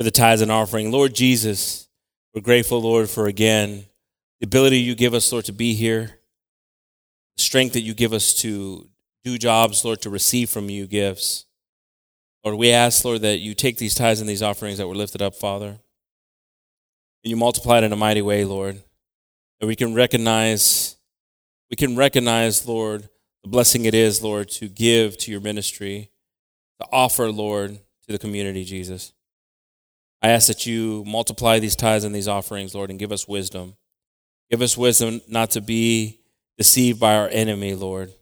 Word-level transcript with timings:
for 0.00 0.04
the 0.04 0.10
tithes 0.10 0.40
and 0.40 0.50
offering. 0.50 0.90
Lord 0.90 1.14
Jesus, 1.14 1.86
we're 2.34 2.40
grateful, 2.40 2.80
Lord, 2.80 3.10
for 3.10 3.26
again 3.26 3.84
the 4.40 4.46
ability 4.46 4.78
you 4.78 4.94
give 4.94 5.12
us, 5.12 5.30
Lord, 5.30 5.44
to 5.44 5.52
be 5.52 5.74
here, 5.74 6.18
the 7.36 7.42
strength 7.42 7.74
that 7.74 7.82
you 7.82 7.92
give 7.92 8.14
us 8.14 8.32
to 8.36 8.88
do 9.24 9.36
jobs, 9.36 9.84
Lord, 9.84 10.00
to 10.00 10.08
receive 10.08 10.48
from 10.48 10.70
you 10.70 10.86
gifts. 10.86 11.44
Lord, 12.42 12.56
we 12.56 12.72
ask, 12.72 13.04
Lord, 13.04 13.20
that 13.20 13.40
you 13.40 13.52
take 13.52 13.76
these 13.76 13.94
tithes 13.94 14.20
and 14.20 14.28
these 14.30 14.42
offerings 14.42 14.78
that 14.78 14.88
were 14.88 14.94
lifted 14.94 15.20
up, 15.20 15.34
Father, 15.34 15.66
and 15.68 15.78
you 17.22 17.36
multiply 17.36 17.76
it 17.76 17.84
in 17.84 17.92
a 17.92 17.96
mighty 17.96 18.22
way, 18.22 18.46
Lord, 18.46 18.80
that 19.60 19.66
we 19.66 19.76
can 19.76 19.92
recognize, 19.92 20.96
we 21.68 21.76
can 21.76 21.94
recognize, 21.94 22.66
Lord, 22.66 23.06
the 23.42 23.50
blessing 23.50 23.84
it 23.84 23.92
is, 23.92 24.22
Lord, 24.22 24.48
to 24.52 24.66
give 24.66 25.18
to 25.18 25.30
your 25.30 25.42
ministry, 25.42 26.10
to 26.80 26.86
offer, 26.90 27.30
Lord, 27.30 27.72
to 28.06 28.12
the 28.12 28.18
community, 28.18 28.64
Jesus. 28.64 29.12
I 30.22 30.28
ask 30.30 30.48
that 30.48 30.66
you 30.66 31.02
multiply 31.06 31.58
these 31.58 31.76
tithes 31.76 32.04
and 32.04 32.14
these 32.14 32.28
offerings, 32.28 32.74
Lord, 32.74 32.90
and 32.90 32.98
give 32.98 33.12
us 33.12 33.26
wisdom. 33.26 33.76
Give 34.50 34.60
us 34.60 34.76
wisdom 34.76 35.20
not 35.28 35.50
to 35.52 35.60
be 35.60 36.20
deceived 36.58 37.00
by 37.00 37.16
our 37.16 37.28
enemy, 37.28 37.74
Lord. 37.74 38.12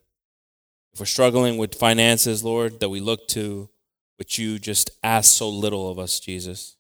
If 0.92 1.00
we're 1.00 1.06
struggling 1.06 1.56
with 1.56 1.74
finances, 1.74 2.44
Lord, 2.44 2.80
that 2.80 2.88
we 2.88 3.00
look 3.00 3.26
to 3.28 3.68
what 4.16 4.38
you 4.38 4.58
just 4.58 4.90
ask 5.02 5.36
so 5.36 5.48
little 5.48 5.90
of 5.90 5.98
us, 5.98 6.20
Jesus, 6.20 6.76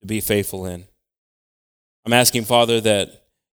to 0.00 0.06
be 0.06 0.20
faithful 0.20 0.66
in. 0.66 0.84
I'm 2.06 2.12
asking, 2.12 2.44
Father, 2.44 2.80
that 2.80 3.10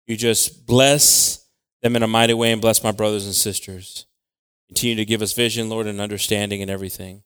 you 0.08 0.18
just 0.18 0.66
bless 0.66 1.48
them 1.82 1.96
in 1.96 2.04
a 2.04 2.08
mighty 2.08 2.34
way 2.34 2.52
and 2.52 2.62
bless 2.62 2.84
my 2.84 2.92
brothers 2.92 3.26
and 3.26 3.36
sisters. 3.36 4.06
Continue 4.68 4.96
to 4.98 5.06
give 5.06 5.22
us 5.22 5.34
vision, 5.34 5.70
Lord, 5.70 5.88
and 5.88 6.02
understanding 6.02 6.62
and 6.62 6.72
everything. 6.72 7.24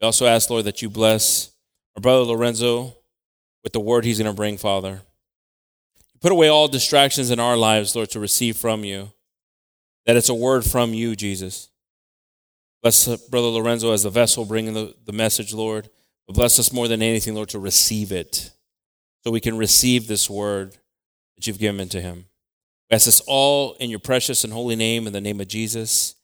We 0.00 0.04
also 0.06 0.26
ask, 0.26 0.50
Lord, 0.50 0.64
that 0.66 0.82
you 0.82 0.90
bless 0.90 1.50
our 1.94 2.02
brother 2.02 2.24
Lorenzo 2.24 2.96
with 3.66 3.72
the 3.72 3.80
word 3.80 4.04
he's 4.04 4.20
going 4.20 4.30
to 4.30 4.36
bring, 4.36 4.56
Father. 4.56 5.00
Put 6.20 6.30
away 6.30 6.46
all 6.46 6.68
distractions 6.68 7.32
in 7.32 7.40
our 7.40 7.56
lives, 7.56 7.96
Lord, 7.96 8.08
to 8.10 8.20
receive 8.20 8.56
from 8.56 8.84
you. 8.84 9.10
That 10.04 10.16
it's 10.16 10.28
a 10.28 10.36
word 10.36 10.64
from 10.64 10.94
you, 10.94 11.16
Jesus. 11.16 11.68
Bless 12.80 13.08
uh, 13.08 13.16
Brother 13.28 13.48
Lorenzo 13.48 13.92
as 13.92 14.04
the 14.04 14.10
vessel 14.10 14.44
bringing 14.44 14.72
the, 14.72 14.94
the 15.04 15.12
message, 15.12 15.52
Lord. 15.52 15.88
But 16.28 16.36
bless 16.36 16.60
us 16.60 16.72
more 16.72 16.86
than 16.86 17.02
anything, 17.02 17.34
Lord, 17.34 17.48
to 17.48 17.58
receive 17.58 18.12
it 18.12 18.52
so 19.24 19.32
we 19.32 19.40
can 19.40 19.56
receive 19.56 20.06
this 20.06 20.30
word 20.30 20.76
that 21.34 21.48
you've 21.48 21.58
given 21.58 21.88
to 21.88 22.00
him. 22.00 22.26
Ask 22.88 23.06
this 23.06 23.20
all 23.26 23.74
in 23.80 23.90
your 23.90 23.98
precious 23.98 24.44
and 24.44 24.52
holy 24.52 24.76
name, 24.76 25.08
in 25.08 25.12
the 25.12 25.20
name 25.20 25.40
of 25.40 25.48
Jesus. 25.48 26.14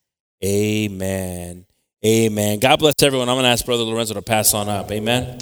Amen. 0.45 1.67
Amen. 2.07 2.61
God 2.61 2.79
bless 2.79 3.03
everyone. 3.03 3.29
I'm 3.29 3.35
going 3.35 3.47
to 3.47 3.51
ask 3.51 3.67
Brother 3.67 3.83
Lorenzo 3.83 4.15
to 4.15 4.23
pass 4.23 4.55
on 4.55 4.69
up. 4.69 4.93
Amen. 4.93 5.41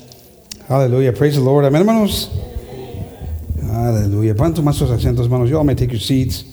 Hallelujah. 0.71 1.13
Praise 1.13 1.35
the 1.35 1.41
Lord. 1.41 1.65
Amén, 1.65 1.81
hermanos. 1.81 2.31
Hallelujah. 3.61 4.37
Pueden 4.37 4.55
tomar 4.55 4.73
sus 4.73 4.89
asientos, 4.89 5.25
hermanos. 5.25 5.51
You 5.51 5.59
all 5.59 5.65
may 5.65 5.75
take 5.75 5.91
your 5.91 5.99
seats. 5.99 6.45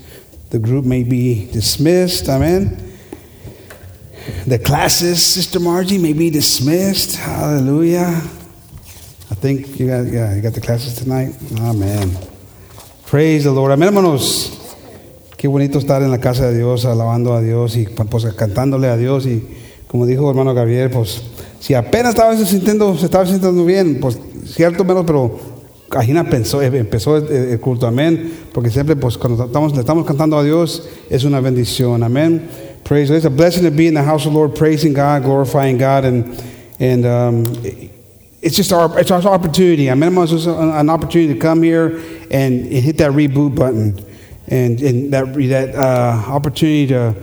The 0.49 0.57
group 0.57 0.85
may 0.85 1.03
be 1.03 1.47
dismissed. 1.51 2.27
Amen. 2.27 2.95
The 4.47 4.57
classes, 4.57 5.21
Sister 5.21 5.59
Margie, 5.59 5.99
may 5.99 6.13
be 6.13 6.31
dismissed. 6.31 7.17
Hallelujah. 7.17 8.23
I 9.29 9.35
think 9.35 9.79
you 9.79 9.85
got, 9.85 10.07
yeah, 10.07 10.33
you 10.33 10.41
got 10.41 10.53
the 10.53 10.61
classes 10.61 10.95
tonight. 10.95 11.35
Amen. 11.59 12.17
Praise 13.05 13.43
the 13.43 13.51
Lord. 13.51 13.71
Amén, 13.71 13.89
hermanos. 13.89 14.49
Qué 15.37 15.47
bonito 15.47 15.77
estar 15.77 16.01
en 16.01 16.09
la 16.09 16.17
casa 16.17 16.47
de 16.47 16.57
Dios, 16.57 16.85
alabando 16.85 17.35
a 17.35 17.41
Dios 17.43 17.77
y 17.77 17.85
pues, 17.85 18.25
cantándole 18.33 18.87
a 18.87 18.97
Dios. 18.97 19.27
Y 19.27 19.43
como 19.87 20.07
dijo 20.07 20.27
hermano 20.27 20.55
Gabriel, 20.55 20.89
pues 20.89 21.21
si 21.67 21.73
apenas 21.73 22.11
estaba 22.11 22.33
sintiendo, 22.37 22.97
se 22.97 23.07
estaba 23.07 23.25
sintiendo 23.25 23.65
bien, 23.65 23.99
pues 23.99 24.17
cierto 24.45 24.85
menos, 24.85 25.03
pero 25.05 25.37
Ajina 25.91 26.23
pensó, 26.23 26.61
empezó 26.61 27.17
el, 27.17 27.59
culto, 27.59 27.85
amén, 27.85 28.31
porque 28.53 28.69
siempre 28.69 28.95
pues 28.95 29.17
cuando 29.17 29.43
estamos, 29.43 29.73
le 29.73 29.81
estamos 29.81 30.05
cantando 30.05 30.37
a 30.37 30.43
Dios 30.45 30.87
es 31.09 31.25
una 31.25 31.41
bendición, 31.41 32.03
amén. 32.03 32.47
Praise, 32.85 33.09
it's 33.11 33.25
a 33.25 33.29
blessing 33.29 33.65
to 33.65 33.69
be 33.69 33.85
in 33.85 33.93
the 33.93 34.01
house 34.01 34.25
of 34.25 34.31
the 34.31 34.39
Lord, 34.39 34.55
praising 34.55 34.93
God, 34.93 35.23
glorifying 35.23 35.77
God, 35.77 36.05
and 36.05 36.41
and 36.79 37.05
um, 37.05 37.43
it's 38.41 38.55
just 38.55 38.71
our 38.71 38.97
it's 38.97 39.11
our 39.11 39.21
opportunity. 39.27 39.87
Amén, 39.87 40.15
it's 40.23 40.45
an 40.45 40.89
opportunity 40.89 41.33
to 41.33 41.39
come 41.39 41.63
here 41.63 41.97
and, 42.31 42.63
and 42.63 42.71
hit 42.71 42.97
that 42.99 43.11
reboot 43.11 43.55
button, 43.55 43.99
and 44.47 44.81
and 44.81 45.11
that 45.11 45.33
that 45.49 45.75
uh, 45.75 46.31
opportunity 46.31 46.87
to 46.87 47.13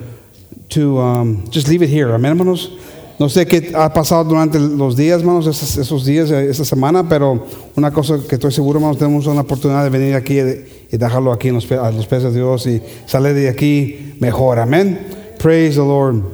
to 0.69 0.99
um, 0.99 1.49
just 1.49 1.66
leave 1.66 1.81
it 1.81 1.88
here. 1.88 2.09
Amén, 2.09 2.37
hermanos. 2.37 2.84
No 3.19 3.29
sé 3.29 3.47
qué 3.47 3.73
ha 3.77 3.93
pasado 3.93 4.25
durante 4.25 4.59
los 4.59 4.97
días, 4.97 5.21
hermanos, 5.21 5.47
esos, 5.47 5.77
esos, 5.77 6.05
días, 6.05 6.31
esa 6.31 6.65
semana, 6.65 7.09
pero 7.09 7.47
una 7.77 7.93
cosa 7.93 8.19
que 8.29 8.35
estoy 8.35 8.51
seguro, 8.51 8.79
hermanos, 8.79 8.99
tenemos 8.99 9.27
una 9.29 9.43
oportunidad 9.43 9.85
de 9.85 9.91
venir 9.91 10.17
aquí 10.17 10.39
y 10.39 10.97
dejarlo 10.97 11.33
aquí 11.33 11.49
en 11.49 11.55
los, 11.55 11.71
a 11.71 11.93
los 11.93 12.07
pies 12.07 12.25
de 12.25 12.33
Dios 12.33 12.67
y 12.67 12.83
salir 13.07 13.35
de 13.35 13.49
aquí 13.49 14.17
mejor. 14.19 14.59
Amén. 14.59 14.99
Praise 15.39 15.77
the 15.77 15.83
Lord. 15.83 16.25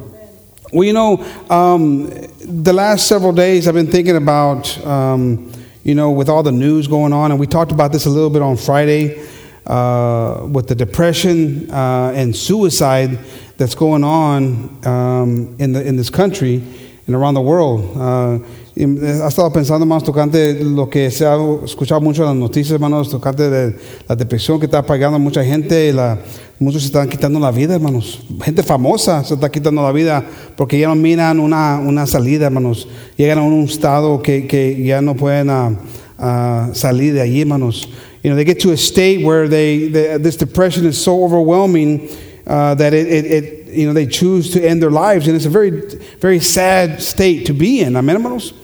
Well, 0.72 0.84
you 0.84 0.92
know, 0.92 1.22
um, 1.50 2.08
the 2.38 2.72
last 2.72 3.08
several 3.08 3.32
days 3.32 3.66
I've 3.66 3.74
been 3.74 3.90
thinking 3.90 4.16
about, 4.16 4.86
um, 4.86 5.52
you 5.82 5.94
know, 5.94 6.10
with 6.10 6.28
all 6.30 6.42
the 6.42 6.52
news 6.52 6.86
going 6.86 7.12
on, 7.12 7.30
and 7.30 7.38
we 7.38 7.46
talked 7.46 7.72
about 7.72 7.92
this 7.92 8.06
a 8.06 8.10
little 8.10 8.30
bit 8.30 8.40
on 8.40 8.56
Friday 8.56 9.20
uh, 9.66 10.46
with 10.50 10.68
the 10.68 10.74
depression 10.74 11.70
uh, 11.70 12.12
and 12.14 12.34
suicide 12.34 13.18
that's 13.60 13.74
going 13.74 14.02
on 14.02 14.74
um, 14.86 15.54
in, 15.58 15.72
the, 15.72 15.86
in 15.86 15.94
this 15.94 16.08
country 16.08 16.62
and 17.06 17.14
around 17.14 17.34
the 17.34 17.42
world. 17.42 17.94
Uh, 17.94 18.38
ha 18.74 19.28
estado 19.28 19.52
pensando 19.52 19.84
más 19.84 20.02
tocante 20.02 20.54
lo 20.64 20.88
que 20.88 21.10
se 21.10 21.26
ha 21.26 21.36
escuchado 21.62 22.00
mucho 22.00 22.22
en 22.22 22.28
las 22.28 22.36
noticias, 22.36 22.72
hermanos, 22.72 23.10
tocante 23.10 23.50
de 23.50 23.76
la 24.08 24.16
depresión 24.16 24.58
que 24.58 24.64
está 24.64 24.80
pagando 24.80 25.18
mucha 25.18 25.44
gente, 25.44 25.92
la, 25.92 26.18
muchos 26.58 26.80
se 26.80 26.86
están 26.86 27.06
quitando 27.10 27.38
la 27.38 27.50
vida, 27.50 27.74
hermanos. 27.74 28.22
Gente 28.42 28.62
famosa 28.62 29.22
se 29.24 29.34
está 29.34 29.50
quitando 29.50 29.82
la 29.82 29.92
vida 29.92 30.24
porque 30.56 30.78
ya 30.78 30.88
no 30.88 30.94
miran 30.94 31.38
una, 31.38 31.78
una 31.80 32.06
salida, 32.06 32.46
hermanos. 32.46 32.88
Llegan 33.18 33.40
a 33.40 33.42
un 33.42 33.64
estado 33.64 34.22
que, 34.22 34.46
que 34.46 34.82
ya 34.82 35.02
no 35.02 35.14
pueden 35.14 35.50
uh, 35.50 35.76
uh, 36.18 36.74
salir 36.74 37.12
de 37.12 37.20
allí, 37.20 37.42
hermanos. 37.42 37.90
You 38.22 38.30
know, 38.30 38.36
they 38.36 38.46
get 38.46 38.58
to 38.60 38.70
a 38.70 38.76
state 38.78 39.22
where 39.22 39.48
they, 39.48 39.88
they 39.88 40.18
this 40.18 40.36
depression 40.36 40.86
is 40.86 40.96
so 40.96 41.24
overwhelming 41.24 42.08
uh, 42.46 42.74
that 42.74 42.94
it, 42.94 43.06
it, 43.06 43.24
it, 43.26 43.68
you 43.68 43.86
know, 43.86 43.92
they 43.92 44.06
choose 44.06 44.52
to 44.52 44.66
end 44.66 44.82
their 44.82 44.90
lives. 44.90 45.26
And 45.26 45.36
it's 45.36 45.46
a 45.46 45.50
very, 45.50 45.70
very 46.18 46.40
sad 46.40 47.00
state 47.02 47.46
to 47.46 47.52
be 47.52 47.80
in. 47.80 47.96
Amen, 47.96 48.16
hermanos? 48.16 48.54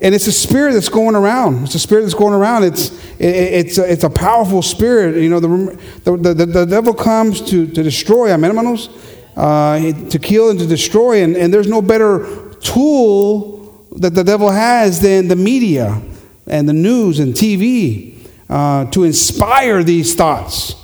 And 0.00 0.14
it's 0.14 0.26
a 0.26 0.32
spirit 0.32 0.74
that's 0.74 0.90
going 0.90 1.16
around. 1.16 1.64
It's 1.64 1.74
a 1.74 1.78
spirit 1.78 2.02
that's 2.02 2.14
going 2.14 2.34
around. 2.34 2.64
It's, 2.64 2.90
it, 3.18 3.34
it's, 3.34 3.78
a, 3.78 3.90
it's 3.90 4.04
a 4.04 4.10
powerful 4.10 4.62
spirit. 4.62 5.16
You 5.22 5.30
know, 5.30 5.40
the, 5.40 5.78
the, 6.04 6.34
the, 6.34 6.46
the 6.46 6.64
devil 6.66 6.92
comes 6.92 7.40
to, 7.50 7.66
to 7.66 7.82
destroy, 7.82 8.30
amen, 8.32 8.50
hermanos? 8.50 8.90
Uh, 9.36 9.92
to 10.08 10.18
kill 10.18 10.50
and 10.50 10.58
to 10.58 10.66
destroy. 10.66 11.22
And, 11.22 11.36
and 11.36 11.52
there's 11.52 11.68
no 11.68 11.80
better 11.80 12.54
tool 12.60 13.86
that 13.96 14.14
the 14.14 14.24
devil 14.24 14.50
has 14.50 15.00
than 15.00 15.28
the 15.28 15.36
media 15.36 16.00
and 16.46 16.68
the 16.68 16.72
news 16.72 17.18
and 17.18 17.34
TV 17.34 18.18
uh, 18.48 18.84
to 18.90 19.04
inspire 19.04 19.82
these 19.82 20.14
thoughts. 20.14 20.74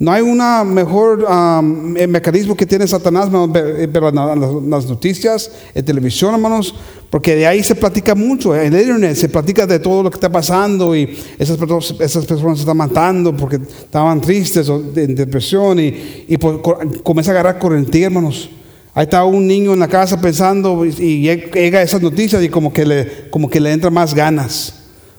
No 0.00 0.12
hay 0.12 0.22
una 0.22 0.62
mejor 0.62 1.26
mecanismo 1.62 2.56
que 2.56 2.64
tiene 2.64 2.86
Satanás, 2.86 3.28
eh, 3.54 3.88
pero 3.92 4.12
las 4.12 4.86
noticias, 4.86 5.50
en 5.74 5.84
televisión, 5.84 6.34
hermanos, 6.34 6.72
porque 7.10 7.34
de 7.34 7.46
ahí 7.48 7.64
se 7.64 7.74
platica 7.74 8.14
mucho, 8.14 8.54
en 8.54 8.72
el 8.72 8.82
internet 8.82 9.16
se 9.16 9.28
platica 9.28 9.66
de 9.66 9.80
todo 9.80 10.04
lo 10.04 10.10
que 10.10 10.14
está 10.14 10.30
pasando 10.30 10.94
y 10.94 11.18
esas, 11.36 11.58
esas 11.98 12.26
personas 12.26 12.58
se 12.58 12.62
están 12.62 12.76
matando 12.76 13.36
porque 13.36 13.56
estaban 13.56 14.20
tristes 14.20 14.68
o 14.68 14.84
en 14.94 15.16
depresión 15.16 15.80
y, 15.80 16.26
y 16.28 16.36
pues, 16.36 16.58
comienza 17.02 17.32
a 17.32 17.34
agarrar 17.34 17.58
corriente, 17.58 18.00
hermanos. 18.00 18.50
Ahí 18.94 19.04
está 19.04 19.24
un 19.24 19.48
niño 19.48 19.72
en 19.72 19.80
la 19.80 19.88
casa 19.88 20.20
pensando 20.20 20.84
y 20.84 21.22
llega 21.22 21.82
esas 21.82 22.02
noticias 22.02 22.42
y 22.42 22.48
como 22.48 22.72
que 22.72 22.86
le, 22.86 23.30
como 23.30 23.50
que 23.50 23.58
le 23.58 23.72
entra 23.72 23.90
más 23.90 24.14
ganas. 24.14 24.74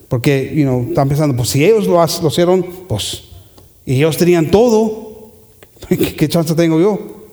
Porque, 0.07 0.53
you 0.55 0.63
know, 0.63 0.87
están 0.89 1.07
pensando, 1.07 1.35
pues 1.35 1.49
si 1.49 1.63
ellos 1.63 1.85
lo, 1.85 1.95
lo 1.95 2.27
hicieron, 2.29 2.65
pues 2.87 3.28
Y 3.89 3.95
ellos 3.95 4.17
tenían 4.17 4.51
todo. 4.51 5.31
¿Qué 5.89 6.29
chance 6.29 6.53
tengo 6.53 6.79
yo? 6.79 7.31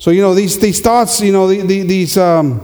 So, 0.00 0.10
you 0.10 0.20
know, 0.20 0.34
these, 0.34 0.58
these 0.58 0.80
thoughts, 0.80 1.20
you 1.20 1.30
know, 1.30 1.46
the, 1.46 1.60
the, 1.62 1.82
these 1.82 2.18
um, 2.18 2.60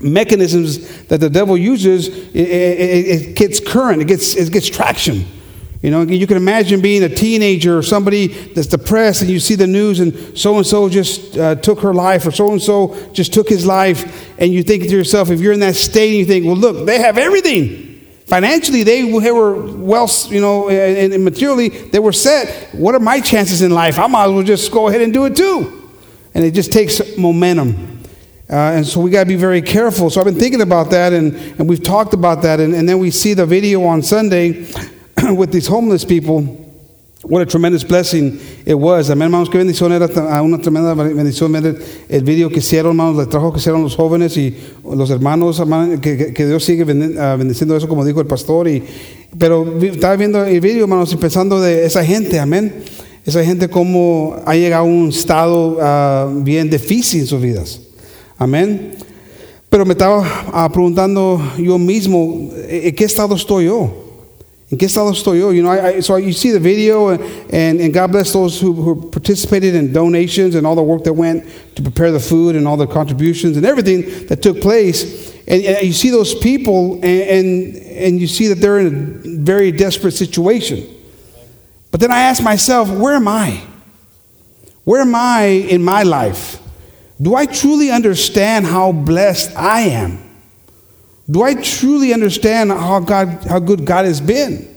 mechanisms 0.00 1.04
that 1.04 1.20
the 1.20 1.30
devil 1.30 1.56
uses, 1.56 2.08
it, 2.08 2.34
it, 2.34 3.06
it, 3.06 3.36
gets 3.36 3.60
current, 3.60 4.02
it 4.02 4.08
gets, 4.08 4.34
it 4.34 4.52
gets 4.52 4.68
traction. 4.68 5.24
You 5.80 5.92
know, 5.92 6.02
you 6.02 6.26
can 6.26 6.36
imagine 6.36 6.80
being 6.80 7.04
a 7.04 7.08
teenager 7.08 7.78
or 7.78 7.82
somebody 7.84 8.26
that's 8.26 8.66
depressed 8.66 9.20
and 9.20 9.30
you 9.30 9.38
see 9.38 9.54
the 9.54 9.68
news 9.68 10.00
and 10.00 10.36
so 10.36 10.56
and 10.56 10.66
so 10.66 10.88
just 10.88 11.38
uh, 11.38 11.54
took 11.54 11.78
her 11.82 11.94
life 11.94 12.26
or 12.26 12.32
so 12.32 12.50
and 12.50 12.60
so 12.60 12.96
just 13.12 13.32
took 13.32 13.48
his 13.48 13.64
life. 13.64 14.28
And 14.40 14.52
you 14.52 14.64
think 14.64 14.82
to 14.82 14.88
yourself, 14.88 15.30
if 15.30 15.40
you're 15.40 15.52
in 15.52 15.60
that 15.60 15.76
state 15.76 16.18
you 16.18 16.24
think, 16.24 16.46
well, 16.46 16.56
look, 16.56 16.84
they 16.84 16.98
have 16.98 17.16
everything. 17.16 17.95
Financially, 18.26 18.82
they 18.82 19.04
were 19.04 19.54
well, 19.76 20.10
you 20.28 20.40
know, 20.40 20.68
and 20.68 21.24
materially, 21.24 21.68
they 21.68 22.00
were 22.00 22.12
set. 22.12 22.74
What 22.74 22.96
are 22.96 23.00
my 23.00 23.20
chances 23.20 23.62
in 23.62 23.70
life? 23.70 24.00
I 24.00 24.08
might 24.08 24.24
as 24.24 24.32
well 24.32 24.42
just 24.42 24.72
go 24.72 24.88
ahead 24.88 25.00
and 25.00 25.12
do 25.12 25.26
it 25.26 25.36
too. 25.36 25.90
And 26.34 26.44
it 26.44 26.50
just 26.50 26.72
takes 26.72 27.16
momentum. 27.16 28.02
Uh, 28.50 28.54
and 28.54 28.86
so 28.86 29.00
we 29.00 29.10
got 29.10 29.20
to 29.24 29.28
be 29.28 29.36
very 29.36 29.62
careful. 29.62 30.10
So 30.10 30.20
I've 30.20 30.24
been 30.24 30.38
thinking 30.38 30.60
about 30.60 30.90
that, 30.90 31.12
and, 31.12 31.34
and 31.34 31.68
we've 31.68 31.82
talked 31.82 32.14
about 32.14 32.42
that. 32.42 32.58
And, 32.58 32.74
and 32.74 32.88
then 32.88 32.98
we 32.98 33.12
see 33.12 33.32
the 33.32 33.46
video 33.46 33.84
on 33.84 34.02
Sunday 34.02 34.66
with 35.22 35.52
these 35.52 35.68
homeless 35.68 36.04
people. 36.04 36.65
What 37.28 37.42
a 37.42 37.46
tremendous 37.46 37.82
blessing 37.82 38.38
it 38.64 38.74
was. 38.74 39.10
Amén, 39.10 39.26
hermanos, 39.26 39.50
qué 39.50 39.58
bendición 39.58 39.90
era 39.90 40.06
una 40.42 40.58
tremenda 40.58 40.94
bendición 40.94 41.56
el 42.08 42.22
video 42.22 42.48
que 42.48 42.60
hicieron, 42.60 42.92
hermanos, 42.92 43.20
el 43.20 43.28
trabajo 43.28 43.52
que 43.52 43.58
hicieron 43.58 43.82
los 43.82 43.96
jóvenes 43.96 44.36
y 44.36 44.56
los 44.84 45.10
hermanos, 45.10 45.60
que, 46.00 46.32
que, 46.32 46.46
Dios 46.46 46.62
sigue 46.62 46.84
ah, 47.18 47.34
bendiciendo 47.36 47.76
eso, 47.76 47.88
como 47.88 48.04
dijo 48.04 48.20
el 48.20 48.28
pastor. 48.28 48.68
Y, 48.68 48.80
pero 49.36 49.66
estaba 49.82 50.14
viendo 50.14 50.44
el 50.44 50.60
video, 50.60 50.84
hermanos, 50.84 51.12
y 51.12 51.16
pensando 51.16 51.60
de 51.60 51.84
esa 51.84 52.04
gente, 52.04 52.38
amén. 52.38 52.72
Esa 53.24 53.42
gente 53.42 53.68
como 53.68 54.36
ha 54.46 54.54
llegado 54.54 54.84
a 54.84 54.86
un 54.86 55.08
estado 55.08 55.78
uh, 55.80 56.44
bien 56.44 56.70
difícil 56.70 57.22
en 57.22 57.26
sus 57.26 57.42
vidas. 57.42 57.80
Amén. 58.38 58.92
Pero 59.68 59.84
me 59.84 59.94
estaba 59.94 60.20
uh, 60.20 60.72
preguntando 60.72 61.42
yo 61.58 61.76
mismo, 61.76 62.52
¿en 62.68 62.94
qué 62.94 63.04
estado 63.04 63.34
estoy 63.34 63.64
yo? 63.64 64.05
¿En 64.70 64.78
qué 64.78 64.86
estado 64.86 65.12
estoy 65.12 65.38
yo? 65.38 65.50
You 65.52 65.62
know, 65.62 65.70
I, 65.70 65.86
I, 65.86 66.00
so 66.00 66.16
you 66.16 66.32
see 66.32 66.50
the 66.50 66.58
video, 66.58 67.10
and, 67.10 67.80
and 67.80 67.94
God 67.94 68.10
bless 68.10 68.32
those 68.32 68.60
who, 68.60 68.72
who, 68.72 69.10
participated 69.10 69.76
in 69.76 69.92
donations 69.92 70.56
and 70.56 70.66
all 70.66 70.74
the 70.74 70.82
work 70.82 71.04
that 71.04 71.12
went 71.12 71.44
to 71.76 71.82
prepare 71.82 72.10
the 72.10 72.18
food 72.18 72.56
and 72.56 72.66
all 72.66 72.76
the 72.76 72.86
contributions 72.86 73.56
and 73.56 73.64
everything 73.64 74.26
that 74.26 74.42
took 74.42 74.60
place. 74.60 75.32
And, 75.46 75.62
and 75.62 75.86
you 75.86 75.92
see 75.92 76.10
those 76.10 76.34
people, 76.34 76.94
and, 76.94 77.04
and, 77.04 77.76
and 77.76 78.20
you 78.20 78.26
see 78.26 78.48
that 78.48 78.56
they're 78.56 78.80
in 78.80 78.86
a 78.86 79.44
very 79.44 79.70
desperate 79.70 80.12
situation. 80.12 80.84
But 81.92 82.00
then 82.00 82.10
I 82.10 82.22
ask 82.22 82.42
myself, 82.42 82.90
where 82.90 83.14
am 83.14 83.28
I? 83.28 83.62
Where 84.82 85.00
am 85.00 85.14
I 85.14 85.44
in 85.44 85.84
my 85.84 86.02
life? 86.02 86.60
Do 87.22 87.36
I 87.36 87.46
truly 87.46 87.92
understand 87.92 88.66
how 88.66 88.90
blessed 88.90 89.56
I 89.56 89.82
am? 89.82 90.25
Do 91.30 91.42
I 91.42 91.54
truly 91.54 92.12
understand 92.12 92.70
how 92.70 93.00
God 93.00 93.28
how 93.44 93.58
good 93.58 93.84
God 93.84 94.04
has 94.04 94.20
been? 94.20 94.74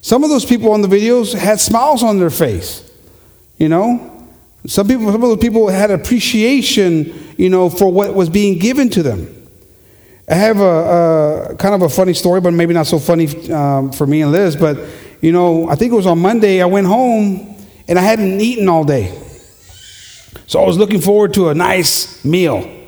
Some 0.00 0.22
of 0.22 0.30
those 0.30 0.44
people 0.44 0.70
on 0.72 0.82
the 0.82 0.88
videos 0.88 1.34
had 1.34 1.58
smiles 1.58 2.02
on 2.02 2.18
their 2.18 2.30
face. 2.30 2.88
You 3.58 3.68
know? 3.68 4.12
Some 4.66 4.86
people 4.86 5.06
some 5.06 5.22
of 5.22 5.28
those 5.28 5.38
people 5.38 5.68
had 5.68 5.90
appreciation, 5.90 7.34
you 7.36 7.50
know, 7.50 7.68
for 7.68 7.92
what 7.92 8.14
was 8.14 8.28
being 8.28 8.58
given 8.58 8.88
to 8.90 9.02
them. 9.02 9.32
I 10.28 10.34
have 10.34 10.60
a, 10.60 11.50
a 11.52 11.56
kind 11.56 11.74
of 11.74 11.82
a 11.82 11.88
funny 11.88 12.14
story, 12.14 12.40
but 12.40 12.52
maybe 12.52 12.74
not 12.74 12.86
so 12.86 12.98
funny 12.98 13.50
um, 13.52 13.92
for 13.92 14.06
me 14.06 14.22
and 14.22 14.32
Liz, 14.32 14.56
but 14.56 14.78
you 15.20 15.32
know, 15.32 15.68
I 15.68 15.76
think 15.76 15.92
it 15.92 15.96
was 15.96 16.06
on 16.06 16.18
Monday, 16.18 16.60
I 16.60 16.66
went 16.66 16.86
home 16.86 17.56
and 17.88 17.98
I 17.98 18.02
hadn't 18.02 18.40
eaten 18.40 18.68
all 18.68 18.84
day. 18.84 19.16
So 20.46 20.62
I 20.62 20.66
was 20.66 20.78
looking 20.78 21.00
forward 21.00 21.34
to 21.34 21.48
a 21.48 21.54
nice 21.54 22.24
meal. 22.24 22.85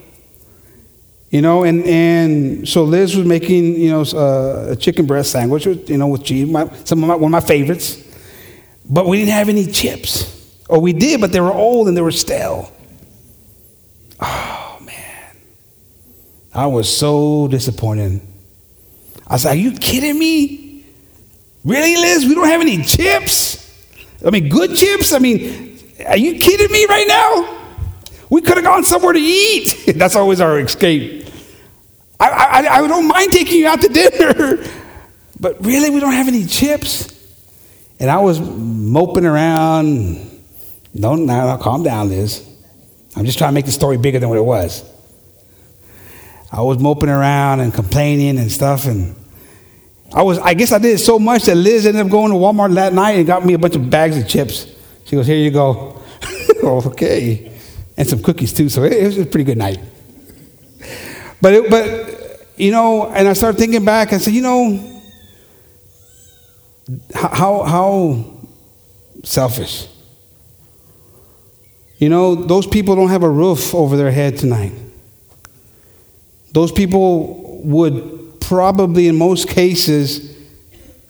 You 1.30 1.42
know, 1.42 1.62
and, 1.64 1.84
and 1.84 2.66
so 2.66 2.84
Liz 2.84 3.14
was 3.14 3.26
making, 3.26 3.78
you 3.78 3.90
know, 3.90 4.00
uh, 4.00 4.68
a 4.70 4.76
chicken 4.76 5.04
breast 5.04 5.30
sandwich, 5.30 5.66
with, 5.66 5.90
you 5.90 5.98
know, 5.98 6.06
with 6.08 6.24
cheese, 6.24 6.48
my, 6.48 6.68
some 6.84 7.02
of 7.02 7.08
my, 7.08 7.14
one 7.14 7.34
of 7.34 7.42
my 7.42 7.46
favorites. 7.46 8.02
But 8.88 9.06
we 9.06 9.18
didn't 9.18 9.32
have 9.32 9.50
any 9.50 9.66
chips. 9.66 10.34
Or 10.70 10.80
we 10.80 10.94
did, 10.94 11.20
but 11.20 11.30
they 11.30 11.40
were 11.40 11.52
old 11.52 11.88
and 11.88 11.96
they 11.96 12.00
were 12.00 12.12
stale. 12.12 12.72
Oh, 14.20 14.78
man. 14.80 15.36
I 16.54 16.66
was 16.66 16.94
so 16.94 17.46
disappointed. 17.48 18.22
I 19.26 19.34
was 19.34 19.44
like, 19.44 19.58
are 19.58 19.60
you 19.60 19.72
kidding 19.72 20.18
me? 20.18 20.86
Really, 21.62 21.96
Liz? 21.96 22.24
We 22.24 22.34
don't 22.34 22.48
have 22.48 22.62
any 22.62 22.82
chips? 22.82 23.66
I 24.24 24.30
mean, 24.30 24.48
good 24.48 24.74
chips? 24.74 25.12
I 25.12 25.18
mean, 25.18 25.78
are 26.06 26.16
you 26.16 26.38
kidding 26.38 26.72
me 26.72 26.86
right 26.86 27.06
now? 27.06 27.57
We 28.30 28.40
could 28.40 28.56
have 28.56 28.64
gone 28.64 28.84
somewhere 28.84 29.12
to 29.12 29.18
eat. 29.18 29.94
That's 29.96 30.14
always 30.14 30.40
our 30.40 30.58
escape. 30.60 31.26
I, 32.20 32.28
I, 32.28 32.76
I 32.76 32.88
don't 32.88 33.06
mind 33.06 33.32
taking 33.32 33.58
you 33.58 33.68
out 33.68 33.80
to 33.80 33.88
dinner, 33.88 34.58
but 35.40 35.64
really, 35.64 35.90
we 35.90 36.00
don't 36.00 36.12
have 36.12 36.28
any 36.28 36.44
chips. 36.46 37.14
And 38.00 38.10
I 38.10 38.18
was 38.18 38.40
moping 38.40 39.24
around. 39.24 40.24
Don't 40.98 41.26
now, 41.26 41.56
calm 41.58 41.82
down, 41.82 42.08
Liz. 42.08 42.44
I'm 43.16 43.24
just 43.24 43.38
trying 43.38 43.50
to 43.50 43.54
make 43.54 43.66
the 43.66 43.72
story 43.72 43.96
bigger 43.96 44.18
than 44.18 44.28
what 44.28 44.38
it 44.38 44.44
was. 44.44 44.84
I 46.50 46.62
was 46.62 46.78
moping 46.78 47.08
around 47.08 47.60
and 47.60 47.72
complaining 47.72 48.38
and 48.38 48.50
stuff, 48.50 48.86
and 48.86 49.14
I 50.12 50.22
was, 50.22 50.38
I 50.38 50.54
guess 50.54 50.72
I 50.72 50.78
did 50.78 50.98
so 50.98 51.18
much 51.18 51.44
that 51.44 51.54
Liz 51.54 51.86
ended 51.86 52.04
up 52.04 52.10
going 52.10 52.32
to 52.32 52.38
Walmart 52.38 52.74
that 52.74 52.92
night 52.92 53.12
and 53.12 53.26
got 53.26 53.44
me 53.44 53.54
a 53.54 53.58
bunch 53.58 53.76
of 53.76 53.90
bags 53.90 54.16
of 54.16 54.26
chips. 54.26 54.66
She 55.04 55.16
goes, 55.16 55.26
Here 55.26 55.36
you 55.36 55.50
go. 55.50 56.00
okay. 56.62 57.47
And 57.98 58.08
some 58.08 58.22
cookies 58.22 58.52
too. 58.52 58.68
So 58.68 58.84
it, 58.84 59.04
was 59.04 59.18
a 59.18 59.26
pretty 59.26 59.44
good 59.44 59.58
night. 59.58 59.80
But, 61.42 61.52
it, 61.52 61.70
but, 61.70 62.46
you 62.56 62.70
know, 62.70 63.10
and 63.10 63.26
I 63.26 63.32
started 63.32 63.58
thinking 63.58 63.84
back 63.84 64.12
and 64.12 64.22
said, 64.22 64.32
you 64.32 64.42
know, 64.42 65.02
how, 67.12 67.64
how 67.64 68.24
selfish. 69.24 69.88
You 71.98 72.08
know, 72.08 72.36
those 72.36 72.68
people 72.68 72.94
don't 72.94 73.08
have 73.08 73.24
a 73.24 73.30
roof 73.30 73.74
over 73.74 73.96
their 73.96 74.12
head 74.12 74.38
tonight. 74.38 74.72
Those 76.52 76.70
people 76.70 77.60
would 77.64 78.40
probably 78.40 79.08
in 79.08 79.16
most 79.16 79.48
cases 79.48 80.36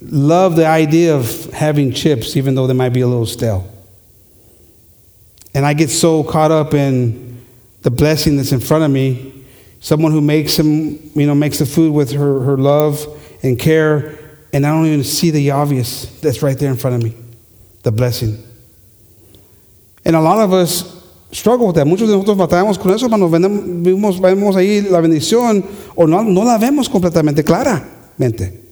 love 0.00 0.56
the 0.56 0.66
idea 0.66 1.14
of 1.14 1.44
having 1.52 1.92
chips, 1.92 2.34
even 2.34 2.54
though 2.54 2.66
they 2.66 2.72
might 2.72 2.94
be 2.94 3.02
a 3.02 3.06
little 3.06 3.26
stale. 3.26 3.70
And 5.54 5.64
I 5.64 5.74
get 5.74 5.90
so 5.90 6.22
caught 6.22 6.50
up 6.50 6.74
in 6.74 7.44
the 7.82 7.90
blessing 7.90 8.36
that's 8.36 8.52
in 8.52 8.60
front 8.60 8.84
of 8.84 8.90
me. 8.90 9.44
Someone 9.80 10.12
who 10.12 10.20
makes 10.20 10.58
him, 10.58 10.98
you 11.14 11.26
know, 11.26 11.34
makes 11.34 11.58
the 11.58 11.66
food 11.66 11.92
with 11.92 12.12
her, 12.12 12.40
her 12.40 12.56
love 12.56 13.06
and 13.42 13.58
care, 13.58 14.18
and 14.52 14.66
I 14.66 14.70
don't 14.70 14.86
even 14.86 15.04
see 15.04 15.30
the 15.30 15.52
obvious 15.52 16.18
that's 16.20 16.42
right 16.42 16.58
there 16.58 16.70
in 16.70 16.76
front 16.76 16.96
of 16.96 17.02
me, 17.02 17.14
the 17.82 17.92
blessing. 17.92 18.42
And 20.04 20.16
a 20.16 20.20
lot 20.20 20.40
of 20.40 20.52
us 20.52 20.98
struggle 21.30 21.66
with 21.68 21.76
that. 21.76 21.86
Muchos 21.86 22.08
de 22.08 22.14
nosotros 22.16 22.36
batallamos 22.36 22.78
con 22.78 22.92
eso, 22.92 23.06
hermanos. 23.06 23.30
Vemos, 23.30 24.20
vemos 24.20 24.56
ahí 24.56 24.82
la 24.82 25.00
bendición 25.00 25.64
o 25.94 26.06
no, 26.06 26.22
no 26.24 26.44
la 26.44 26.58
vemos 26.58 26.88
completamente 26.88 27.44
claramente. 27.44 28.64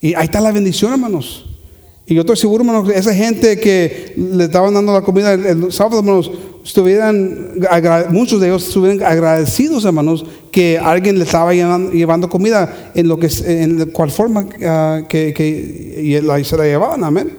Y 0.00 0.14
ahí 0.14 0.26
está 0.26 0.40
la 0.40 0.52
bendición, 0.52 0.92
hermanos. 0.92 1.46
Y 2.08 2.14
yo 2.14 2.22
estoy 2.22 2.36
seguro, 2.36 2.64
hermanos, 2.64 2.88
esa 2.88 3.14
gente 3.14 3.60
que 3.60 4.14
le 4.16 4.44
estaban 4.44 4.72
dando 4.72 4.94
la 4.94 5.02
comida 5.02 5.34
el, 5.34 5.70
sábado, 5.70 5.98
hermanos, 5.98 6.30
estuvieran, 6.64 7.58
muchos 8.08 8.40
de 8.40 8.46
ellos 8.46 8.66
estuvieran 8.66 9.02
agradecidos, 9.02 9.84
hermanos, 9.84 10.24
que 10.50 10.78
alguien 10.78 11.18
le 11.18 11.24
estaba 11.24 11.52
llevando, 11.52 12.30
comida 12.30 12.92
en 12.94 13.08
lo 13.08 13.18
que 13.18 13.28
en 13.44 13.90
cual 13.90 14.10
forma 14.10 14.40
uh, 14.40 15.06
que, 15.06 15.34
que 15.34 16.20
la, 16.24 16.42
se 16.42 16.56
la 16.56 16.64
llevaban, 16.64 17.04
amén. 17.04 17.30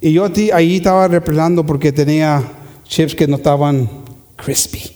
Y 0.00 0.12
yo 0.12 0.26
ahí 0.52 0.76
estaba 0.76 1.06
reprendiendo 1.06 1.64
porque 1.64 1.92
tenía 1.92 2.42
chips 2.82 3.14
que 3.14 3.28
no 3.28 3.36
estaban 3.36 3.88
crispy. 4.34 4.90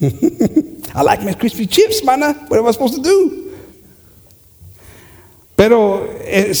I 0.02 1.02
like 1.02 1.24
my 1.24 1.32
crispy 1.34 1.66
chips, 1.66 2.04
mana. 2.04 2.36
What 2.48 2.60
am 2.60 2.68
I 2.68 2.72
supposed 2.72 2.96
to 2.96 3.02
do? 3.02 3.43
Pero 5.56 6.08
eh, 6.20 6.52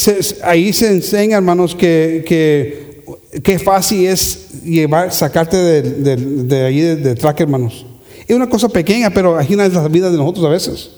ahí 0.44 0.72
se 0.72 0.88
enseña, 0.88 1.36
hermanos, 1.36 1.74
que, 1.74 2.24
que, 2.26 3.02
que 3.42 3.58
fácil 3.58 4.06
es 4.06 4.62
llevar, 4.62 5.12
sacarte 5.12 5.56
de, 5.56 5.82
de, 5.82 6.16
de 6.16 6.64
ahí 6.64 6.80
de, 6.80 6.96
de 6.96 7.14
track, 7.14 7.40
hermanos. 7.40 7.84
Es 8.26 8.34
una 8.34 8.48
cosa 8.48 8.68
pequeña, 8.68 9.10
pero 9.10 9.32
imagina 9.32 9.68
la 9.68 9.88
vida 9.88 10.10
de 10.10 10.16
nosotros 10.16 10.46
a 10.46 10.48
veces. 10.48 10.90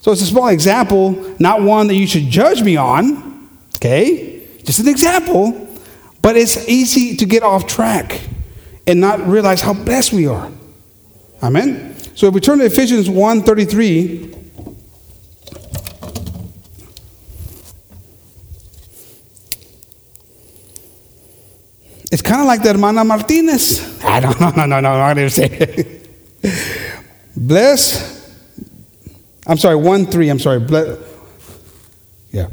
So 0.00 0.12
it's 0.12 0.22
a 0.22 0.26
small 0.26 0.48
example, 0.48 1.16
not 1.38 1.62
one 1.62 1.88
that 1.88 1.94
you 1.94 2.06
should 2.06 2.30
judge 2.30 2.62
me 2.62 2.76
on, 2.76 3.48
okay? 3.76 4.42
Just 4.64 4.80
an 4.80 4.88
example. 4.88 5.66
But 6.22 6.36
it's 6.36 6.68
easy 6.68 7.16
to 7.16 7.24
get 7.24 7.42
off 7.42 7.66
track 7.66 8.20
and 8.86 9.00
not 9.00 9.26
realize 9.26 9.60
how 9.60 9.74
blessed 9.74 10.12
we 10.12 10.26
are. 10.26 10.48
Amen. 11.42 11.94
So 12.14 12.26
if 12.28 12.34
we 12.34 12.40
turn 12.40 12.58
to 12.58 12.64
Ephesians 12.64 13.08
1:33, 13.08 14.34
it's 22.16 22.22
kind 22.22 22.40
of 22.40 22.46
like 22.46 22.62
the 22.62 22.72
hermana 22.72 23.04
Martinez. 23.04 24.02
I 24.02 24.20
don't 24.20 24.40
know, 24.40 24.48
no, 24.48 24.64
no, 24.64 24.80
no, 24.80 24.88
I'm 24.88 24.98
not 24.98 25.14
going 25.16 25.28
say 25.28 25.48
it. 25.50 26.08
Bless, 27.36 28.34
I'm 29.46 29.58
sorry, 29.58 29.76
1 29.76 30.06
3, 30.06 30.30
I'm 30.30 30.38
sorry. 30.38 30.60
Bless, 30.60 30.98
yeah. 32.30 32.48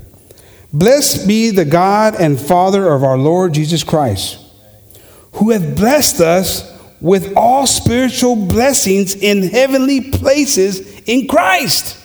Blessed 0.73 1.29
be 1.29 1.49
the 1.51 1.63
God 1.63 2.15
and 2.19 2.37
Father 2.37 2.91
of 2.91 3.05
our 3.05 3.17
Lord 3.17 3.53
Jesus 3.53 3.85
Christ, 3.85 4.37
who 5.35 5.51
hath 5.51 5.77
blessed 5.77 6.19
us 6.19 6.69
with 6.99 7.31
all 7.37 7.65
spiritual 7.65 8.35
blessings 8.35 9.15
in 9.15 9.43
heavenly 9.43 10.11
places 10.11 10.99
in 11.05 11.25
Christ. 11.25 11.97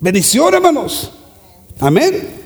Bendición, 0.00 0.54
hermanos. 0.54 1.10
Amen. 1.82 2.41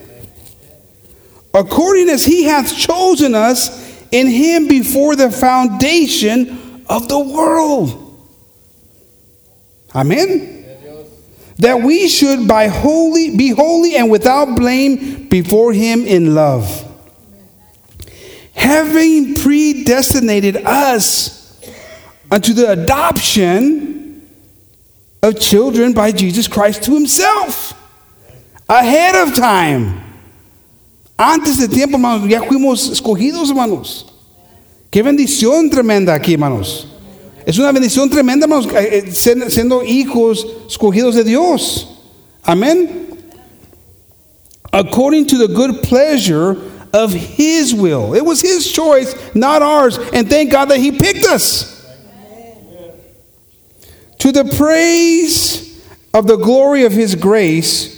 According 1.56 2.10
as 2.10 2.22
he 2.22 2.44
hath 2.44 2.76
chosen 2.76 3.34
us 3.34 3.82
in 4.12 4.26
him 4.26 4.68
before 4.68 5.16
the 5.16 5.30
foundation 5.30 6.84
of 6.86 7.08
the 7.08 7.18
world. 7.18 8.02
Amen. 9.94 10.52
That 11.56 11.80
we 11.80 12.08
should 12.08 12.46
by 12.46 12.66
holy 12.66 13.34
be 13.34 13.48
holy 13.48 13.96
and 13.96 14.10
without 14.10 14.54
blame 14.54 15.28
before 15.28 15.72
him 15.72 16.00
in 16.04 16.34
love. 16.34 16.82
Having 18.52 19.36
predestinated 19.36 20.56
us 20.58 21.58
unto 22.30 22.52
the 22.52 22.70
adoption 22.70 24.28
of 25.22 25.40
children 25.40 25.94
by 25.94 26.12
Jesus 26.12 26.48
Christ 26.48 26.82
to 26.82 26.92
himself 26.92 27.72
ahead 28.68 29.14
of 29.26 29.34
time. 29.34 30.05
Antes 31.16 31.58
de 31.58 31.68
tiempo, 31.68 31.96
hermanos, 31.96 32.28
ya 32.28 32.42
fuimos 32.42 32.90
escogidos, 32.90 33.48
hermanos. 33.48 34.06
Qué 34.90 35.02
bendición 35.02 35.70
tremenda 35.70 36.14
aquí, 36.14 36.34
hermanos. 36.34 36.88
Es 37.46 37.58
una 37.58 37.72
bendición 37.72 38.10
tremenda, 38.10 38.44
hermanos, 38.44 38.66
eh, 38.74 39.04
eh, 39.06 39.50
siendo 39.50 39.82
hijos 39.82 40.46
escogidos 40.68 41.14
de 41.14 41.24
Dios. 41.24 41.88
Amén. 42.42 43.06
According 44.72 45.26
to 45.26 45.38
the 45.38 45.48
good 45.48 45.82
pleasure 45.82 46.56
of 46.92 47.12
His 47.12 47.74
will. 47.74 48.14
It 48.14 48.24
was 48.24 48.42
His 48.42 48.70
choice, 48.70 49.14
not 49.34 49.62
ours. 49.62 49.98
And 50.12 50.28
thank 50.28 50.50
God 50.50 50.68
that 50.68 50.78
He 50.78 50.92
picked 50.92 51.24
us. 51.24 51.72
To 54.18 54.32
the 54.32 54.44
praise 54.44 55.82
of 56.12 56.26
the 56.26 56.36
glory 56.36 56.84
of 56.84 56.92
His 56.92 57.14
grace 57.14 57.95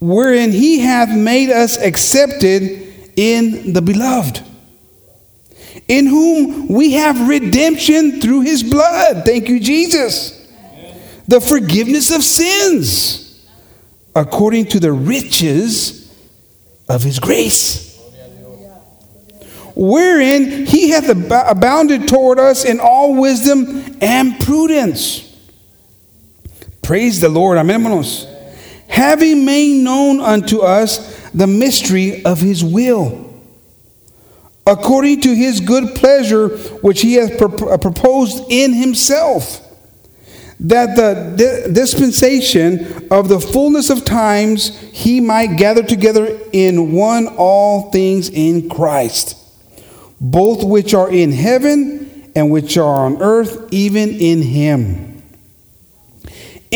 wherein 0.00 0.52
he 0.52 0.80
hath 0.80 1.08
made 1.08 1.50
us 1.50 1.76
accepted 1.78 3.12
in 3.16 3.72
the 3.72 3.82
beloved, 3.82 4.42
in 5.88 6.06
whom 6.06 6.68
we 6.68 6.92
have 6.92 7.28
redemption 7.28 8.20
through 8.20 8.42
his 8.42 8.62
blood. 8.62 9.24
Thank 9.24 9.48
you, 9.48 9.58
Jesus. 9.58 10.32
The 11.28 11.40
forgiveness 11.40 12.14
of 12.14 12.22
sins, 12.22 13.46
according 14.14 14.66
to 14.66 14.80
the 14.80 14.92
riches 14.92 16.14
of 16.88 17.02
his 17.02 17.18
grace. 17.18 17.84
Wherein 19.74 20.64
he 20.66 20.90
hath 20.90 21.08
abounded 21.08 22.08
toward 22.08 22.38
us 22.38 22.64
in 22.64 22.80
all 22.80 23.14
wisdom 23.14 23.98
and 24.00 24.38
prudence. 24.40 25.22
Praise 26.80 27.20
the 27.20 27.28
Lord. 27.28 27.58
Hermanos 27.58 28.26
having 28.96 29.44
made 29.44 29.84
known 29.84 30.20
unto 30.20 30.60
us 30.60 31.20
the 31.30 31.46
mystery 31.46 32.24
of 32.24 32.40
his 32.40 32.64
will, 32.64 33.30
according 34.66 35.20
to 35.20 35.34
his 35.34 35.60
good 35.60 35.94
pleasure 35.94 36.48
which 36.80 37.02
he 37.02 37.14
hath 37.14 37.40
uh, 37.40 37.76
proposed 37.76 38.42
in 38.48 38.72
himself, 38.72 39.60
that 40.58 40.96
the 40.96 41.70
dispensation 41.70 43.06
of 43.10 43.28
the 43.28 43.38
fullness 43.38 43.90
of 43.90 44.02
times 44.06 44.74
he 44.92 45.20
might 45.20 45.58
gather 45.58 45.82
together 45.82 46.40
in 46.54 46.92
one 46.92 47.28
all 47.36 47.90
things 47.90 48.30
in 48.30 48.70
Christ, 48.70 49.36
both 50.18 50.64
which 50.64 50.94
are 50.94 51.10
in 51.10 51.32
heaven 51.32 52.32
and 52.34 52.50
which 52.50 52.78
are 52.78 53.04
on 53.04 53.20
earth, 53.20 53.68
even 53.70 54.08
in 54.08 54.40
him 54.40 55.15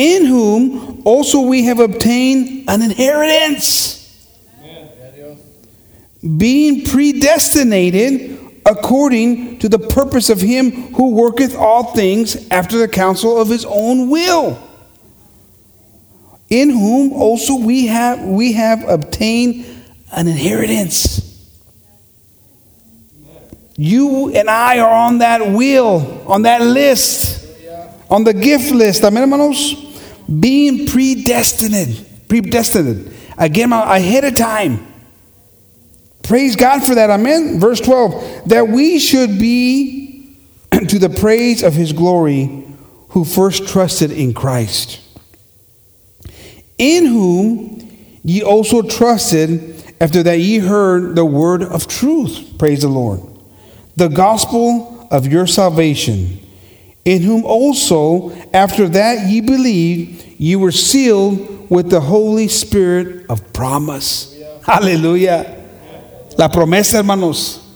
in 0.00 0.24
whom 0.24 1.02
also 1.04 1.42
we 1.42 1.64
have 1.64 1.78
obtained 1.78 2.64
an 2.68 2.80
inheritance, 2.80 3.98
being 6.38 6.84
predestinated 6.84 8.38
according 8.64 9.58
to 9.58 9.68
the 9.68 9.78
purpose 9.78 10.30
of 10.30 10.40
him 10.40 10.70
who 10.94 11.10
worketh 11.10 11.54
all 11.54 11.94
things 11.94 12.48
after 12.50 12.78
the 12.78 12.88
counsel 12.88 13.38
of 13.38 13.48
his 13.48 13.64
own 13.66 14.08
will 14.08 14.58
in 16.48 16.70
whom 16.70 17.12
also 17.12 17.56
we 17.56 17.86
have 17.86 18.20
we 18.24 18.52
have 18.52 18.86
obtained 18.88 19.64
an 20.12 20.26
inheritance. 20.26 21.26
You 23.76 24.30
and 24.34 24.50
I 24.50 24.78
are 24.78 24.92
on 24.92 25.18
that 25.18 25.46
wheel 25.46 26.24
on 26.26 26.42
that 26.42 26.60
list 26.62 27.46
on 28.10 28.24
the 28.24 28.34
gift 28.34 28.72
list. 28.72 29.02
Amén 29.04 29.20
hermanos 29.20 29.89
being 30.38 30.86
predestined, 30.86 32.06
predestined. 32.28 33.12
Again, 33.36 33.72
ahead 33.72 34.24
of 34.24 34.36
time. 34.36 34.86
Praise 36.22 36.54
God 36.54 36.84
for 36.84 36.94
that. 36.94 37.10
Amen. 37.10 37.58
Verse 37.58 37.80
12. 37.80 38.48
That 38.48 38.68
we 38.68 38.98
should 38.98 39.38
be 39.38 40.36
to 40.88 40.98
the 40.98 41.08
praise 41.08 41.62
of 41.62 41.74
his 41.74 41.92
glory 41.92 42.66
who 43.08 43.24
first 43.24 43.66
trusted 43.66 44.12
in 44.12 44.32
Christ, 44.32 45.00
in 46.78 47.06
whom 47.06 47.90
ye 48.22 48.42
also 48.42 48.82
trusted 48.82 49.94
after 50.00 50.22
that 50.22 50.38
ye 50.38 50.58
heard 50.58 51.16
the 51.16 51.24
word 51.24 51.62
of 51.62 51.88
truth. 51.88 52.54
Praise 52.58 52.82
the 52.82 52.88
Lord. 52.88 53.20
The 53.96 54.08
gospel 54.08 55.08
of 55.10 55.26
your 55.26 55.46
salvation 55.46 56.38
in 57.04 57.22
whom 57.22 57.44
also 57.44 58.30
after 58.52 58.88
that 58.88 59.28
ye 59.28 59.40
believed, 59.40 60.24
ye 60.38 60.56
were 60.56 60.72
sealed 60.72 61.70
with 61.70 61.90
the 61.90 62.00
Holy 62.00 62.48
Spirit 62.48 63.26
of 63.30 63.52
promise. 63.52 64.38
Hallelujah. 64.64 65.56
La 66.36 66.48
promesa, 66.48 66.98
hermanos. 66.98 67.66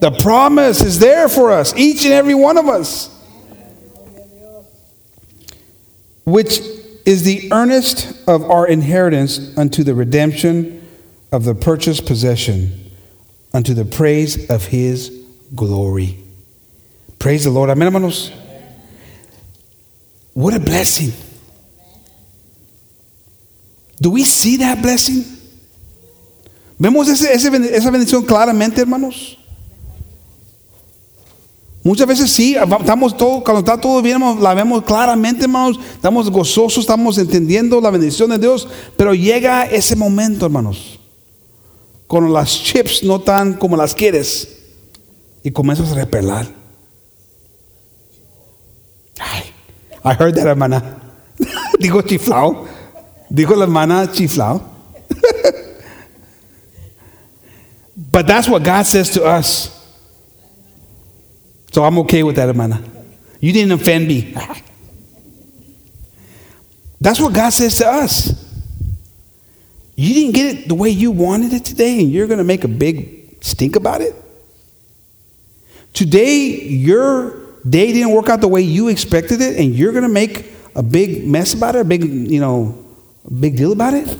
The 0.00 0.10
promise 0.10 0.82
is 0.82 0.98
there 0.98 1.28
for 1.28 1.52
us, 1.52 1.76
each 1.76 2.04
and 2.04 2.12
every 2.12 2.34
one 2.34 2.58
of 2.58 2.66
us, 2.68 3.08
which 6.24 6.60
is 7.04 7.22
the 7.22 7.52
earnest 7.52 8.28
of 8.28 8.42
our 8.50 8.66
inheritance 8.66 9.56
unto 9.56 9.84
the 9.84 9.94
redemption 9.94 10.86
of 11.30 11.44
the 11.44 11.54
purchased 11.54 12.06
possession, 12.06 12.90
unto 13.54 13.74
the 13.74 13.84
praise 13.84 14.50
of 14.50 14.66
his 14.66 15.24
glory. 15.54 16.18
Praise 17.18 17.44
the 17.44 17.50
Lord. 17.50 17.70
Amen, 17.70 17.86
hermanos. 17.86 18.32
What 20.34 20.54
a 20.54 20.58
blessing. 20.58 21.12
Do 24.00 24.10
we 24.10 24.24
see 24.24 24.56
that 24.58 24.80
blessing? 24.80 25.24
¿Vemos 26.78 27.08
esa 27.08 27.90
bendición 27.90 28.24
claramente, 28.24 28.80
hermanos? 28.80 29.38
Muchas 31.84 32.06
veces 32.06 32.30
sí, 32.30 32.54
estamos 32.54 33.16
todo, 33.16 33.42
cuando 33.42 33.58
está 33.58 33.80
todo 33.80 34.00
bien, 34.02 34.20
la 34.40 34.54
vemos 34.54 34.84
claramente, 34.84 35.44
hermanos, 35.44 35.80
estamos 35.94 36.30
gozosos, 36.30 36.84
estamos 36.84 37.18
entendiendo 37.18 37.80
la 37.80 37.90
bendición 37.90 38.30
de 38.30 38.38
Dios, 38.38 38.68
pero 38.96 39.14
llega 39.14 39.64
ese 39.64 39.96
momento, 39.96 40.46
hermanos, 40.46 41.00
cuando 42.06 42.32
las 42.32 42.50
chips 42.62 43.02
no 43.02 43.16
están 43.16 43.54
como 43.54 43.76
las 43.76 43.94
quieres 43.94 44.58
y 45.42 45.50
comienzas 45.50 45.90
a 45.90 45.96
repelar. 45.96 46.61
I 50.04 50.14
heard 50.14 50.34
that, 50.34 50.46
hermana. 50.46 51.00
Digo 51.80 52.02
chiflao. 52.02 52.68
Dijo 53.32 53.56
la 53.56 53.66
hermana 53.66 54.06
chiflao. 54.06 54.62
but 58.12 58.26
that's 58.26 58.48
what 58.48 58.62
God 58.62 58.86
says 58.86 59.10
to 59.10 59.24
us. 59.24 59.78
So 61.72 61.84
I'm 61.84 61.98
okay 62.00 62.22
with 62.22 62.36
that, 62.36 62.46
hermana. 62.46 62.82
You 63.40 63.52
didn't 63.52 63.72
offend 63.72 64.06
me. 64.06 64.34
That's 67.00 67.18
what 67.18 67.34
God 67.34 67.50
says 67.50 67.78
to 67.78 67.88
us. 67.88 68.30
You 69.96 70.14
didn't 70.14 70.34
get 70.34 70.54
it 70.54 70.68
the 70.68 70.76
way 70.76 70.90
you 70.90 71.10
wanted 71.10 71.52
it 71.52 71.64
today, 71.64 71.98
and 72.00 72.12
you're 72.12 72.28
going 72.28 72.38
to 72.38 72.44
make 72.44 72.62
a 72.62 72.68
big 72.68 73.42
stink 73.44 73.74
about 73.74 74.00
it? 74.00 74.14
Today, 75.92 76.46
you're 76.46 77.41
day 77.68 77.92
didn't 77.92 78.12
work 78.12 78.28
out 78.28 78.40
the 78.40 78.48
way 78.48 78.62
you 78.62 78.88
expected 78.88 79.40
it, 79.40 79.58
and 79.58 79.74
you're 79.74 79.92
going 79.92 80.04
to 80.04 80.08
make 80.08 80.52
a 80.74 80.82
big 80.82 81.26
mess 81.26 81.54
about 81.54 81.74
it, 81.74 81.80
a 81.80 81.84
big, 81.84 82.04
you 82.04 82.40
know, 82.40 82.84
big 83.40 83.56
deal 83.56 83.72
about 83.72 83.94
it, 83.94 84.18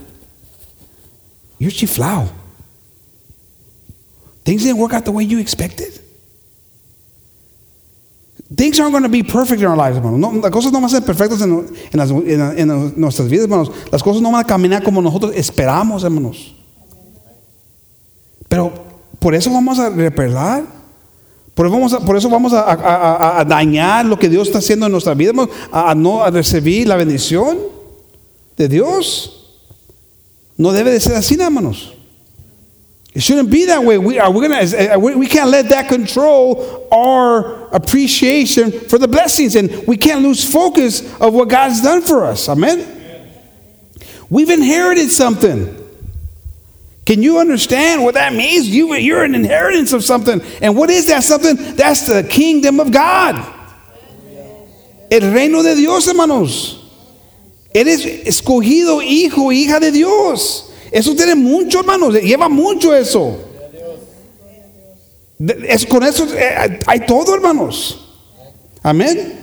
you're 1.58 1.70
chiflao. 1.70 2.30
Things 4.44 4.62
didn't 4.64 4.78
work 4.78 4.92
out 4.92 5.04
the 5.04 5.12
way 5.12 5.22
you 5.22 5.38
expected. 5.38 6.00
Things 8.56 8.78
aren't 8.80 8.92
going 8.92 9.04
to 9.04 9.08
be 9.08 9.22
perfect 9.22 9.62
in 9.62 9.66
our 9.66 9.76
lives, 9.76 9.96
hermanos. 9.96 10.18
No, 10.18 10.30
las 10.40 10.50
cosas 10.50 10.72
no 10.72 10.80
van 10.80 10.84
a 10.84 10.88
ser 10.88 11.02
perfectas 11.02 11.40
en, 11.40 11.75
en, 11.92 11.99
las, 11.99 12.11
en, 12.11 12.70
en, 12.70 13.00
nuestras 13.00 13.28
vidas, 13.28 13.44
hermanos. 13.44 13.70
Las 13.90 14.02
cosas 14.02 14.20
no 14.20 14.30
van 14.30 14.44
a 14.44 14.46
caminar 14.46 14.82
como 14.82 15.00
nosotros 15.00 15.32
esperamos, 15.34 16.04
hermanos. 16.04 16.54
Pero 18.49 18.72
por 19.18 19.34
eso 19.34 19.50
vamos 19.50 19.78
a 19.78 19.88
repelar 19.88 20.64
por 21.54 21.66
eso 21.66 21.75
vamos 21.75 21.92
a, 21.92 22.00
por 22.00 22.16
eso 22.16 22.30
vamos 22.30 22.52
a, 22.54 23.44
dañar 23.47 24.06
lo 24.06 24.18
que 24.18 24.28
Dios 24.28 24.49
está 24.49 24.59
haciendo 24.59 24.87
en 24.87 24.92
nuestra 24.92 25.14
vida, 25.14 25.32
a, 25.71 25.94
no 25.94 26.28
recibir 26.30 26.88
la 26.88 26.97
bendición 26.97 27.59
de 28.56 28.68
Dios. 28.68 29.38
No 30.56 30.73
debe 30.73 30.92
de 30.92 31.00
ser 31.00 31.14
así, 31.14 31.35
hermanos. 31.38 31.94
It 33.14 33.21
shouldn't 33.21 33.50
be 33.50 33.66
that 33.66 33.85
way. 33.85 33.99
We, 33.99 34.18
are, 34.18 34.28
uh, 34.28 34.30
we, 34.30 34.49
gonna, 34.49 34.99
we 34.99 35.26
can't 35.26 35.50
let 35.50 35.68
that 35.68 35.88
control 35.88 36.88
our 36.90 37.68
appreciation 37.75 38.71
for 38.71 38.99
the 38.99 39.09
blessings, 39.09 39.54
and 39.54 39.87
we 39.87 39.99
can't 39.99 40.23
lose 40.23 40.50
focus 40.50 41.02
of 41.21 41.35
what 41.35 41.50
God's 41.50 41.82
done 41.82 42.00
for 42.00 42.25
us. 42.25 42.49
Amen? 42.49 42.87
We've 44.30 44.49
inherited 44.49 45.11
something. 45.11 45.81
Can 47.04 47.23
you 47.23 47.38
understand 47.38 48.04
what 48.04 48.14
that 48.14 48.32
means? 48.32 48.68
You, 48.68 48.94
you're 48.94 49.25
an 49.25 49.35
inheritance 49.35 49.92
of 49.92 50.04
something. 50.04 50.40
And 50.61 50.76
what 50.76 50.88
is 50.88 51.06
that 51.06 51.25
something? 51.25 51.56
That's 51.75 52.06
the 52.06 52.23
kingdom 52.23 52.78
of 52.78 52.92
God. 52.92 53.35
El 55.11 55.32
reino 55.32 55.62
de 55.62 55.75
Dios, 55.75 56.06
hermanos. 56.06 56.78
Eres 57.75 58.04
escogido 58.04 59.02
hijo, 59.02 59.50
hija 59.50 59.80
de 59.80 59.90
Dios. 59.90 60.71
Eso 60.92 61.14
tiene 61.14 61.35
mucho, 61.35 61.80
hermanos. 61.80 62.14
Lleva 62.14 62.49
mucho 62.49 62.94
eso. 62.94 63.38
Es, 65.66 65.87
con 65.87 66.02
eso 66.02 66.26
eh, 66.35 66.78
hay 66.87 67.00
todo, 67.00 67.35
hermanos. 67.35 67.99
Amén. 68.82 69.40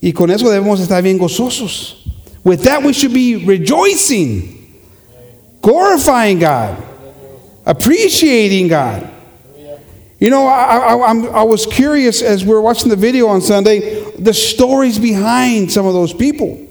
Y 0.00 0.12
con 0.12 0.30
eso 0.30 0.50
debemos 0.50 0.80
estar 0.80 1.02
bien 1.02 1.18
gozosos. 1.18 2.04
With 2.44 2.62
that, 2.62 2.82
we 2.82 2.92
should 2.92 3.12
be 3.12 3.36
rejoicing, 3.36 4.57
glorifying 5.68 6.38
God, 6.38 6.82
appreciating 7.66 8.68
God. 8.68 9.10
You 10.18 10.30
know, 10.30 10.46
I, 10.46 10.94
I, 10.94 11.14
I, 11.26 11.42
was 11.42 11.66
curious 11.66 12.22
as 12.22 12.42
we 12.42 12.52
were 12.52 12.62
watching 12.62 12.88
the 12.88 12.96
video 12.96 13.26
on 13.26 13.42
Sunday, 13.42 14.10
the 14.12 14.32
stories 14.32 14.98
behind 14.98 15.70
some 15.70 15.84
of 15.84 15.92
those 15.92 16.14
people. 16.14 16.66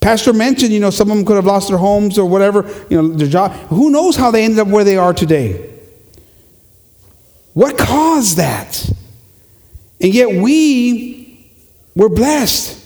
Pastor 0.00 0.32
mentioned, 0.32 0.72
you 0.72 0.80
know, 0.80 0.88
some 0.88 1.10
of 1.10 1.16
them 1.18 1.26
could 1.26 1.36
have 1.36 1.44
lost 1.44 1.68
their 1.68 1.76
homes 1.76 2.18
or 2.18 2.26
whatever, 2.26 2.66
you 2.88 3.00
know, 3.00 3.08
their 3.08 3.28
job. 3.28 3.52
Who 3.68 3.90
knows 3.90 4.16
how 4.16 4.30
they 4.30 4.42
ended 4.44 4.58
up 4.58 4.68
where 4.68 4.82
they 4.82 4.96
are 4.96 5.12
today? 5.12 5.78
What 7.52 7.76
caused 7.76 8.38
that? 8.38 8.90
And 10.00 10.14
yet 10.14 10.30
we 10.42 11.46
were 11.94 12.08
blessed 12.08 12.84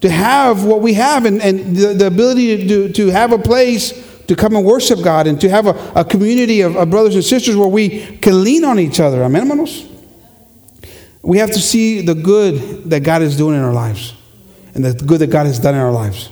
to 0.00 0.10
have 0.10 0.64
what 0.64 0.80
we 0.80 0.94
have 0.94 1.26
and, 1.26 1.42
and 1.42 1.76
the, 1.76 1.94
the 1.94 2.06
ability 2.06 2.66
to, 2.66 2.92
to 2.94 3.08
have 3.08 3.32
a 3.32 3.38
place 3.38 4.05
to 4.28 4.36
come 4.36 4.56
and 4.56 4.64
worship 4.64 5.02
God 5.02 5.26
and 5.26 5.40
to 5.40 5.48
have 5.48 5.66
a, 5.66 5.92
a 5.94 6.04
community 6.04 6.60
of, 6.60 6.76
of, 6.76 6.90
brothers 6.90 7.14
and 7.14 7.24
sisters 7.24 7.56
where 7.56 7.68
we 7.68 8.18
can 8.18 8.42
lean 8.42 8.64
on 8.64 8.78
each 8.78 9.00
other. 9.00 9.22
Amen, 9.22 9.42
hermanos? 9.42 9.86
We 11.22 11.38
have 11.38 11.50
to 11.50 11.60
see 11.60 12.02
the 12.02 12.14
good 12.14 12.90
that 12.90 13.00
God 13.00 13.22
is 13.22 13.36
doing 13.36 13.56
in 13.56 13.62
our 13.62 13.72
lives 13.72 14.14
and 14.74 14.84
the 14.84 14.94
good 14.94 15.20
that 15.20 15.28
God 15.28 15.46
has 15.46 15.58
done 15.58 15.74
in 15.74 15.80
our 15.80 15.92
lives. 15.92 16.30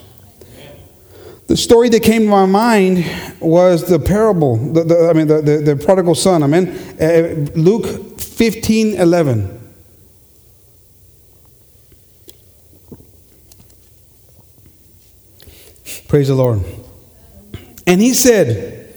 The 1.46 1.56
story 1.56 1.88
that 1.90 2.02
came 2.02 2.22
to 2.22 2.28
my 2.28 2.46
mind 2.46 3.04
was 3.38 3.86
the 3.86 3.98
parable, 3.98 4.56
the, 4.56 4.84
the, 4.84 5.10
I 5.10 5.12
mean, 5.12 5.26
the, 5.26 5.42
the, 5.42 5.74
the 5.74 5.76
prodigal 5.76 6.14
son. 6.14 6.42
Amen. 6.42 6.68
Uh, 7.00 7.50
Luke 7.54 8.18
15 8.18 8.94
11. 8.94 9.60
Praise 16.08 16.28
the 16.28 16.34
Lord. 16.34 16.62
And 17.86 18.00
he 18.00 18.14
said, 18.14 18.94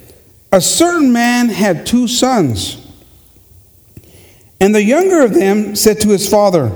A 0.52 0.62
certain 0.62 1.12
man 1.12 1.50
had 1.50 1.86
two 1.86 2.08
sons. 2.08 2.84
And 4.60 4.74
the 4.74 4.84
younger 4.84 5.22
of 5.22 5.34
them 5.34 5.76
said 5.76 6.02
to 6.02 6.10
his 6.10 6.28
father, 6.28 6.72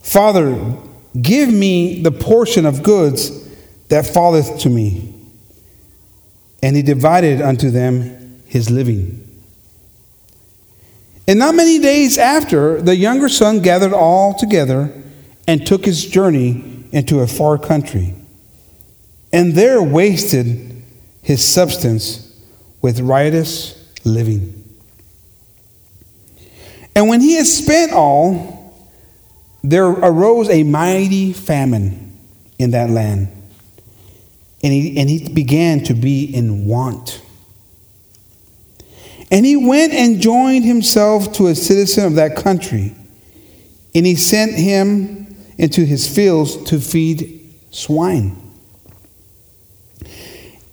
Father, 0.00 0.76
give 1.20 1.52
me 1.52 2.02
the 2.02 2.10
portion 2.10 2.66
of 2.66 2.82
goods 2.82 3.48
that 3.88 4.06
falleth 4.06 4.58
to 4.60 4.70
me. 4.70 5.14
And 6.62 6.76
he 6.76 6.82
divided 6.82 7.40
unto 7.40 7.70
them 7.70 8.42
his 8.46 8.70
living. 8.70 9.26
And 11.28 11.38
not 11.38 11.54
many 11.54 11.78
days 11.78 12.18
after, 12.18 12.82
the 12.82 12.96
younger 12.96 13.28
son 13.28 13.60
gathered 13.60 13.92
all 13.92 14.34
together 14.34 14.92
and 15.46 15.64
took 15.64 15.84
his 15.84 16.04
journey 16.04 16.84
into 16.90 17.20
a 17.20 17.26
far 17.26 17.56
country 17.56 18.14
and 19.32 19.54
there 19.54 19.82
wasted 19.82 20.69
his 21.22 21.44
substance 21.44 22.26
with 22.80 23.00
riotous 23.00 23.76
living. 24.04 24.56
And 26.94 27.08
when 27.08 27.20
he 27.20 27.34
had 27.34 27.46
spent 27.46 27.92
all, 27.92 28.60
there 29.62 29.86
arose 29.86 30.48
a 30.48 30.62
mighty 30.62 31.32
famine 31.32 32.18
in 32.58 32.72
that 32.72 32.90
land, 32.90 33.28
and 34.62 34.72
he, 34.72 34.98
and 34.98 35.08
he 35.08 35.32
began 35.32 35.84
to 35.84 35.94
be 35.94 36.24
in 36.24 36.66
want. 36.66 37.22
And 39.30 39.46
he 39.46 39.56
went 39.56 39.92
and 39.92 40.20
joined 40.20 40.64
himself 40.64 41.32
to 41.34 41.46
a 41.48 41.54
citizen 41.54 42.04
of 42.04 42.14
that 42.16 42.36
country, 42.36 42.94
and 43.94 44.04
he 44.06 44.16
sent 44.16 44.54
him 44.54 45.36
into 45.56 45.84
his 45.84 46.12
fields 46.12 46.56
to 46.64 46.80
feed 46.80 47.54
swine. 47.70 48.39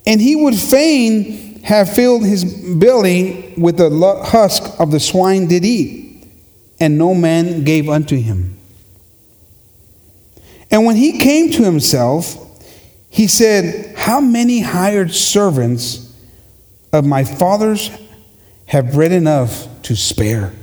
And 0.08 0.22
he 0.22 0.38
would 0.38 0.56
fain 0.56 1.62
have 1.63 1.93
filled 1.93 2.26
his 2.26 2.46
belly 2.46 3.54
with 3.58 3.76
the 3.76 3.89
husk 4.26 4.80
of 4.80 4.89
the 4.89 5.02
swine 5.02 5.48
did 5.48 5.65
eat, 5.65 6.26
and 6.80 6.98
no 6.98 7.13
man 7.13 7.65
gave 7.65 7.89
unto 7.89 8.15
him. 8.15 8.58
And 10.72 10.86
when 10.86 10.96
he 10.96 11.20
came 11.20 11.52
to 11.52 11.63
himself, 11.63 12.38
he 13.10 13.28
said, 13.28 13.98
How 13.98 14.22
many 14.22 14.62
hired 14.62 15.12
servants 15.12 16.15
of 16.93 17.06
my 17.06 17.26
father's 17.26 17.91
have 18.67 18.93
bread 18.93 19.12
enough 19.12 19.67
to 19.84 19.96
spare, 19.98 20.54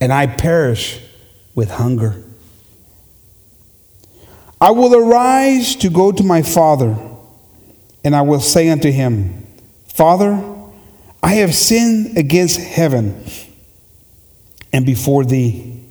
and 0.00 0.12
I 0.12 0.28
perish 0.28 1.00
with 1.56 1.70
hunger? 1.70 2.22
I 4.60 4.70
will 4.70 4.94
arise 4.94 5.74
to 5.76 5.90
go 5.90 6.12
to 6.12 6.22
my 6.22 6.42
father 6.42 6.96
and 8.04 8.14
I 8.14 8.20
will 8.20 8.40
say 8.40 8.68
unto 8.68 8.90
him, 8.90 9.46
Father, 9.86 10.42
I 11.22 11.34
have 11.34 11.54
sinned 11.54 12.18
against 12.18 12.60
heaven 12.60 13.24
and 14.72 14.84
before 14.84 15.24
thee, 15.24 15.82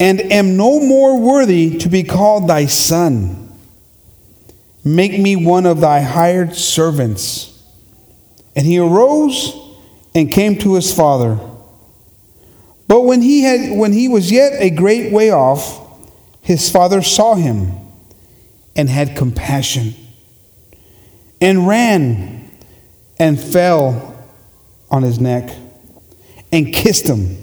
and 0.00 0.20
am 0.32 0.56
no 0.56 0.80
more 0.80 1.20
worthy 1.20 1.78
to 1.78 1.88
be 1.88 2.02
called 2.02 2.48
thy 2.48 2.66
son. 2.66 3.52
Make 4.84 5.18
me 5.18 5.36
one 5.36 5.64
of 5.64 5.80
thy 5.80 6.00
hired 6.00 6.54
servants. 6.56 7.50
And 8.56 8.66
he 8.66 8.78
arose 8.78 9.56
and 10.14 10.30
came 10.30 10.58
to 10.58 10.74
his 10.74 10.92
father. 10.92 11.38
But 12.86 13.02
when 13.02 13.22
he, 13.22 13.42
had, 13.42 13.78
when 13.78 13.92
he 13.92 14.08
was 14.08 14.30
yet 14.30 14.52
a 14.60 14.70
great 14.70 15.12
way 15.12 15.30
off, 15.30 15.80
his 16.42 16.68
father 16.68 17.00
saw 17.00 17.34
him 17.34 17.72
and 18.76 18.88
had 18.88 19.16
compassion 19.16 19.94
and 21.44 21.68
ran 21.68 22.50
and 23.18 23.38
fell 23.38 24.16
on 24.90 25.02
his 25.02 25.20
neck 25.20 25.54
and 26.50 26.72
kissed 26.72 27.06
him. 27.06 27.36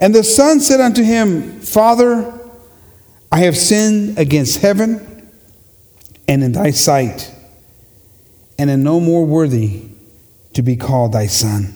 And 0.00 0.14
the 0.14 0.24
son 0.24 0.60
said 0.60 0.80
unto 0.80 1.02
him, 1.02 1.60
Father, 1.60 2.32
I 3.30 3.40
have 3.40 3.54
sinned 3.54 4.18
against 4.18 4.62
heaven 4.62 5.30
and 6.26 6.42
in 6.42 6.52
thy 6.52 6.70
sight, 6.70 7.34
and 8.58 8.70
am 8.70 8.82
no 8.82 8.98
more 8.98 9.26
worthy 9.26 9.82
to 10.54 10.62
be 10.62 10.74
called 10.74 11.12
thy 11.12 11.26
son. 11.26 11.74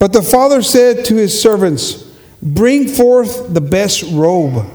But 0.00 0.12
the 0.12 0.22
father 0.22 0.62
said 0.62 1.04
to 1.04 1.14
his 1.14 1.40
servants, 1.40 2.02
Bring 2.42 2.88
forth 2.88 3.54
the 3.54 3.60
best 3.60 4.02
robe 4.12 4.66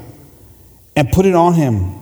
and 0.95 1.11
put 1.11 1.25
it 1.25 1.35
on 1.35 1.55
him 1.55 2.00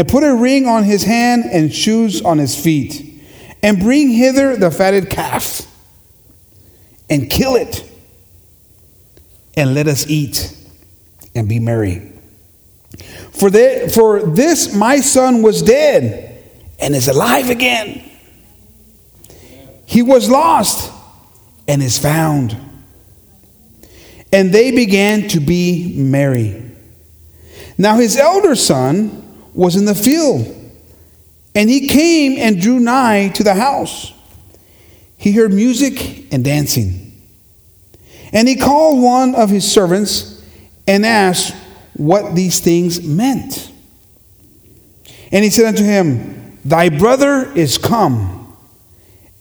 and 0.00 0.08
put 0.08 0.24
a 0.24 0.34
ring 0.34 0.66
on 0.66 0.82
his 0.82 1.04
hand 1.04 1.44
and 1.44 1.74
shoes 1.74 2.22
on 2.22 2.38
his 2.38 2.58
feet, 2.58 3.22
and 3.62 3.78
bring 3.78 4.08
hither 4.08 4.56
the 4.56 4.70
fatted 4.70 5.10
calf, 5.10 5.70
and 7.10 7.28
kill 7.28 7.54
it, 7.54 7.84
and 9.58 9.74
let 9.74 9.86
us 9.86 10.08
eat 10.08 10.56
and 11.34 11.50
be 11.50 11.58
merry. 11.58 12.12
For, 13.32 13.50
the, 13.50 13.92
for 13.94 14.22
this 14.22 14.74
my 14.74 15.00
son 15.00 15.42
was 15.42 15.60
dead 15.60 16.44
and 16.78 16.94
is 16.94 17.06
alive 17.06 17.50
again. 17.50 18.10
He 19.84 20.00
was 20.00 20.30
lost 20.30 20.90
and 21.68 21.82
is 21.82 21.98
found. 21.98 22.56
And 24.32 24.50
they 24.50 24.70
began 24.70 25.28
to 25.28 25.40
be 25.40 25.92
merry. 25.98 26.74
Now 27.76 27.96
his 27.96 28.16
elder 28.16 28.54
son, 28.54 29.26
was 29.60 29.76
in 29.76 29.84
the 29.84 29.94
field. 29.94 30.46
And 31.54 31.68
he 31.68 31.86
came 31.86 32.38
and 32.38 32.58
drew 32.58 32.80
nigh 32.80 33.28
to 33.34 33.44
the 33.44 33.52
house. 33.52 34.10
He 35.18 35.32
heard 35.32 35.52
music 35.52 36.32
and 36.32 36.42
dancing. 36.42 37.12
And 38.32 38.48
he 38.48 38.56
called 38.56 39.02
one 39.02 39.34
of 39.34 39.50
his 39.50 39.70
servants 39.70 40.42
and 40.88 41.04
asked 41.04 41.54
what 41.92 42.34
these 42.34 42.60
things 42.60 43.02
meant. 43.02 43.70
And 45.30 45.44
he 45.44 45.50
said 45.50 45.66
unto 45.66 45.84
him, 45.84 46.58
Thy 46.64 46.88
brother 46.88 47.52
is 47.52 47.76
come, 47.76 48.56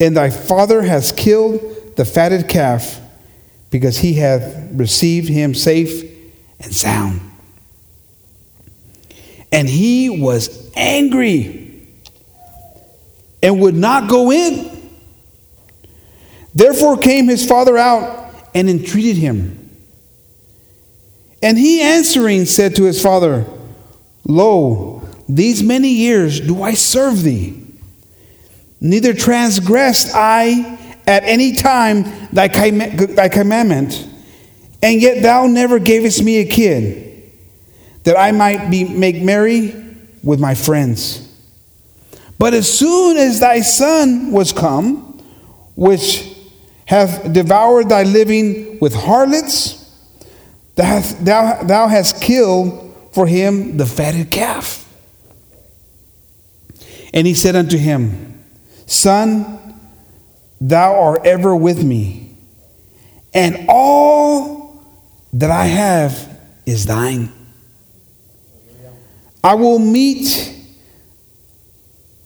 and 0.02 0.18
thy 0.18 0.32
father 0.32 0.82
has 0.82 1.14
killed 1.14 1.96
the 1.96 2.04
fatted 2.04 2.50
calf, 2.50 3.00
because 3.72 4.00
he 4.00 4.16
hath 4.16 4.70
received 4.74 5.30
him 5.30 5.56
safe 5.56 6.04
and 6.60 6.76
sound. 6.76 7.22
And 9.52 9.68
he 9.68 10.10
was 10.10 10.72
angry 10.76 11.88
and 13.42 13.60
would 13.62 13.76
not 13.76 14.10
go 14.10 14.32
in. 14.32 14.90
Therefore 16.54 16.98
came 16.98 17.28
his 17.28 17.48
father 17.48 17.78
out 17.78 18.34
and 18.54 18.70
entreated 18.70 19.18
him. 19.18 19.56
And 21.42 21.58
he 21.58 21.82
answering 21.82 22.46
said 22.46 22.76
to 22.76 22.84
his 22.84 23.02
father, 23.02 23.46
Lo, 24.26 25.08
these 25.28 25.64
many 25.64 25.90
years 25.90 26.40
do 26.40 26.62
I 26.62 26.74
serve 26.74 27.22
thee, 27.24 27.64
neither 28.82 29.14
transgressed 29.14 30.14
I 30.14 30.78
at 31.08 31.24
any 31.24 31.54
time 31.56 32.04
thy, 32.32 32.48
commandment, 32.48 34.08
and 34.82 35.02
yet 35.02 35.24
thou 35.24 35.48
never 35.48 35.80
gavest 35.80 36.24
me 36.24 36.38
a 36.38 36.46
kid, 36.46 37.09
that 38.04 38.18
I 38.18 38.32
might 38.32 38.70
be, 38.70 38.84
make 38.84 39.22
merry 39.22 39.74
with 40.24 40.40
my 40.40 40.56
friends. 40.56 41.26
But 42.38 42.54
as 42.54 42.72
soon 42.72 43.18
as 43.18 43.40
thy 43.40 43.62
son 43.62 44.32
was 44.32 44.54
come, 44.54 45.22
which 45.76 46.36
hath 46.86 47.32
devoured 47.32 47.90
thy 47.90 48.04
living 48.04 48.80
with 48.80 48.94
harlots, 48.94 49.76
thou, 50.76 51.02
thou, 51.22 51.64
thou 51.64 51.88
hast 51.88 52.22
killed 52.22 53.10
for 53.12 53.28
him 53.28 53.78
the 53.78 53.86
fatted 53.86 54.32
calf. 54.32 54.86
And 57.14 57.28
he 57.28 57.34
said 57.34 57.56
unto 57.56 57.78
him, 57.78 58.44
Son, 58.86 59.60
thou 60.62 60.96
art 61.00 61.26
ever 61.26 61.56
with 61.56 61.84
me, 61.84 62.36
and 63.34 63.66
all 63.68 64.84
that 65.34 65.52
I 65.52 65.66
have 65.66 66.40
is 66.66 66.86
thine. 66.86 67.32
I 69.44 69.56
will 69.56 69.80
meet. 69.80 70.56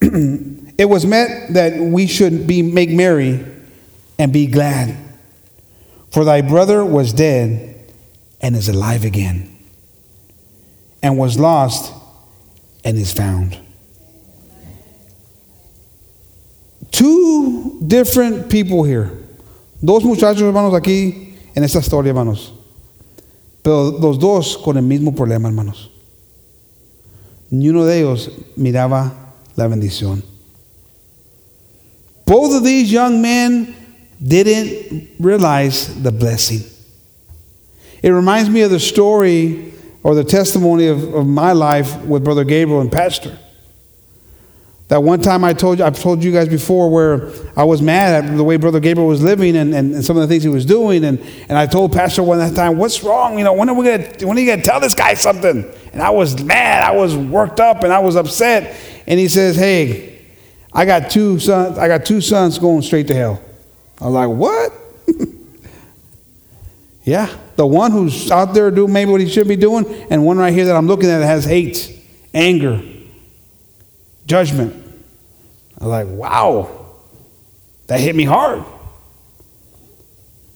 it 0.00 0.88
was 0.88 1.06
meant 1.06 1.54
that 1.54 1.78
we 1.78 2.06
should 2.06 2.46
be 2.46 2.62
make 2.62 2.90
merry 2.90 3.44
and 4.18 4.32
be 4.32 4.46
glad. 4.46 4.96
For 6.10 6.24
thy 6.24 6.42
brother 6.42 6.84
was 6.84 7.12
dead 7.12 7.90
and 8.40 8.54
is 8.54 8.68
alive 8.68 9.04
again, 9.04 9.56
and 11.02 11.18
was 11.18 11.38
lost 11.38 11.92
and 12.84 12.96
is 12.96 13.12
found. 13.12 13.58
Two 16.90 17.80
different 17.84 18.48
people 18.48 18.84
here. 18.84 19.10
Dos 19.82 20.04
muchachos, 20.04 20.42
hermanos, 20.42 20.72
aquí 20.74 21.34
en 21.54 21.64
esta 21.64 21.78
historia, 21.78 22.10
hermanos. 22.10 22.52
Pero 23.62 23.90
los 23.98 24.18
dos 24.18 24.56
con 24.56 24.76
el 24.76 24.84
mismo 24.84 25.14
problema, 25.14 25.48
hermanos. 25.48 25.90
Ni 27.50 27.68
uno 27.68 27.84
de 27.84 28.00
ellos 28.00 28.28
miraba 28.56 29.12
la 29.56 29.68
bendición. 29.68 30.22
Both 32.26 32.54
of 32.54 32.64
these 32.64 32.90
young 32.90 33.20
men 33.20 33.74
didn't 34.22 35.10
realize 35.20 36.02
the 36.02 36.10
blessing. 36.10 36.60
It 38.02 38.10
reminds 38.10 38.50
me 38.50 38.62
of 38.62 38.70
the 38.70 38.80
story 38.80 39.72
or 40.02 40.14
the 40.14 40.24
testimony 40.24 40.86
of, 40.86 41.14
of 41.14 41.26
my 41.26 41.52
life 41.52 42.02
with 42.04 42.24
Brother 42.24 42.44
Gabriel 42.44 42.80
and 42.80 42.90
Pastor. 42.90 43.38
That 44.88 45.02
one 45.02 45.22
time 45.22 45.44
I 45.44 45.54
told 45.54 45.78
you, 45.78 45.84
I've 45.84 45.98
told 45.98 46.22
you 46.22 46.30
guys 46.30 46.48
before 46.48 46.90
where 46.90 47.32
I 47.56 47.64
was 47.64 47.80
mad 47.80 48.24
at 48.24 48.36
the 48.36 48.44
way 48.44 48.58
Brother 48.58 48.80
Gabriel 48.80 49.08
was 49.08 49.22
living 49.22 49.56
and, 49.56 49.74
and, 49.74 49.94
and 49.94 50.04
some 50.04 50.16
of 50.16 50.20
the 50.20 50.28
things 50.28 50.42
he 50.42 50.50
was 50.50 50.66
doing. 50.66 51.04
And, 51.04 51.18
and 51.48 51.56
I 51.56 51.66
told 51.66 51.92
Pastor 51.92 52.22
one 52.22 52.38
that 52.38 52.54
time, 52.54 52.76
what's 52.76 53.02
wrong? 53.02 53.38
You 53.38 53.44
know, 53.44 53.54
when 53.54 53.70
are 53.70 53.74
we 53.74 53.86
gonna, 53.86 54.26
when 54.26 54.36
are 54.36 54.40
you 54.40 54.46
going 54.46 54.60
to 54.60 54.64
tell 54.64 54.80
this 54.80 54.94
guy 54.94 55.14
something? 55.14 55.64
And 55.94 56.02
I 56.02 56.10
was 56.10 56.42
mad. 56.42 56.82
I 56.82 56.90
was 56.90 57.16
worked 57.16 57.60
up 57.60 57.84
and 57.84 57.92
I 57.92 58.00
was 58.00 58.16
upset. 58.16 58.76
And 59.06 59.20
he 59.20 59.28
says, 59.28 59.54
hey, 59.54 60.26
I 60.72 60.86
got 60.86 61.08
two 61.08 61.38
sons, 61.38 61.78
I 61.78 61.86
got 61.86 62.04
two 62.04 62.20
sons 62.20 62.58
going 62.58 62.82
straight 62.82 63.06
to 63.06 63.14
hell. 63.14 63.40
I 64.00 64.06
was 64.06 64.14
like, 64.14 64.28
what? 64.28 64.72
yeah, 67.04 67.32
the 67.54 67.64
one 67.64 67.92
who's 67.92 68.28
out 68.28 68.54
there 68.54 68.72
doing 68.72 68.92
maybe 68.92 69.12
what 69.12 69.20
he 69.20 69.28
should 69.28 69.46
be 69.46 69.54
doing, 69.54 69.86
and 70.10 70.26
one 70.26 70.36
right 70.36 70.52
here 70.52 70.66
that 70.66 70.74
I'm 70.74 70.88
looking 70.88 71.08
at 71.08 71.22
has 71.22 71.44
hate, 71.44 71.96
anger, 72.34 72.82
judgment. 74.26 74.74
I 75.80 75.84
was 75.84 75.90
like, 75.90 76.08
wow, 76.08 76.86
that 77.86 78.00
hit 78.00 78.16
me 78.16 78.24
hard. 78.24 78.64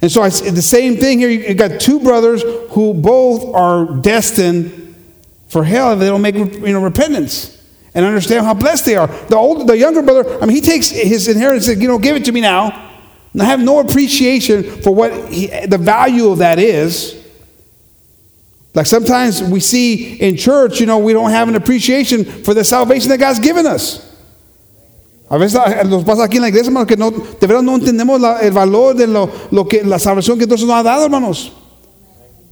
And 0.03 0.11
so 0.11 0.21
I 0.21 0.31
the 0.31 0.63
same 0.63 0.97
thing 0.97 1.21
here. 1.21 1.29
You 1.29 1.55
got 1.55 1.81
two 1.81 2.01
brothers 2.01 2.43
who 2.71 2.93
both 2.93 3.55
are 3.55 3.85
destined 4.01 4.88
for 5.49 5.65
hell 5.65 5.93
if 5.93 5.99
they 5.99 6.07
don't 6.07 6.23
make 6.23 6.35
you 6.35 6.73
know 6.73 6.83
repentance 6.83 7.59
and 7.95 8.05
understand 8.05 8.45
how 8.45 8.55
blessed 8.55 8.85
they 8.85 8.97
are. 8.97 9.07
The 9.07 9.37
old, 9.37 9.67
the 9.67 9.77
younger 9.77 10.03
brother, 10.03 10.41
I 10.41 10.47
mean, 10.47 10.55
he 10.55 10.61
takes 10.61 10.91
his 10.91 11.27
inheritance. 11.29 11.69
and 11.69 11.81
You 11.81 11.89
know, 11.89 11.99
give 11.99 12.17
it 12.17 12.25
to 12.27 12.33
me 12.33 12.41
now. 12.41 12.87
And 13.33 13.43
I 13.43 13.47
have 13.47 13.61
no 13.61 13.81
appreciation 13.81 14.63
for 14.83 14.95
what 14.95 15.13
he, 15.33 15.47
the 15.67 15.79
value 15.79 16.29
of 16.29 16.39
that 16.39 16.59
is. 16.59 17.15
Like 18.75 18.87
sometimes 18.87 19.43
we 19.43 19.61
see 19.61 20.15
in 20.15 20.37
church, 20.37 20.81
you 20.81 20.87
know, 20.87 20.99
we 20.99 21.13
don't 21.13 21.31
have 21.31 21.49
an 21.49 21.57
appreciation 21.57 22.25
for 22.25 22.55
the 22.55 22.63
salvation 22.63 23.09
that 23.09 23.19
God's 23.19 23.41
given 23.41 23.67
us. 23.67 24.05
A 25.31 25.37
veces 25.37 25.61
nos 25.87 26.05
pasa 26.05 26.25
aquí 26.25 26.37
en 26.37 26.43
la 26.43 26.49
iglesia, 26.49 26.69
hermanos, 26.69 26.89
que 26.89 26.97
no, 26.97 27.11
de 27.11 27.47
verdad 27.47 27.63
no 27.63 27.77
entendemos 27.77 28.19
la, 28.21 28.41
el 28.41 28.53
valor 28.53 28.95
de 28.95 29.07
lo, 29.07 29.31
lo, 29.51 29.69
que, 29.69 29.85
la 29.85 29.99
salvación 29.99 30.39
que 30.39 30.47
Dios 30.47 30.63
nos 30.63 30.71
ha 30.71 30.83
dado, 30.83 31.05
hermanos. 31.05 31.53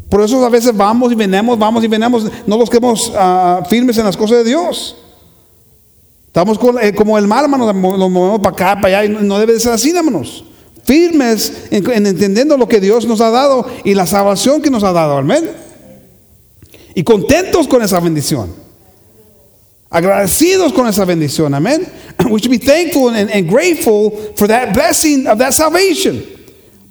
Por 0.09 0.23
eso 0.23 0.45
a 0.45 0.49
veces 0.49 0.77
vamos 0.77 1.13
y 1.13 1.15
venimos, 1.15 1.59
vamos 1.59 1.83
y 1.83 1.89
venimos, 1.89 2.31
no 2.47 2.57
los 2.57 2.71
quedamos 2.71 3.09
uh, 3.09 3.65
firmes 3.69 3.99
en 3.99 4.05
las 4.05 4.17
cosas 4.17 4.39
de 4.39 4.45
Dios. 4.45 4.97
Estamos 6.27 6.59
con, 6.59 6.79
eh, 6.83 6.95
como 6.95 7.19
el 7.19 7.27
mal, 7.27 7.45
hermanos, 7.45 7.75
nos 7.75 8.11
movemos 8.11 8.41
para 8.41 8.55
acá, 8.55 8.81
para 8.81 9.01
allá, 9.01 9.05
y 9.05 9.25
no 9.25 9.39
debe 9.39 9.55
de 9.55 9.61
ser 9.61 9.73
así, 9.73 9.91
hermanos. 9.91 10.45
Firmes 10.85 11.67
en, 11.71 11.91
en 11.91 12.07
entendiendo 12.07 12.57
lo 12.57 12.69
que 12.69 12.79
Dios 12.79 13.07
nos 13.07 13.21
ha 13.21 13.31
dado 13.31 13.67
y 13.85 13.95
la 13.95 14.07
salvación 14.07 14.63
que 14.63 14.71
nos 14.71 14.85
ha 14.85 14.93
dado, 14.93 15.17
amén. 15.17 15.51
Y 16.95 17.03
contentos 17.03 17.67
con 17.67 17.83
esa 17.83 17.99
bendición. 18.01 18.67
Agradecidos 19.91 20.73
con 20.73 20.87
esa 20.87 21.05
bendición. 21.05 21.55
Amén. 21.55 21.87
We 22.31 22.41
should 22.41 22.51
be 22.51 22.59
thankful 22.59 23.09
and, 23.09 23.31
and 23.31 23.49
grateful 23.49 24.11
for 24.37 24.47
that 24.49 24.75
blessing 24.75 25.27
of 25.27 25.39
that 25.39 25.53
salvation. 25.53 26.36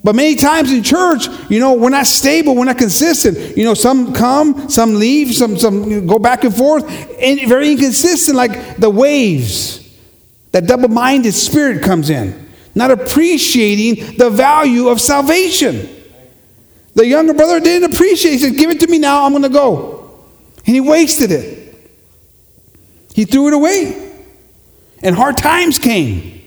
But 0.06 0.14
many 0.14 0.36
times 0.36 0.72
in 0.72 0.84
church, 0.84 1.30
you 1.50 1.60
know, 1.60 1.74
we're 1.74 1.90
not 1.90 2.06
stable, 2.06 2.56
we're 2.56 2.66
not 2.66 2.78
consistent. 2.78 3.58
You 3.58 3.64
know, 3.64 3.74
some 3.74 4.14
come, 4.14 4.70
some 4.70 5.00
leave, 5.00 5.34
some, 5.34 5.58
some 5.58 6.06
go 6.06 6.20
back 6.20 6.44
and 6.44 6.56
forth, 6.56 6.88
and 7.20 7.40
very 7.50 7.72
inconsistent, 7.72 8.38
like 8.38 8.78
the 8.78 8.88
waves. 8.88 9.82
That 10.52 10.68
double 10.68 10.90
minded 10.90 11.34
spirit 11.34 11.82
comes 11.82 12.12
in, 12.12 12.50
not 12.76 12.92
appreciating 12.92 14.18
the 14.18 14.30
value 14.30 14.90
of 14.90 15.02
salvation. 15.02 15.90
The 16.94 17.08
younger 17.08 17.34
brother 17.34 17.60
didn't 17.60 17.92
appreciate 17.92 18.34
it. 18.34 18.34
He 18.34 18.38
said, 18.38 18.58
Give 18.58 18.70
it 18.70 18.82
to 18.82 18.88
me 18.88 19.00
now, 19.00 19.26
I'm 19.26 19.32
going 19.32 19.42
to 19.42 19.50
go. 19.50 20.20
And 20.68 20.76
he 20.76 20.82
wasted 20.82 21.32
it. 21.32 21.90
He 23.16 23.26
threw 23.26 23.48
it 23.48 23.54
away. 23.56 24.14
And 25.02 25.16
hard 25.16 25.40
times 25.40 25.80
came, 25.80 26.44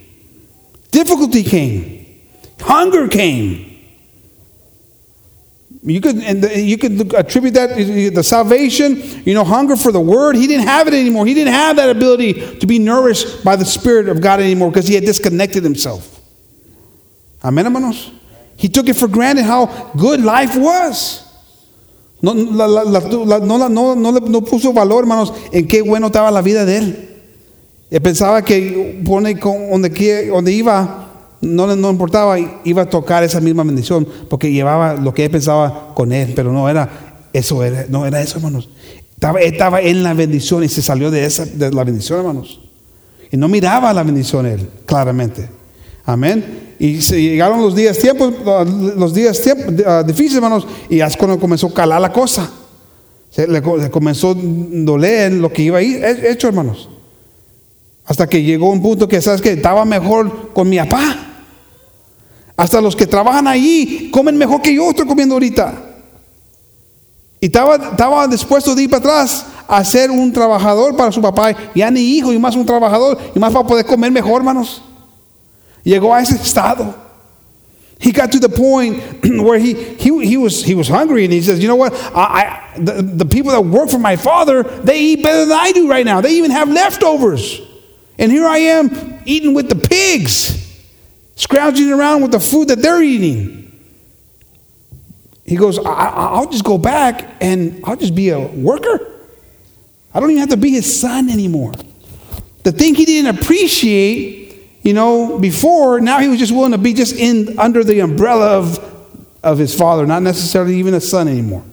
difficulty 0.93 1.43
came, 1.43 1.98
hunger 2.61 3.09
came. 3.09 3.69
You 5.83 6.01
could, 6.01 6.17
and 6.17 6.45
you 6.45 6.77
could 6.77 7.15
attribute 7.15 7.55
that 7.55 7.77
the 7.77 8.23
salvation, 8.23 8.97
you 9.25 9.33
know, 9.33 9.45
hunger 9.45 9.77
for 9.77 9.93
the 9.93 10.01
word. 10.01 10.37
He 10.37 10.47
didn't 10.47 10.67
have 10.67 10.89
it 10.89 10.95
anymore. 10.95 11.25
He 11.25 11.35
didn't 11.35 11.55
have 11.55 11.77
that 11.77 11.89
ability 11.89 12.59
to 12.59 12.67
be 12.67 12.79
nourished 12.79 13.45
by 13.45 13.57
the 13.57 13.65
Spirit 13.65 14.09
of 14.09 14.21
God 14.21 14.41
anymore 14.41 14.71
because 14.71 14.89
he 14.89 14.95
had 14.95 15.05
disconnected 15.05 15.63
himself. 15.63 16.21
Amen, 17.43 17.65
hermanos. 17.65 18.11
He 18.57 18.69
took 18.69 18.89
it 18.89 18.95
for 18.95 19.07
granted 19.07 19.45
how 19.45 19.93
good 19.97 20.21
life 20.21 20.57
was. 20.57 21.25
No, 22.21 22.33
la, 22.33 22.67
la, 22.67 22.83
la, 22.83 23.39
no, 23.39 23.69
no, 23.69 23.95
no, 23.95 24.11
no 24.11 24.41
puso 24.41 24.75
valor, 24.75 25.05
hermanos, 25.05 25.33
en 25.53 25.69
qué 25.69 25.83
bueno 25.83 26.09
estaba 26.09 26.33
la 26.33 26.43
vida 26.43 26.65
de 26.65 26.79
él. 26.79 27.09
Él 27.91 28.01
pensaba 28.03 28.43
que 28.43 29.01
pone 29.07 29.35
donde, 29.35 30.27
donde 30.27 30.53
iba, 30.53 31.08
no 31.41 31.75
no 31.77 31.91
importaba, 31.91 32.37
iba 32.65 32.83
a 32.83 32.87
tocar 32.87 33.23
esa 33.23 33.41
misma 33.41 33.63
bendición, 33.63 34.07
porque 34.29 34.51
llevaba 34.51 34.95
lo 34.95 35.15
que 35.15 35.25
él 35.25 35.31
pensaba 35.31 35.95
con 35.95 36.13
él, 36.13 36.33
pero 36.35 36.53
no 36.53 36.69
era 36.69 37.27
eso, 37.33 37.61
no 37.89 38.07
era 38.07 38.21
eso, 38.21 38.39
hermanos. 38.39 38.69
Estaba, 39.15 39.41
estaba 39.41 39.81
en 39.81 40.03
la 40.03 40.15
bendición 40.15 40.65
y 40.65 40.69
se 40.69 40.83
salió 40.83 41.11
de, 41.11 41.25
esa, 41.25 41.45
de 41.45 41.73
la 41.73 41.85
bendición, 41.85 42.21
hermanos. 42.21 42.61
Y 43.31 43.37
no 43.37 43.49
miraba 43.49 43.93
la 43.93 44.03
bendición 44.03 44.47
él, 44.47 44.69
claramente. 44.87 45.49
Amén. 46.05 46.75
Y 46.79 47.03
se 47.03 47.21
llegaron 47.21 47.61
los 47.61 47.75
días 47.75 47.99
tiempos, 47.99 48.33
los 48.97 49.13
días 49.13 49.41
tiempos, 49.43 49.67
uh, 49.67 50.07
difíciles, 50.07 50.37
hermanos, 50.37 50.67
y 50.89 51.01
es 51.01 51.17
cuando 51.17 51.39
comenzó 51.39 51.67
a 51.67 51.75
calar 51.75 52.01
la 52.01 52.13
cosa. 52.13 52.51
Se 53.31 53.47
le, 53.47 53.61
comenzó 53.91 54.31
a 54.31 54.35
doler 54.37 55.33
lo 55.33 55.53
que 55.53 55.63
iba 55.63 55.79
a 55.79 55.83
ir 55.83 56.03
hecho, 56.03 56.49
hermanos. 56.49 56.89
Hasta 58.07 58.27
que 58.27 58.43
llegó 58.43 58.71
un 58.71 58.81
punto 58.81 59.07
que, 59.07 59.21
¿sabes 59.21 59.43
que 59.43 59.53
Estaba 59.53 59.85
mejor 59.85 60.53
con 60.55 60.69
mi 60.69 60.79
papá. 60.79 61.28
Hasta 62.59 62.81
los 62.81 62.97
que 62.97 63.07
trabajan 63.07 63.47
ahí 63.47 64.11
comen 64.13 64.37
mejor 64.37 64.61
que 64.61 64.75
yo 64.75 64.91
estoy 64.91 65.07
comiendo 65.07 65.37
ahorita. 65.37 65.81
Y 67.41 67.47
estaba, 67.47 67.77
estaba 67.77 68.27
dispuesto 68.27 68.75
de 68.75 68.83
ir 68.83 68.91
para 68.91 68.99
atrás 68.99 69.47
a 69.69 69.85
ser 69.85 70.11
un 70.11 70.33
trabajador 70.33 70.97
para 70.97 71.13
su 71.13 71.23
papá. 71.23 71.55
Ya 71.73 71.89
ni 71.89 72.01
hijo, 72.01 72.33
y 72.33 72.39
más 72.39 72.57
un 72.57 72.67
trabajador, 72.67 73.17
y 73.33 73.39
más 73.39 73.53
para 73.53 73.65
poder 73.65 73.87
comer 73.87 74.11
mejor, 74.11 74.39
hermanos. 74.41 74.83
Llegó 75.85 76.13
a 76.13 76.21
ese 76.21 76.35
estado. 76.35 76.93
He 78.01 78.11
got 78.11 78.33
to 78.33 78.41
the 78.41 78.49
point 78.49 79.03
where 79.41 79.61
he, 79.61 79.75
he, 79.75 80.27
he, 80.27 80.37
was, 80.37 80.65
he 80.65 80.75
was 80.75 80.89
hungry 80.89 81.23
and 81.25 81.33
he 81.33 81.41
says, 81.41 81.61
You 81.61 81.69
know 81.69 81.77
what? 81.77 81.93
I, 82.13 82.73
I, 82.75 82.79
the, 82.79 83.03
the 83.03 83.25
people 83.25 83.53
that 83.53 83.61
work 83.61 83.89
for 83.89 84.01
my 84.01 84.17
father, 84.17 84.65
they 84.65 84.99
eat 84.99 85.23
better 85.23 85.47
than 85.47 85.57
I 85.57 85.71
do 85.71 85.89
right 85.89 86.05
now. 86.05 86.21
They 86.21 86.33
even 86.33 86.51
have 86.51 86.69
leftovers. 86.69 87.61
And 88.19 88.33
here 88.33 88.47
I 88.47 88.59
am 88.59 89.21
eating 89.27 89.55
with 89.55 89.69
the 89.69 89.77
pigs, 89.77 90.68
scrounging 91.39 91.91
around 91.91 92.21
with 92.21 92.33
the 92.33 92.41
food 92.41 92.69
that 92.69 92.83
they're 92.83 93.03
eating. 93.03 93.65
He 95.47 95.57
goes, 95.57 95.79
I, 95.79 96.41
will 96.41 96.51
just 96.51 96.65
go 96.65 96.77
back 96.77 97.37
and 97.41 97.81
I'll 97.85 97.97
just 97.97 98.15
be 98.15 98.29
a 98.29 98.39
worker. 98.39 99.15
I 100.13 100.21
don't 100.21 100.31
even 100.31 100.41
have 100.41 100.51
to 100.51 100.59
be 100.59 100.71
his 100.71 101.01
son 101.01 101.31
anymore. 101.31 101.73
The 102.65 102.73
thing 102.73 102.95
he 102.95 103.07
didn't 103.07 103.39
appreciate 103.39 104.49
you 104.83 104.95
know, 104.95 105.39
before, 105.39 106.01
now 106.01 106.19
he 106.19 106.29
was 106.29 106.39
just 106.39 106.53
willing 106.53 106.73
to 106.73 106.79
be 106.79 106.95
just 106.95 107.15
in 107.15 107.59
under 107.59 107.85
the 107.85 108.01
umbrella 108.01 108.59
of, 108.59 108.79
of 109.43 109.59
his 109.59 109.75
father, 109.75 110.07
not 110.07 110.23
necessarily 110.23 110.77
even 110.77 110.95
a 110.95 111.01
son 111.01 111.29
anymore. 111.29 111.65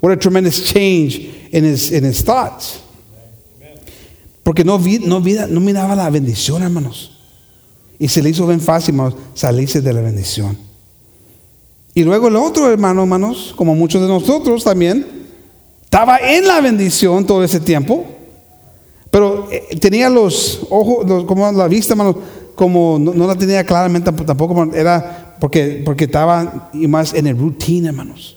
What 0.00 0.12
a 0.12 0.16
tremendous 0.16 0.70
change 0.72 1.18
in 1.18 1.64
his, 1.64 1.92
in 1.92 2.04
his 2.04 2.22
thoughts. 2.22 2.82
Porque 4.44 4.64
no, 4.64 4.78
no, 4.78 5.18
no 5.18 5.60
miraba 5.60 5.94
la 5.94 6.10
bendición, 6.10 6.62
hermanos. 6.62 7.17
Y 7.98 8.08
se 8.08 8.22
le 8.22 8.30
hizo 8.30 8.46
bien 8.46 8.60
fácil, 8.60 8.94
hermanos, 8.94 9.14
salirse 9.34 9.80
de 9.80 9.92
la 9.92 10.00
bendición. 10.00 10.56
Y 11.94 12.04
luego 12.04 12.28
el 12.28 12.36
otro 12.36 12.70
hermano, 12.70 13.02
hermanos, 13.02 13.52
como 13.56 13.74
muchos 13.74 14.00
de 14.00 14.08
nosotros 14.08 14.62
también, 14.62 15.04
estaba 15.82 16.18
en 16.18 16.46
la 16.46 16.60
bendición 16.60 17.26
todo 17.26 17.42
ese 17.42 17.58
tiempo, 17.58 18.04
pero 19.10 19.48
eh, 19.50 19.76
tenía 19.80 20.08
los 20.08 20.60
ojos, 20.70 21.08
los, 21.08 21.24
como 21.24 21.50
la 21.50 21.66
vista, 21.66 21.94
hermanos, 21.94 22.16
como 22.54 22.98
no, 23.00 23.26
la 23.26 23.34
tenía 23.36 23.64
claramente 23.64 24.12
tampoco, 24.12 24.72
era 24.74 25.36
porque, 25.40 25.82
porque 25.84 26.04
estaba 26.04 26.70
más 26.72 27.14
en 27.14 27.26
el 27.26 27.36
routine, 27.36 27.88
hermanos. 27.88 28.36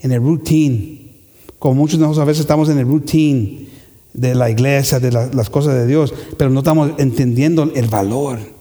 En 0.00 0.12
el 0.12 0.20
routine. 0.20 1.12
Como 1.58 1.74
muchos 1.76 1.98
de 1.98 2.02
nosotros 2.04 2.22
a 2.22 2.26
veces 2.26 2.40
estamos 2.40 2.68
en 2.68 2.78
el 2.78 2.86
routine 2.86 3.68
de 4.12 4.34
la 4.34 4.50
iglesia, 4.50 5.00
de 5.00 5.12
las 5.12 5.50
cosas 5.50 5.74
de 5.74 5.86
Dios, 5.86 6.12
pero 6.36 6.50
no 6.50 6.60
estamos 6.60 6.90
entendiendo 6.98 7.70
el 7.74 7.86
valor 7.86 8.55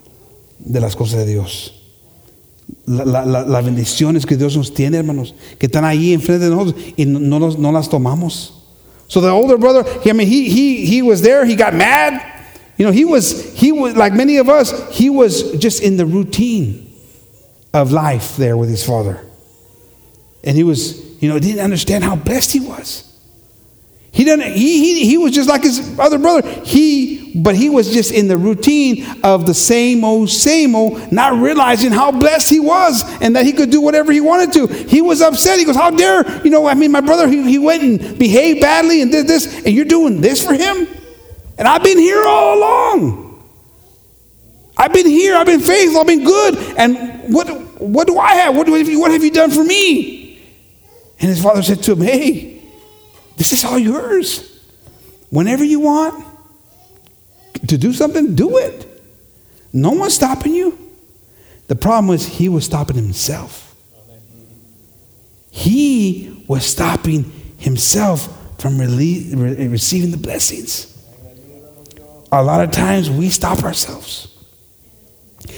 de 0.59 0.79
las 0.79 0.95
cosas 0.95 1.19
de 1.19 1.25
Dios. 1.25 1.71
la 2.87 3.25
las 3.25 3.65
bendiciones 3.65 4.25
que 4.25 4.37
Dios 4.37 4.55
nos 4.55 4.73
tiene, 4.73 4.97
hermanos, 4.97 5.33
que 5.57 5.67
están 5.67 5.85
ahí 5.85 6.13
enfrente 6.13 6.45
de 6.45 6.51
nosotros 6.51 6.83
y 6.95 7.05
no, 7.05 7.39
no, 7.39 7.71
las 7.71 7.89
tomamos. 7.89 8.53
So 9.07 9.21
the 9.21 9.29
older 9.29 9.57
brother, 9.57 9.85
I 10.03 10.13
mean, 10.13 10.27
he, 10.27 10.49
he, 10.49 10.85
he 10.85 11.01
was 11.01 11.21
there, 11.21 11.45
he 11.45 11.55
got 11.55 11.73
mad. 11.73 12.21
You 12.77 12.85
know, 12.85 12.91
he 12.91 13.05
was, 13.05 13.53
he 13.53 13.71
was, 13.71 13.95
like 13.95 14.13
many 14.13 14.37
of 14.37 14.49
us, 14.49 14.73
he 14.91 15.09
was 15.09 15.53
just 15.53 15.81
in 15.81 15.97
the 15.97 16.05
routine 16.05 16.91
of 17.73 17.91
life 17.91 18.35
there 18.35 18.57
with 18.57 18.69
his 18.69 18.83
father. 18.83 19.21
And 20.43 20.57
he 20.57 20.63
was, 20.63 20.99
you 21.21 21.29
know, 21.29 21.39
didn't 21.39 21.63
understand 21.63 22.03
how 22.03 22.15
blessed 22.15 22.53
he 22.53 22.59
was. 22.59 23.03
He 24.15 24.23
didn't, 24.23 24.53
he, 24.53 24.79
he, 24.79 25.05
he 25.05 25.17
was 25.17 25.33
just 25.33 25.49
like 25.49 25.63
his 25.63 25.99
other 25.99 26.17
brother. 26.17 26.49
He, 26.63 27.33
but 27.35 27.53
he 27.53 27.69
was 27.69 27.91
just 27.91 28.13
in 28.13 28.29
the 28.29 28.37
routine 28.37 29.05
of 29.25 29.45
the 29.45 29.53
same 29.53 30.05
old, 30.05 30.29
same 30.29 30.73
old, 30.73 31.11
not 31.11 31.33
realizing 31.33 31.91
how 31.91 32.13
blessed 32.13 32.49
he 32.49 32.61
was 32.61 33.03
and 33.21 33.35
that 33.35 33.45
he 33.45 33.51
could 33.51 33.71
do 33.71 33.81
whatever 33.81 34.13
he 34.13 34.21
wanted 34.21 34.53
to. 34.53 34.67
He 34.67 35.01
was 35.01 35.21
upset. 35.21 35.59
He 35.59 35.65
goes, 35.65 35.75
How 35.75 35.91
dare, 35.91 36.41
you 36.45 36.49
know, 36.49 36.65
I 36.65 36.75
mean, 36.75 36.93
my 36.93 37.01
brother, 37.01 37.27
he, 37.27 37.43
he 37.43 37.59
went 37.59 37.83
and 37.83 38.17
behaved 38.17 38.61
badly 38.61 39.01
and 39.01 39.11
did 39.11 39.27
this, 39.27 39.65
and 39.65 39.75
you're 39.75 39.83
doing 39.83 40.21
this 40.21 40.41
for 40.41 40.53
him? 40.53 40.87
And 41.57 41.67
I've 41.67 41.83
been 41.83 41.97
here 41.99 42.23
all 42.25 42.57
along. 42.57 43.43
I've 44.77 44.93
been 44.93 45.07
here, 45.07 45.35
I've 45.35 45.45
been 45.45 45.59
faithful, 45.59 45.99
I've 45.99 46.07
been 46.07 46.23
good. 46.23 46.55
And 46.77 47.33
what, 47.33 47.49
what 47.81 48.07
do 48.07 48.17
I 48.17 48.35
have? 48.35 48.55
What, 48.55 48.67
you, 48.67 48.97
what 48.97 49.11
have 49.11 49.25
you 49.25 49.31
done 49.31 49.51
for 49.51 49.63
me? 49.65 50.41
And 51.19 51.29
his 51.29 51.43
father 51.43 51.61
said 51.61 51.83
to 51.83 51.91
him, 51.91 52.01
Hey, 52.01 52.54
this 53.37 53.51
is 53.51 53.63
all 53.63 53.77
yours. 53.79 54.51
Whenever 55.29 55.63
you 55.63 55.79
want 55.79 56.25
to 57.67 57.77
do 57.77 57.93
something, 57.93 58.35
do 58.35 58.57
it. 58.57 58.87
No 59.73 59.91
one's 59.91 60.13
stopping 60.13 60.53
you. 60.53 60.77
The 61.67 61.75
problem 61.75 62.07
was 62.07 62.25
he 62.25 62.47
was 62.47 62.65
stopping 62.65 62.95
himself. 62.95 63.75
He 65.49 66.43
was 66.47 66.65
stopping 66.65 67.23
himself 67.57 68.29
from 68.59 68.77
receiving 68.79 70.11
the 70.11 70.17
blessings 70.17 70.95
a 72.31 72.43
lot 72.43 72.61
of 72.61 72.71
times 72.71 73.09
we 73.09 73.29
stop 73.29 73.63
ourselves 73.63 74.27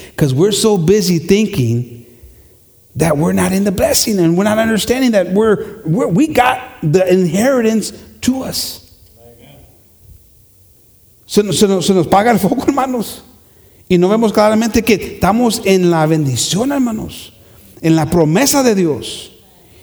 because 0.10 0.34
we're 0.34 0.52
so 0.52 0.78
busy 0.78 1.20
thinking 1.20 2.06
that 2.98 3.16
we're 3.16 3.34
not 3.34 3.52
in 3.52 3.64
the 3.64 3.72
blessing 3.72 4.20
and 4.20 4.38
we're 4.38 4.44
not 4.44 4.58
understanding 4.58 5.12
that 5.12 5.32
we're, 5.32 5.82
we're 5.86 6.08
we 6.08 6.28
got 6.28 6.60
the 6.82 7.06
inheritance 7.12 7.92
to 8.22 8.44
us. 8.44 8.84
Se 11.28 11.44
nos, 11.44 12.08
paga 12.08 12.32
el 12.32 12.40
foco, 12.40 12.64
hermanos. 12.66 13.22
Y 13.90 13.98
no 13.98 14.08
vemos 14.10 14.34
claramente 14.34 14.84
que 14.84 14.96
estamos 14.96 15.62
en 15.66 15.92
la 15.92 16.06
bendición, 16.06 16.72
hermanos. 16.72 17.34
En 17.82 17.96
la 17.96 18.06
promesa 18.06 18.64
de 18.64 18.76
Dios. 18.76 19.34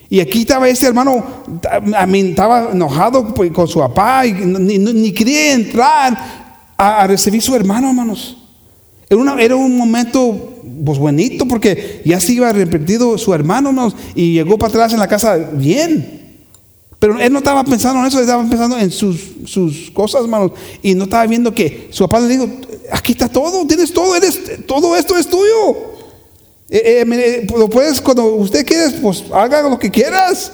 Y 0.08 0.20
aquí 0.20 0.42
estaba 0.42 0.68
ese 0.68 0.86
hermano, 0.86 1.44
I 1.72 2.06
mean, 2.06 2.30
estaba 2.30 2.70
enojado 2.72 3.34
con 3.34 3.68
su 3.68 3.78
papá 3.78 4.26
y 4.26 4.32
ni, 4.32 4.78
ni 4.78 5.12
quería 5.12 5.52
entrar 5.52 6.16
a, 6.76 7.06
recibir 7.06 7.42
su 7.42 7.54
hermano, 7.54 7.88
hermanos. 7.88 8.36
Era 9.08 9.56
un 9.56 9.76
momento 9.76 10.53
pues 10.84 10.98
bonito 10.98 11.46
porque 11.46 12.02
ya 12.04 12.20
se 12.20 12.32
iba 12.32 12.48
arrepentido 12.48 13.18
su 13.18 13.34
hermano, 13.34 13.70
hermanos, 13.70 13.94
y 14.14 14.32
llegó 14.32 14.58
para 14.58 14.70
atrás 14.70 14.92
en 14.92 14.98
la 14.98 15.08
casa 15.08 15.36
bien. 15.36 16.22
Pero 16.98 17.20
él 17.20 17.32
no 17.32 17.40
estaba 17.40 17.62
pensando 17.64 18.00
en 18.00 18.06
eso, 18.06 18.20
estaba 18.20 18.48
pensando 18.48 18.78
en 18.78 18.90
sus, 18.90 19.20
sus 19.44 19.90
cosas, 19.90 20.22
hermanos. 20.22 20.52
Y 20.82 20.94
no 20.94 21.04
estaba 21.04 21.26
viendo 21.26 21.54
que 21.54 21.88
su 21.90 22.04
papá 22.04 22.20
le 22.20 22.28
dijo, 22.28 22.48
aquí 22.90 23.12
está 23.12 23.28
todo, 23.28 23.66
tienes 23.66 23.92
todo, 23.92 24.16
eres, 24.16 24.64
todo 24.66 24.96
esto 24.96 25.16
es 25.18 25.28
tuyo. 25.28 25.76
Eh, 26.70 27.02
eh, 27.02 27.04
eh 27.06 27.46
pues, 27.46 27.68
puedes, 27.70 28.00
cuando 28.00 28.24
usted 28.36 28.64
quiera, 28.64 28.90
pues 29.02 29.24
haga 29.32 29.68
lo 29.68 29.78
que 29.78 29.90
quieras. 29.90 30.52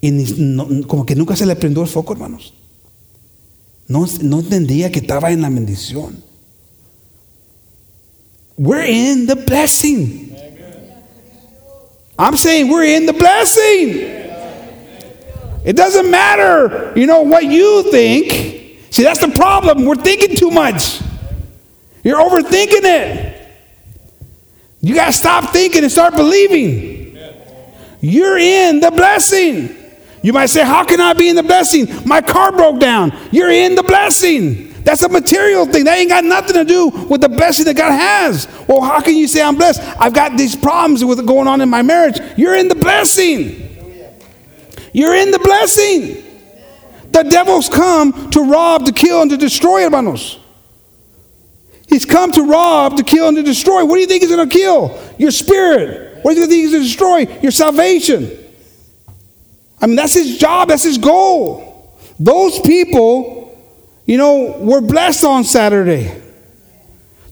Y 0.00 0.82
como 0.86 1.06
que 1.06 1.16
nunca 1.16 1.34
se 1.34 1.46
le 1.46 1.56
prendió 1.56 1.82
el 1.82 1.88
foco, 1.88 2.12
hermanos. 2.12 2.52
No, 3.88 4.06
no 4.20 4.40
entendía 4.40 4.92
que 4.92 4.98
estaba 4.98 5.30
en 5.30 5.40
la 5.40 5.48
bendición. 5.48 6.22
We're 8.56 8.84
in 8.84 9.26
the 9.26 9.36
blessing. 9.36 10.36
I'm 12.18 12.36
saying 12.36 12.70
we're 12.70 12.84
in 12.84 13.06
the 13.06 13.12
blessing. 13.12 14.22
It 15.64 15.76
doesn't 15.76 16.10
matter, 16.10 16.92
you 16.94 17.06
know, 17.06 17.22
what 17.22 17.44
you 17.44 17.90
think. 17.90 18.78
See, 18.90 19.02
that's 19.02 19.18
the 19.18 19.32
problem. 19.32 19.84
We're 19.84 19.96
thinking 19.96 20.36
too 20.36 20.50
much. 20.50 21.00
You're 22.04 22.18
overthinking 22.18 22.84
it. 22.84 23.34
You 24.82 24.94
got 24.94 25.06
to 25.06 25.12
stop 25.12 25.52
thinking 25.52 25.82
and 25.82 25.90
start 25.90 26.14
believing. 26.14 27.18
You're 28.02 28.36
in 28.36 28.80
the 28.80 28.90
blessing. 28.90 29.74
You 30.22 30.34
might 30.34 30.46
say, 30.46 30.62
How 30.62 30.84
can 30.84 31.00
I 31.00 31.14
be 31.14 31.30
in 31.30 31.36
the 31.36 31.42
blessing? 31.42 31.88
My 32.06 32.20
car 32.20 32.52
broke 32.52 32.78
down. 32.78 33.16
You're 33.32 33.50
in 33.50 33.74
the 33.74 33.82
blessing. 33.82 34.73
That's 34.84 35.02
a 35.02 35.08
material 35.08 35.64
thing. 35.64 35.84
That 35.84 35.98
ain't 35.98 36.10
got 36.10 36.24
nothing 36.24 36.54
to 36.54 36.64
do 36.64 36.88
with 36.88 37.22
the 37.22 37.28
blessing 37.28 37.64
that 37.66 37.76
God 37.76 37.92
has. 37.92 38.46
Well, 38.68 38.82
how 38.82 39.00
can 39.00 39.16
you 39.16 39.26
say 39.26 39.42
I'm 39.42 39.56
blessed? 39.56 39.80
I've 39.98 40.12
got 40.12 40.36
these 40.36 40.54
problems 40.54 41.04
with 41.04 41.26
going 41.26 41.48
on 41.48 41.60
in 41.62 41.70
my 41.70 41.82
marriage. 41.82 42.20
You're 42.36 42.56
in 42.56 42.68
the 42.68 42.74
blessing. 42.74 43.62
You're 44.92 45.14
in 45.14 45.30
the 45.30 45.38
blessing. 45.38 46.22
The 47.10 47.22
devil's 47.22 47.68
come 47.68 48.30
to 48.30 48.42
rob, 48.42 48.84
to 48.86 48.92
kill, 48.92 49.22
and 49.22 49.30
to 49.30 49.36
destroy, 49.36 49.82
hermanos. 49.82 50.38
He's 51.88 52.04
come 52.04 52.32
to 52.32 52.42
rob, 52.42 52.96
to 52.96 53.04
kill, 53.04 53.28
and 53.28 53.36
to 53.36 53.42
destroy. 53.42 53.84
What 53.84 53.94
do 53.94 54.00
you 54.00 54.06
think 54.06 54.22
he's 54.22 54.30
going 54.30 54.48
to 54.48 54.54
kill? 54.54 55.00
Your 55.18 55.30
spirit. 55.30 56.24
What 56.24 56.34
do 56.34 56.40
you 56.40 56.46
think 56.46 56.62
he's 56.62 56.72
going 56.72 56.82
to 56.82 56.88
destroy? 56.88 57.40
Your 57.40 57.52
salvation. 57.52 58.30
I 59.80 59.86
mean, 59.86 59.96
that's 59.96 60.14
his 60.14 60.38
job, 60.38 60.68
that's 60.68 60.82
his 60.82 60.98
goal. 60.98 61.96
Those 62.18 62.58
people, 62.60 63.43
you 64.06 64.18
know, 64.18 64.58
were 64.58 64.80
blessed 64.80 65.24
on 65.24 65.44
Saturday. 65.44 66.20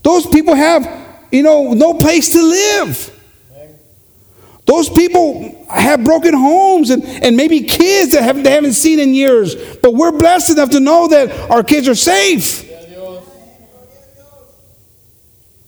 Those 0.03 0.27
people 0.27 0.55
have, 0.55 0.85
you 1.31 1.43
know, 1.43 1.73
no 1.75 1.95
place 1.95 2.31
to 2.31 2.43
live. 2.43 3.09
Those 4.65 4.89
people 4.89 5.67
have 5.69 6.05
broken 6.05 6.35
homes 6.35 6.91
and, 6.91 7.05
and 7.05 7.37
maybe 7.37 7.63
kids 7.63 8.13
that 8.13 8.23
have, 8.23 8.43
they 8.43 8.53
haven't 8.53 8.75
seen 8.75 9.01
in 9.01 9.13
years. 9.15 9.57
But 9.79 9.95
we're 9.95 10.13
blessed 10.13 10.51
enough 10.51 10.71
to 10.71 10.81
know 10.81 11.09
that 11.09 11.51
our 11.51 11.63
kids 11.63 11.89
are 11.89 11.95
safe. 11.95 12.69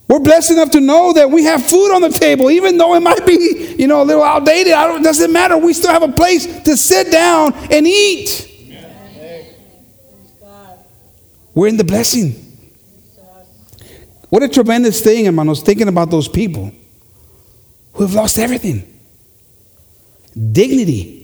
We're 0.06 0.20
blessed 0.20 0.52
enough 0.52 0.70
to 0.72 0.80
know 0.80 1.14
that 1.14 1.30
we 1.30 1.44
have 1.44 1.64
food 1.64 1.92
on 1.92 2.02
the 2.02 2.10
table, 2.10 2.50
even 2.50 2.76
though 2.76 2.94
it 2.94 3.00
might 3.00 3.26
be, 3.26 3.74
you 3.78 3.88
know, 3.88 4.02
a 4.02 4.04
little 4.04 4.22
outdated. 4.22 4.74
I 4.74 4.86
don't, 4.86 5.02
doesn't 5.02 5.32
matter. 5.32 5.56
We 5.56 5.72
still 5.72 5.90
have 5.90 6.02
a 6.02 6.12
place 6.12 6.46
to 6.62 6.76
sit 6.76 7.10
down 7.10 7.54
and 7.72 7.86
eat. 7.86 8.53
We're 11.54 11.68
in 11.68 11.76
the 11.76 11.84
blessing. 11.84 12.40
What 14.28 14.42
a 14.42 14.48
tremendous 14.48 15.00
thing, 15.00 15.26
hermanos, 15.26 15.62
thinking 15.62 15.88
about 15.88 16.10
those 16.10 16.28
people 16.28 16.72
who 17.92 18.02
have 18.02 18.14
lost 18.14 18.38
everything 18.38 18.90
dignity. 20.52 21.20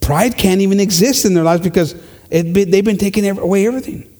Pride 0.00 0.36
can't 0.36 0.60
even 0.60 0.80
exist 0.80 1.24
in 1.24 1.34
their 1.34 1.44
lives 1.44 1.62
because 1.62 1.94
it, 2.30 2.52
they've 2.52 2.84
been 2.84 2.98
taking 2.98 3.26
away 3.26 3.66
everything. 3.66 4.10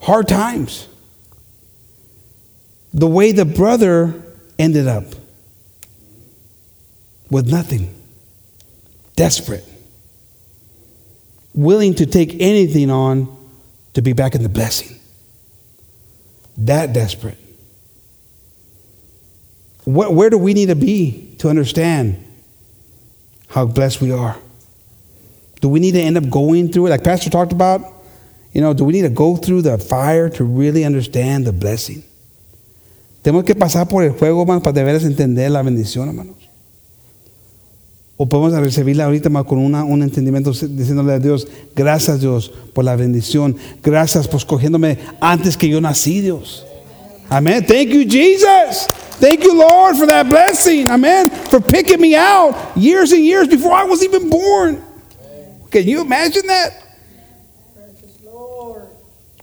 Hard 0.00 0.28
times. 0.28 0.88
The 2.92 3.06
way 3.06 3.32
the 3.32 3.44
brother 3.44 4.22
ended 4.58 4.86
up 4.86 5.04
with 7.30 7.50
nothing, 7.50 7.94
desperate, 9.16 9.64
willing 11.56 11.94
to 11.94 12.06
take 12.06 12.36
anything 12.38 12.90
on 12.90 13.34
to 13.94 14.02
be 14.02 14.12
back 14.12 14.34
in 14.34 14.42
the 14.42 14.48
blessing. 14.48 14.96
That 16.58 16.92
desperate. 16.92 17.38
What, 19.84 20.12
where 20.12 20.30
do 20.30 20.38
we 20.38 20.52
need 20.54 20.66
to 20.66 20.74
be 20.74 21.34
to 21.38 21.48
understand 21.48 22.22
how 23.48 23.66
blessed 23.66 24.00
we 24.00 24.12
are? 24.12 24.36
Do 25.60 25.68
we 25.68 25.80
need 25.80 25.92
to 25.92 26.00
end 26.00 26.16
up 26.16 26.28
going 26.28 26.70
through 26.70 26.86
it, 26.86 26.90
like 26.90 27.04
Pastor 27.04 27.30
talked 27.30 27.52
about? 27.52 27.80
You 28.52 28.60
know, 28.60 28.74
do 28.74 28.84
we 28.84 28.92
need 28.92 29.02
to 29.02 29.08
go 29.08 29.36
through 29.36 29.62
the 29.62 29.78
fire 29.78 30.28
to 30.30 30.44
really 30.44 30.84
understand 30.84 31.46
the 31.46 31.52
blessing? 31.52 32.02
Tenemos 33.22 33.44
que 33.44 33.54
pasar 33.54 33.88
por 33.88 34.04
el 34.04 34.14
fuego, 34.14 34.42
hermanos, 34.42 34.62
para 34.62 34.72
de 34.72 34.84
veras 34.84 35.04
entender 35.04 35.50
la 35.50 35.62
bendición, 35.62 36.08
hermanos. 36.08 36.36
O 38.18 38.26
podemos 38.26 38.58
recibirla 38.58 39.04
ahorita 39.04 39.28
más 39.28 39.44
con 39.44 39.58
una, 39.58 39.84
un 39.84 40.02
entendimiento 40.02 40.52
diciéndole 40.52 41.12
a 41.12 41.18
Dios, 41.18 41.46
gracias 41.74 42.20
Dios 42.20 42.50
por 42.72 42.84
la 42.84 42.96
bendición, 42.96 43.56
gracias 43.82 44.26
por 44.26 44.38
escogiéndome 44.38 44.98
antes 45.20 45.56
que 45.56 45.68
yo 45.68 45.80
nací, 45.80 46.22
Dios. 46.22 46.64
Amen. 47.28 47.64
Thank 47.66 47.88
you, 47.88 48.04
Jesus. 48.04 48.86
Thank 49.20 49.42
you, 49.42 49.54
Lord, 49.54 49.96
for 49.96 50.06
that 50.06 50.28
blessing. 50.28 50.88
Amen. 50.88 51.30
For 51.30 51.60
picking 51.60 52.00
me 52.00 52.14
out 52.14 52.54
years 52.76 53.12
and 53.12 53.22
years 53.22 53.48
before 53.48 53.72
I 53.72 53.84
was 53.84 54.02
even 54.02 54.30
born. 54.30 54.82
Can 55.70 55.84
you 55.84 56.00
imagine 56.00 56.46
that? 56.46 56.82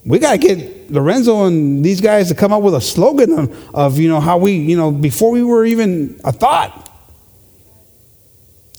We 0.06 0.20
got 0.20 0.34
to 0.34 0.38
get 0.38 0.92
Lorenzo 0.92 1.46
and 1.46 1.84
these 1.84 2.02
guys 2.02 2.28
to 2.28 2.36
come 2.36 2.52
up 2.52 2.62
with 2.62 2.76
a 2.76 2.82
slogan 2.82 3.40
of, 3.40 3.76
of, 3.76 4.00
you 4.00 4.10
know, 4.10 4.20
how 4.20 4.38
we, 4.38 4.54
you 4.54 4.76
know, 4.76 4.92
before 4.92 5.32
we 5.32 5.44
were 5.44 5.64
even 5.66 6.20
a 6.24 6.32
thought. 6.32 6.90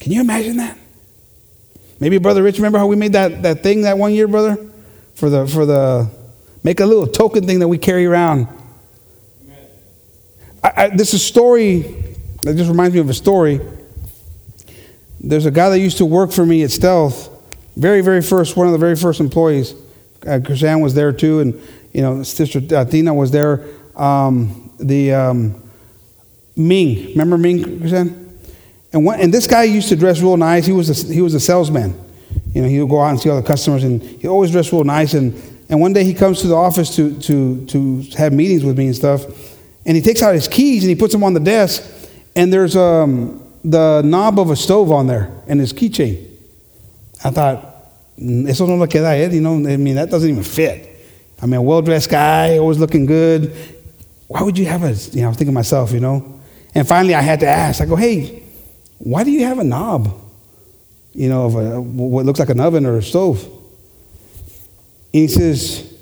Can 0.05 0.12
you 0.12 0.21
imagine 0.21 0.59
that? 0.59 0.77
Maybe 1.99 2.19
Brother 2.19 2.43
Rich, 2.43 2.59
remember 2.59 2.77
how 2.77 2.87
we 2.87 2.95
made 2.95 3.14
that, 3.14 3.43
that 3.43 3.62
thing 3.62 3.83
that 3.83 3.97
one 3.97 4.12
year, 4.12 4.29
brother? 4.29 4.59
For 5.14 5.31
the, 5.31 5.47
for 5.47 5.64
the, 5.64 6.11
make 6.62 6.81
a 6.81 6.85
little 6.85 7.07
token 7.07 7.47
thing 7.47 7.61
that 7.61 7.69
we 7.69 7.79
carry 7.79 8.05
around. 8.05 8.47
I, 10.62 10.73
I, 10.77 10.88
this 10.90 11.14
is 11.14 11.23
a 11.23 11.25
story 11.25 11.79
that 12.43 12.55
just 12.55 12.69
reminds 12.69 12.93
me 12.93 13.01
of 13.01 13.09
a 13.09 13.14
story. 13.14 13.62
There's 15.21 15.47
a 15.47 15.51
guy 15.51 15.71
that 15.71 15.79
used 15.79 15.97
to 15.97 16.05
work 16.05 16.33
for 16.33 16.45
me 16.45 16.62
at 16.64 16.71
Stealth, 16.71 17.31
very, 17.75 18.03
very 18.03 18.21
first, 18.21 18.59
one 18.59 18.67
of 18.67 18.75
the 18.75 18.79
very 18.79 18.97
first 18.97 19.21
employees. 19.21 19.75
Uh, 20.27 20.38
was 20.81 20.93
there 20.93 21.12
too, 21.12 21.40
and 21.40 21.55
you 21.95 22.03
know, 22.03 22.23
Sister 22.23 22.61
Athena 22.77 23.14
was 23.14 23.31
there. 23.31 23.64
Um, 23.97 24.71
the 24.79 25.14
um, 25.14 25.62
Ming, 26.57 27.12
remember 27.12 27.38
Ming, 27.38 27.64
Chrisanne? 27.81 28.23
And, 28.94 29.07
and 29.09 29.35
this 29.35 29.48
guy 29.48 29.64
used 29.64 29.88
to 29.88 29.96
dress 29.96 30.20
real 30.20 30.37
nice. 30.37 30.64
He 30.64 30.72
was 30.72 30.88
a, 30.88 31.12
he 31.12 31.20
was 31.20 31.35
a 31.35 31.40
salesman. 31.40 32.00
You 32.54 32.62
know, 32.62 32.68
he 32.68 32.80
would 32.80 32.88
go 32.88 33.00
out 33.00 33.11
and 33.11 33.20
see 33.20 33.28
all 33.28 33.40
the 33.40 33.46
customers, 33.46 33.83
and 33.83 34.00
he 34.00 34.28
always 34.28 34.52
dressed 34.52 34.70
real 34.70 34.85
nice. 34.85 35.14
And, 35.14 35.35
and 35.68 35.80
one 35.80 35.92
day 35.92 36.04
he 36.04 36.14
comes 36.14 36.40
to 36.42 36.46
the 36.46 36.54
office 36.54 36.94
to, 36.94 37.18
to, 37.22 37.66
to 37.66 38.02
have 38.16 38.33
meetings 38.33 38.64
with 38.64 38.78
me 38.78 38.87
and 38.87 38.94
stuff. 38.94 39.24
And 39.85 39.96
he 39.96 40.02
takes 40.02 40.22
out 40.22 40.33
his 40.33 40.46
keys 40.46 40.85
and 40.85 40.90
he 40.90 40.94
puts 40.94 41.12
them 41.12 41.24
on 41.24 41.35
the 41.35 41.40
desk. 41.40 41.83
And 42.37 42.52
there's 42.52 42.76
um, 42.76 43.44
the 43.64 44.02
knob 44.02 44.38
of 44.38 44.50
a 44.50 44.57
stove 44.57 44.92
on 44.92 45.09
there 45.09 45.33
and 45.48 45.59
his 45.59 45.72
keychain. 45.72 46.30
I 47.24 47.30
thought, 47.30 48.16
mm, 48.16 48.48
eso 48.48 48.64
no 48.64 48.76
lo 48.76 48.87
queda 48.87 49.18
él, 49.18 49.33
you 49.33 49.40
know, 49.40 49.54
I 49.54 49.76
mean, 49.76 49.96
that 49.96 50.09
doesn't 50.09 50.30
even 50.30 50.44
fit. 50.44 50.88
I 51.42 51.46
mean, 51.46 51.57
a 51.57 51.62
well 51.62 51.83
dressed 51.83 52.11
guy, 52.11 52.59
always 52.59 52.78
looking 52.78 53.07
good. 53.07 53.52
Why 54.28 54.42
would 54.42 54.57
you 54.57 54.66
have 54.66 54.85
a, 54.85 54.92
you 54.92 55.20
know, 55.20 55.26
I 55.26 55.28
was 55.28 55.37
thinking 55.37 55.52
myself, 55.52 55.90
you 55.90 56.00
know. 56.00 56.40
And 56.76 56.87
finally 56.87 57.14
I 57.14 57.20
had 57.20 57.40
to 57.40 57.48
ask, 57.48 57.80
I 57.80 57.87
go, 57.87 57.96
hey, 57.96 58.43
why 58.98 59.24
do 59.24 59.30
you 59.30 59.44
have 59.44 59.59
a 59.59 59.64
knob, 59.64 60.12
you 61.12 61.28
know, 61.28 61.46
of 61.46 61.54
a, 61.54 61.80
what 61.80 62.24
looks 62.24 62.38
like 62.38 62.48
an 62.48 62.61
oven 62.61 62.87
or 62.87 62.98
a 62.98 63.02
stove? 63.02 63.44
And 63.44 65.22
he 65.22 65.28
says, 65.28 65.92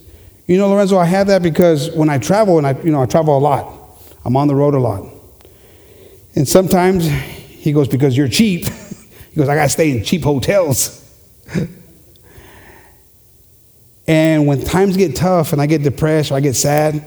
you 0.46 0.57
know, 0.57 0.68
Lorenzo, 0.68 0.98
I 0.98 1.05
have 1.05 1.28
that 1.28 1.42
because 1.42 1.90
when 1.90 2.09
I 2.09 2.18
travel, 2.18 2.59
and 2.59 2.66
I, 2.66 2.72
you 2.83 2.90
know, 2.90 3.02
I 3.02 3.07
travel 3.07 3.37
a 3.37 3.40
lot. 3.40 3.78
I'm 4.24 4.37
on 4.37 4.48
the 4.48 4.55
road 4.55 4.74
a 4.74 4.78
lot. 4.78 5.07
And 6.35 6.48
sometimes, 6.48 7.07
he 7.07 7.72
goes, 7.72 7.88
because 7.88 8.16
you're 8.16 8.28
cheap. 8.28 8.64
he 9.31 9.37
goes, 9.37 9.48
I 9.48 9.55
got 9.55 9.64
to 9.64 9.68
stay 9.68 9.90
in 9.90 10.05
cheap 10.05 10.22
hotels. 10.22 10.98
and 14.07 14.46
when 14.46 14.62
times 14.62 14.96
get 14.96 15.14
tough 15.14 15.52
and 15.52 15.61
I 15.61 15.66
get 15.66 15.83
depressed 15.83 16.31
or 16.31 16.35
I 16.35 16.40
get 16.40 16.55
sad, 16.55 17.05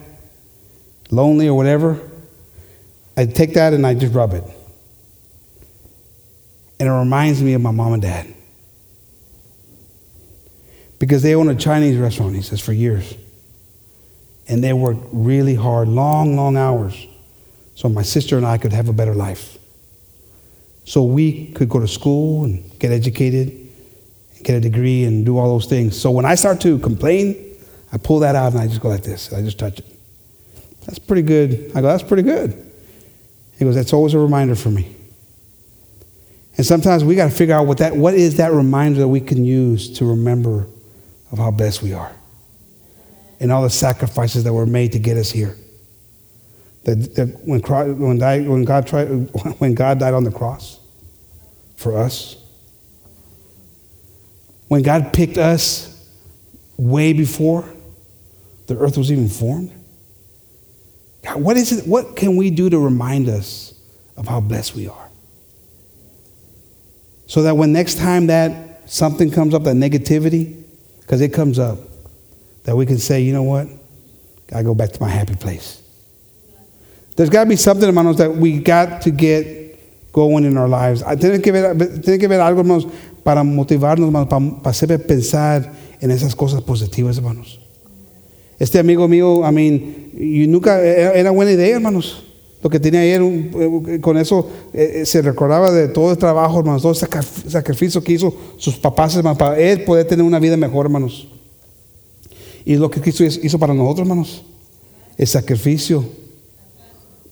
lonely 1.12 1.48
or 1.48 1.56
whatever, 1.56 2.00
I 3.18 3.26
take 3.26 3.54
that 3.54 3.74
and 3.74 3.86
I 3.86 3.94
just 3.94 4.14
rub 4.14 4.34
it. 4.34 4.44
And 6.80 6.90
it 6.90 6.92
reminds 6.92 7.42
me 7.42 7.54
of 7.54 7.62
my 7.62 7.72
mom 7.72 7.94
and 7.94 8.02
dad. 8.02 8.34
Because 11.00 11.22
they 11.22 11.36
own 11.36 11.50
a 11.50 11.56
Chinese 11.56 11.98
restaurant, 11.98 12.36
he 12.36 12.42
says, 12.42 12.60
for 12.60 12.74
years. 12.74 13.16
And 14.48 14.64
they 14.64 14.74
worked 14.74 15.06
really 15.12 15.56
hard, 15.56 15.88
long, 15.88 16.36
long 16.36 16.56
hours, 16.58 17.08
so 17.74 17.90
my 17.90 18.04
sister 18.04 18.38
and 18.38 18.46
I 18.46 18.58
could 18.58 18.72
have 18.72 18.88
a 18.90 18.94
better 18.94 19.14
life. 19.14 19.58
So 20.86 21.04
we 21.04 21.48
could 21.48 21.68
go 21.68 21.80
to 21.80 21.88
school 21.88 22.46
and 22.46 22.64
get 22.80 22.92
educated, 22.92 23.70
get 24.44 24.56
a 24.56 24.62
degree, 24.62 25.04
and 25.04 25.26
do 25.26 25.38
all 25.38 25.50
those 25.50 25.66
things. 25.66 26.00
So 26.00 26.12
when 26.12 26.26
I 26.26 26.36
start 26.36 26.62
to 26.62 26.78
complain, 26.80 27.58
I 27.92 27.98
pull 27.98 28.20
that 28.20 28.36
out 28.36 28.54
and 28.54 28.62
I 28.62 28.68
just 28.68 28.82
go 28.82 28.90
like 28.90 29.04
this. 29.04 29.34
I 29.34 29.42
just 29.42 29.58
touch 29.58 29.80
it. 29.80 29.86
That's 30.86 31.00
pretty 31.00 31.24
good. 31.24 31.72
I 31.76 31.82
go, 31.82 31.88
that's 31.88 32.04
pretty 32.04 32.24
good. 32.24 32.72
He 33.58 33.66
goes, 33.66 33.76
that's 33.76 33.94
always 33.94 34.14
a 34.14 34.20
reminder 34.20 34.56
for 34.56 34.70
me. 34.70 34.95
And 36.58 36.66
sometimes 36.66 37.04
we 37.04 37.16
got 37.16 37.30
to 37.30 37.36
figure 37.36 37.54
out 37.54 37.68
what 37.68 37.80
that 37.80 37.96
what 37.96 38.14
is 38.14 38.38
that 38.38 38.54
reminder 38.54 39.00
that 39.00 39.08
we 39.08 39.20
can 39.20 39.44
use 39.44 39.98
to 39.98 40.06
remember 40.06 40.68
of 41.32 41.38
how 41.38 41.52
blessed 41.52 41.82
we 41.82 41.94
are. 41.94 42.14
And 43.40 43.52
all 43.52 43.64
the 43.64 43.70
sacrifices 43.70 44.46
that 44.46 44.54
were 44.54 44.66
made 44.66 44.94
to 44.94 45.00
get 45.00 45.18
us 45.18 45.30
here. 45.30 45.58
That, 46.86 47.16
that 47.16 47.28
when, 47.44 47.60
when, 48.00 48.20
died, 48.20 48.48
when, 48.48 48.64
God 48.64 48.88
tried, 48.88 49.06
when 49.60 49.74
God 49.74 50.00
died 50.00 50.14
on 50.14 50.24
the 50.24 50.32
cross 50.32 50.80
for 51.76 51.98
us, 51.98 52.38
when 54.68 54.82
God 54.82 55.12
picked 55.12 55.38
us 55.38 56.10
way 56.78 57.12
before 57.12 57.70
the 58.68 58.78
earth 58.78 58.98
was 58.98 59.12
even 59.12 59.28
formed, 59.28 59.74
God, 61.24 61.42
what 61.42 61.58
is 61.58 61.72
it? 61.72 61.88
What 61.88 62.16
can 62.16 62.38
we 62.38 62.50
do 62.52 62.70
to 62.70 62.80
remind 62.80 63.30
us 63.30 63.74
of 64.16 64.28
how 64.28 64.40
blessed 64.40 64.76
we 64.76 64.88
are? 64.88 65.05
So 67.28 67.44
that 67.44 67.58
when 67.58 67.74
next 67.74 67.98
time 67.98 68.28
that 68.28 68.90
something 68.90 69.32
comes 69.32 69.54
up, 69.54 69.64
that 69.64 69.76
negativity, 69.76 70.64
because 71.02 71.22
it 71.22 71.34
comes 71.34 71.60
up, 71.60 71.80
that 72.64 72.76
we 72.76 72.86
can 72.86 72.98
say, 72.98 73.22
you 73.22 73.34
know 73.34 73.44
what? 73.44 73.68
I 74.54 74.64
go 74.64 74.76
back 74.76 74.92
to 74.92 75.02
my 75.02 75.10
happy 75.10 75.36
place. 75.36 75.82
There's 77.16 77.30
got 77.30 77.46
to 77.46 77.50
be 77.50 77.56
something, 77.56 77.86
hermanos, 77.86 78.18
that 78.18 78.36
we 78.36 78.60
got 78.60 79.02
to 79.04 79.12
get 79.12 80.12
going 80.12 80.46
in 80.46 80.58
our 80.58 80.68
lives. 80.68 81.02
Tiene 81.02 81.42
que 81.42 81.52
ver, 81.52 81.74
tiene 82.02 82.20
que 82.20 82.28
ver 82.28 82.40
algo, 82.42 82.60
hermanos, 82.60 82.86
para 83.24 83.44
motivarnos, 83.44 84.08
hermanos, 84.08 84.30
para, 84.30 84.62
para 84.62 84.74
siempre 84.74 85.00
pensar 85.00 85.74
en 86.02 86.12
esas 86.12 86.36
cosas 86.36 86.62
positivas, 86.62 87.18
hermanos. 87.18 87.60
Este 88.60 88.80
amigo 88.80 89.08
mío, 89.08 89.44
I 89.44 89.52
mean, 89.52 90.12
y 90.18 90.48
nunca, 90.48 90.82
era 90.82 91.32
buena 91.32 91.52
idea, 91.52 91.76
hermanos. 91.76 92.24
Lo 92.66 92.72
que 92.72 92.80
tenía 92.80 93.02
ayer, 93.02 93.22
eh, 93.22 94.00
con 94.02 94.18
eso 94.18 94.50
eh, 94.74 95.02
eh, 95.02 95.06
se 95.06 95.22
recordaba 95.22 95.72
de 95.72 95.88
todo 95.88 96.10
el 96.10 96.18
trabajo, 96.18 96.58
hermanos, 96.58 96.82
todo 96.82 96.94
el 96.94 96.98
sacrificio 97.52 98.04
que 98.04 98.14
hizo 98.14 98.34
sus 98.58 98.78
papás, 98.78 99.16
hermanos, 99.16 99.38
para 99.38 99.60
él 99.60 99.84
poder 99.84 100.08
tener 100.08 100.26
una 100.26 100.40
vida 100.40 100.58
mejor, 100.58 100.88
hermanos. 100.88 101.28
Y 102.66 102.78
lo 102.78 102.90
que 102.90 103.02
Cristo 103.02 103.24
hizo 103.24 103.60
para 103.60 103.76
nosotros, 103.76 104.08
hermanos, 104.08 104.46
el 105.16 105.28
sacrificio 105.28 106.06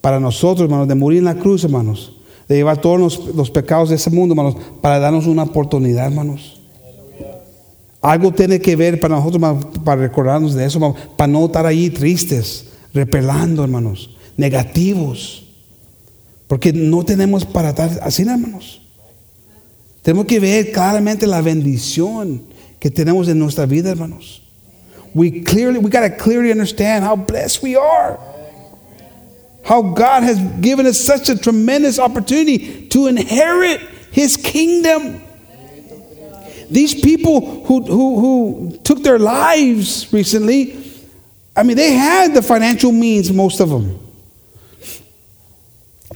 para 0.02 0.20
nosotros, 0.20 0.66
hermanos, 0.66 0.88
de 0.88 0.94
morir 0.94 1.18
en 1.18 1.26
la 1.26 1.40
cruz, 1.40 1.64
hermanos, 1.64 2.16
de 2.48 2.58
llevar 2.58 2.80
todos 2.80 3.00
los, 3.00 3.36
los 3.36 3.50
pecados 3.50 3.90
de 3.90 3.96
ese 3.96 4.12
mundo, 4.12 4.34
hermanos, 4.34 4.56
para 4.84 5.00
darnos 5.00 5.26
una 5.26 5.42
oportunidad, 5.42 6.06
hermanos. 6.06 6.62
Algo 8.02 8.32
tiene 8.32 8.60
que 8.60 8.76
ver 8.76 9.00
para 9.00 9.16
nosotros, 9.16 9.66
para 9.84 10.00
recordarnos 10.00 10.54
de 10.54 10.64
eso, 10.64 10.96
para 11.18 11.28
no 11.28 11.46
estar 11.46 11.66
ahí 11.66 11.90
tristes, 11.90 12.68
repelando, 12.94 13.64
hermanos, 13.64 14.12
negativos. 14.38 15.44
Porque 16.48 16.72
no 16.74 17.04
tenemos 17.04 17.46
para 17.46 17.70
estar 17.70 18.00
así, 18.02 18.24
hermanos. 18.24 18.82
Tenemos 20.04 20.26
que 20.26 20.40
ver 20.40 20.72
claramente 20.72 21.26
la 21.26 21.42
bendición 21.42 22.44
que 22.80 22.92
tenemos 22.92 23.28
en 23.30 23.40
nuestra 23.40 23.66
vida, 23.66 23.90
hermanos. 23.90 24.42
We 25.16 25.44
clearly, 25.44 25.80
we 25.80 25.90
got 25.90 26.02
to 26.02 26.10
clearly 26.10 26.52
understand 26.52 27.06
how 27.06 27.16
blessed 27.16 27.64
we 27.64 27.76
are. 27.76 28.20
How 29.64 29.82
God 29.82 30.24
has 30.24 30.38
given 30.60 30.86
us 30.86 31.00
such 31.00 31.30
a 31.30 31.38
tremendous 31.38 32.00
opportunity 32.00 32.88
to 32.90 33.08
inherit 33.08 33.80
His 34.12 34.36
kingdom. 34.36 35.22
These 36.70 36.96
people 36.96 37.64
who, 37.66 37.84
who, 37.84 38.20
who 38.20 38.78
took 38.84 39.04
their 39.04 39.20
lives 39.20 40.12
recently, 40.12 40.76
I 41.56 41.64
mean, 41.64 41.78
they 41.78 41.94
had 41.94 42.34
the 42.34 42.42
financial 42.42 42.92
means, 42.92 43.32
most 43.32 43.62
of 43.62 43.70
them. 43.70 44.03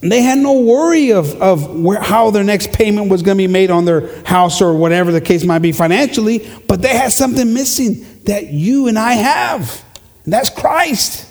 They 0.02 0.22
had 0.22 0.38
no 0.38 0.62
worry 0.62 1.12
of, 1.12 1.41
of 1.41 1.76
where, 1.76 2.00
how 2.00 2.30
their 2.30 2.43
next 2.43 2.72
payment 2.72 3.10
was 3.10 3.24
going 3.24 3.38
to 3.38 3.43
be 3.43 3.48
made 3.48 3.72
on 3.72 3.86
their 3.86 4.24
house 4.24 4.62
or 4.62 4.74
whatever 4.74 5.12
the 5.12 5.22
case 5.22 5.43
might 5.43 5.60
be 5.60 5.72
financially, 5.72 6.48
but 6.68 6.82
they 6.82 6.95
had 6.95 7.12
something 7.12 7.54
missing 7.54 8.06
that 8.26 8.48
you 8.48 8.88
and 8.88 9.00
I 9.00 9.14
have. 9.14 9.84
And 10.24 10.34
that's 10.34 10.50
Christ. 10.50 11.26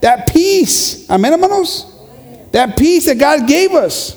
That 0.00 0.28
peace. 0.28 1.08
Amen, 1.10 1.32
hermanos? 1.32 1.86
That 2.52 2.78
peace 2.78 3.04
that 3.06 3.18
God 3.18 3.46
gave 3.46 3.72
us. 3.72 4.16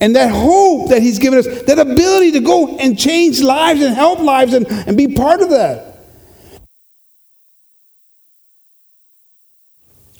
And 0.00 0.14
that 0.16 0.30
hope 0.30 0.90
that 0.90 1.00
He's 1.00 1.18
given 1.18 1.38
us, 1.38 1.46
that 1.62 1.78
ability 1.78 2.32
to 2.32 2.40
go 2.40 2.76
and 2.76 2.98
change 2.98 3.40
lives 3.40 3.80
and 3.80 3.94
help 3.94 4.18
lives 4.18 4.52
and, 4.52 4.66
and 4.66 4.96
be 4.96 5.14
part 5.14 5.40
of 5.40 5.50
that. 5.50 5.92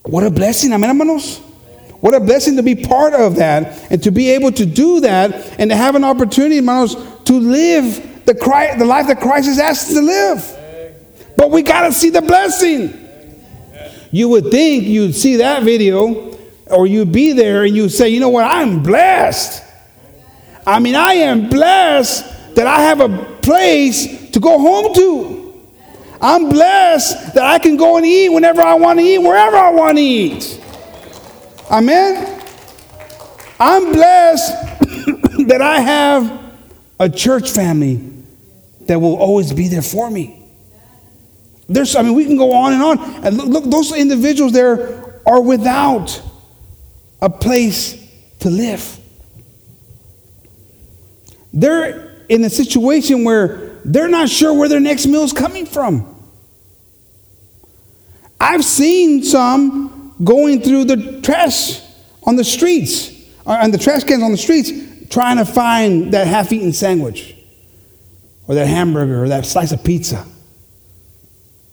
What 0.05 0.25
a 0.25 0.31
blessing, 0.31 0.73
amen, 0.73 0.89
hermanos? 0.89 1.41
What 2.05 2.13
a 2.13 2.21
blessing 2.21 2.57
to 2.57 2.63
be 2.63 2.75
part 2.75 3.15
of 3.15 3.37
that 3.37 3.91
and 3.91 4.03
to 4.03 4.11
be 4.11 4.33
able 4.33 4.53
to 4.53 4.67
do 4.67 5.01
that 5.01 5.59
and 5.59 5.71
to 5.71 5.75
have 5.75 5.95
an 5.95 6.05
opportunity, 6.05 6.57
hermanos, 6.57 6.97
to 7.25 7.33
live 7.33 8.27
the, 8.27 8.35
Christ, 8.35 8.79
the 8.79 8.85
life 8.85 9.07
that 9.07 9.23
Christ 9.23 9.49
has 9.49 9.59
asked 9.59 9.89
us 9.89 9.95
to 9.95 10.03
live. 10.03 11.33
But 11.39 11.51
we 11.51 11.63
got 11.63 11.87
to 11.87 11.93
see 11.93 12.11
the 12.11 12.21
blessing. 12.21 12.93
You 14.11 14.29
would 14.29 14.51
think 14.51 14.85
you'd 14.85 15.15
see 15.15 15.37
that 15.37 15.63
video 15.63 16.39
or 16.67 16.87
you'd 16.87 17.11
be 17.11 17.33
there 17.33 17.65
and 17.65 17.75
you'd 17.75 17.89
say, 17.89 18.11
you 18.11 18.21
know 18.21 18.29
what, 18.29 18.45
I'm 18.45 18.83
blessed. 18.83 19.63
I 20.67 20.81
mean, 20.81 20.97
I 20.97 21.15
am 21.15 21.49
blessed 21.49 22.55
that 22.55 22.67
I 22.67 22.81
have 22.81 23.01
a 23.01 23.39
place 23.41 24.31
to 24.33 24.41
go 24.41 24.59
home 24.59 24.93
to. 24.93 25.69
I'm 26.21 26.51
blessed 26.51 27.33
that 27.33 27.45
I 27.45 27.59
can 27.59 27.79
go 27.79 27.97
and 27.97 28.05
eat 28.05 28.29
whenever 28.29 28.61
I 28.61 28.75
want 28.75 28.99
to 28.99 29.05
eat, 29.07 29.21
wherever 29.21 29.57
I 29.57 29.71
want 29.71 29.97
to 29.97 30.05
eat. 30.05 30.61
Amen. 31.75 32.41
I'm 33.59 33.93
blessed 33.93 34.53
that 35.49 35.61
I 35.61 35.81
have 35.81 36.55
a 37.01 37.11
church 37.11 37.51
family 37.51 38.12
that 38.83 39.01
will 39.01 39.16
always 39.16 39.53
be 39.53 39.66
there 39.66 39.83
for 39.83 40.09
me. 40.09 40.41
There's, 41.68 41.97
I 41.97 42.03
mean, 42.03 42.14
we 42.14 42.27
can 42.27 42.37
go 42.37 42.53
on 42.53 42.75
and 42.75 42.81
on. 42.81 42.99
And 43.25 43.37
look, 43.37 43.49
look, 43.49 43.64
those 43.64 43.93
individuals 43.93 44.53
there 44.53 45.20
are 45.27 45.41
without 45.41 46.22
a 47.20 47.29
place 47.29 48.09
to 48.39 48.51
live. 48.51 48.97
They're 51.53 52.25
in 52.29 52.45
a 52.45 52.51
situation 52.51 53.25
where 53.25 53.81
they're 53.85 54.07
not 54.07 54.29
sure 54.29 54.55
where 54.55 54.68
their 54.68 54.79
next 54.79 55.07
meal 55.07 55.22
is 55.22 55.33
coming 55.33 55.66
from. 55.66 56.09
I've 58.39 58.64
seen 58.64 59.25
some 59.25 59.93
going 60.23 60.61
through 60.61 60.85
the 60.85 61.21
trash 61.23 61.81
on 62.23 62.37
the 62.37 62.45
streets, 62.45 63.11
and 63.47 63.75
the 63.75 63.79
trash 63.79 64.05
cans 64.05 64.23
on 64.23 64.31
the 64.31 64.39
streets, 64.39 64.71
trying 65.11 65.39
to 65.39 65.45
find 65.45 66.12
that 66.15 66.27
half 66.27 66.53
eaten 66.53 66.73
sandwich, 66.73 67.37
or 68.47 68.55
that 68.55 68.67
hamburger, 68.67 69.25
or 69.25 69.29
that 69.29 69.45
slice 69.45 69.73
of 69.73 69.83
pizza. 69.83 70.25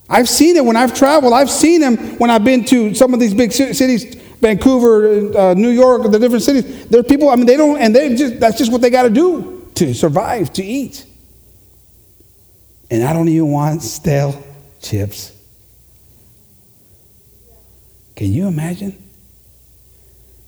I've 0.09 0.27
seen 0.27 0.57
it 0.57 0.65
when 0.65 0.75
I've 0.75 0.93
traveled. 0.93 1.33
I've 1.33 1.49
seen 1.49 1.79
them 1.79 1.97
when 2.17 2.29
I've 2.29 2.43
been 2.43 2.65
to 2.65 2.93
some 2.93 3.13
of 3.13 3.19
these 3.21 3.33
big 3.33 3.53
cities, 3.53 4.15
Vancouver, 4.41 5.37
uh, 5.37 5.53
New 5.53 5.69
York, 5.69 6.03
the 6.11 6.19
different 6.19 6.43
cities. 6.43 6.87
There 6.87 6.99
are 6.99 7.03
people, 7.03 7.29
I 7.29 7.35
mean, 7.35 7.45
they 7.45 7.55
don't, 7.55 7.79
and 7.79 7.95
they 7.95 8.13
just, 8.15 8.39
that's 8.39 8.57
just 8.57 8.71
what 8.71 8.81
they 8.81 8.89
got 8.89 9.03
to 9.03 9.09
do 9.09 9.69
to 9.75 9.93
survive, 9.93 10.51
to 10.53 10.63
eat. 10.63 11.05
And 12.89 13.03
I 13.03 13.13
don't 13.13 13.29
even 13.29 13.49
want 13.49 13.83
stale 13.83 14.43
chips. 14.81 15.31
Can 18.21 18.33
you 18.33 18.47
imagine? 18.47 18.95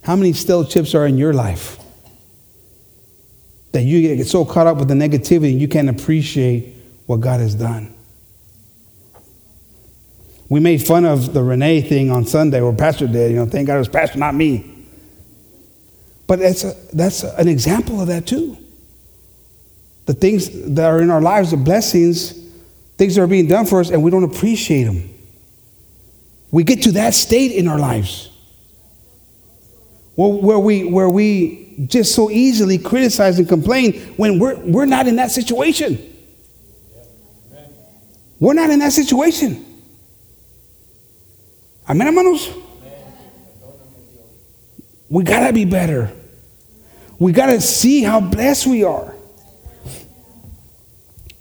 How 0.04 0.16
many 0.16 0.34
stale 0.34 0.64
chips 0.64 0.94
are 0.94 1.08
in 1.08 1.18
your 1.18 1.34
life? 1.34 1.80
That 3.72 3.82
you 3.82 4.16
get 4.16 4.28
so 4.28 4.46
caught 4.46 4.68
up 4.68 4.78
with 4.78 4.90
the 4.90 4.94
negativity 4.94 5.60
you 5.60 5.68
can't 5.68 5.90
appreciate 5.90 6.76
what 7.08 7.22
God 7.22 7.40
has 7.40 7.56
done. 7.56 7.92
We 10.50 10.60
made 10.60 10.84
fun 10.84 11.04
of 11.04 11.34
the 11.34 11.42
Renee 11.42 11.82
thing 11.82 12.12
on 12.12 12.28
Sunday, 12.28 12.62
or 12.62 12.74
Pastor 12.74 13.08
did. 13.08 13.32
You 13.32 13.38
know, 13.38 13.48
thank 13.48 13.66
God 13.66 13.78
it 13.78 13.80
was 13.80 13.90
Pastor, 13.90 14.20
not 14.20 14.36
me. 14.36 14.86
But 16.28 16.38
that's, 16.38 16.64
a, 16.64 16.76
that's 16.94 17.24
an 17.24 17.48
example 17.48 18.00
of 18.02 18.08
that 18.10 18.28
too. 18.28 18.56
The 20.06 20.14
things 20.14 20.76
that 20.76 20.86
are 20.86 21.02
in 21.02 21.10
our 21.10 21.22
lives, 21.22 21.50
the 21.50 21.58
blessings, 21.58 22.34
things 23.00 23.16
that 23.16 23.24
are 23.24 23.26
being 23.26 23.48
done 23.48 23.66
for 23.66 23.80
us, 23.80 23.90
and 23.90 24.04
we 24.04 24.12
don't 24.12 24.26
appreciate 24.26 24.84
them. 24.84 25.10
We 26.54 26.64
get 26.64 26.84
to 26.84 26.92
that 26.92 27.16
state 27.16 27.52
in 27.52 27.68
our 27.68 27.80
lives 27.80 28.30
where 30.14 30.60
we, 30.60 30.84
where 30.84 31.10
we 31.10 31.88
just 31.88 32.14
so 32.14 32.30
easily 32.30 32.78
criticize 32.78 33.40
and 33.40 33.50
complain 33.50 34.00
when 34.18 34.38
we're, 34.38 34.58
we're 34.58 34.86
not 34.86 35.08
in 35.08 35.16
that 35.16 35.32
situation. 35.32 35.98
We're 38.40 38.54
not 38.54 38.70
in 38.70 38.78
that 38.80 38.92
situation. 38.92 39.66
Amén, 41.90 42.06
hermanos. 42.06 42.48
We 45.10 45.24
got 45.24 45.48
to 45.48 45.54
be 45.54 45.66
better. 45.66 46.12
We 47.18 47.32
got 47.32 47.48
to 47.48 47.62
see 47.62 48.04
how 48.04 48.20
blessed 48.20 48.68
we 48.68 48.84
are. 48.84 49.16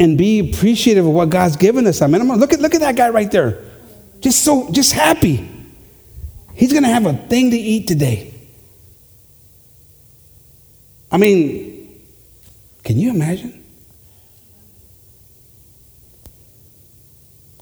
And 0.00 0.16
be 0.16 0.50
appreciative 0.50 1.04
of 1.04 1.12
what 1.12 1.28
God's 1.28 1.56
given 1.56 1.86
us. 1.86 2.00
Amen. 2.00 2.26
Look 2.38 2.54
at, 2.54 2.60
look 2.60 2.74
at 2.74 2.80
that 2.80 2.96
guy 2.96 3.10
right 3.10 3.30
there. 3.30 3.71
Just 4.22 4.44
so, 4.44 4.70
just 4.70 4.92
happy. 4.92 5.48
He's 6.54 6.72
going 6.72 6.84
to 6.84 6.88
have 6.88 7.06
a 7.06 7.12
thing 7.12 7.50
to 7.50 7.56
eat 7.56 7.88
today. 7.88 8.32
I 11.10 11.18
mean, 11.18 12.00
can 12.84 12.98
you 12.98 13.10
imagine? 13.10 13.64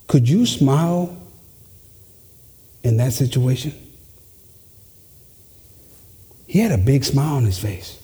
Could 0.07 0.29
you 0.29 0.45
smile 0.45 1.17
in 2.83 2.99
that 2.99 3.15
situation? 3.15 3.73
He 6.47 6.59
had 6.59 6.73
a 6.73 6.79
big 6.79 7.05
smile 7.05 7.37
on 7.37 7.45
his 7.45 7.59
face. 7.59 7.97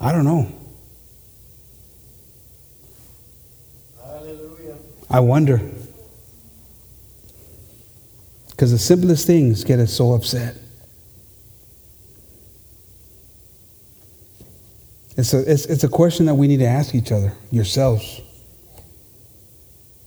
I 0.00 0.10
don't 0.10 0.24
know. 0.24 0.61
I 5.12 5.20
wonder. 5.20 5.60
Because 8.50 8.72
the 8.72 8.78
simplest 8.78 9.26
things 9.26 9.62
get 9.62 9.78
us 9.78 9.92
so 9.92 10.14
upset. 10.14 10.56
It's 15.16 15.34
a, 15.34 15.52
it's, 15.52 15.66
it's 15.66 15.84
a 15.84 15.88
question 15.88 16.24
that 16.26 16.34
we 16.34 16.48
need 16.48 16.60
to 16.60 16.66
ask 16.66 16.94
each 16.94 17.12
other, 17.12 17.34
yourselves. 17.50 18.22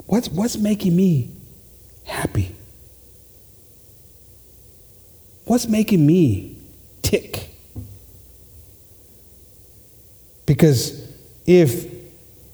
What's, 0.07 0.29
what's 0.29 0.57
making 0.57 0.95
me 0.95 1.31
happy? 2.03 2.55
What's 5.45 5.67
making 5.67 6.03
me 6.03 6.57
tick? 7.03 7.51
Because 10.47 11.07
if 11.45 11.94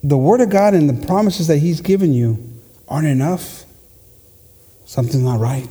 the 0.03 0.17
Word 0.17 0.41
of 0.41 0.49
God 0.49 0.73
and 0.73 0.89
the 0.89 1.05
promises 1.05 1.47
that 1.47 1.57
He's 1.57 1.81
given 1.81 2.13
you 2.13 2.37
aren't 2.87 3.07
enough, 3.07 3.65
something's 4.85 5.23
not 5.23 5.39
right. 5.39 5.67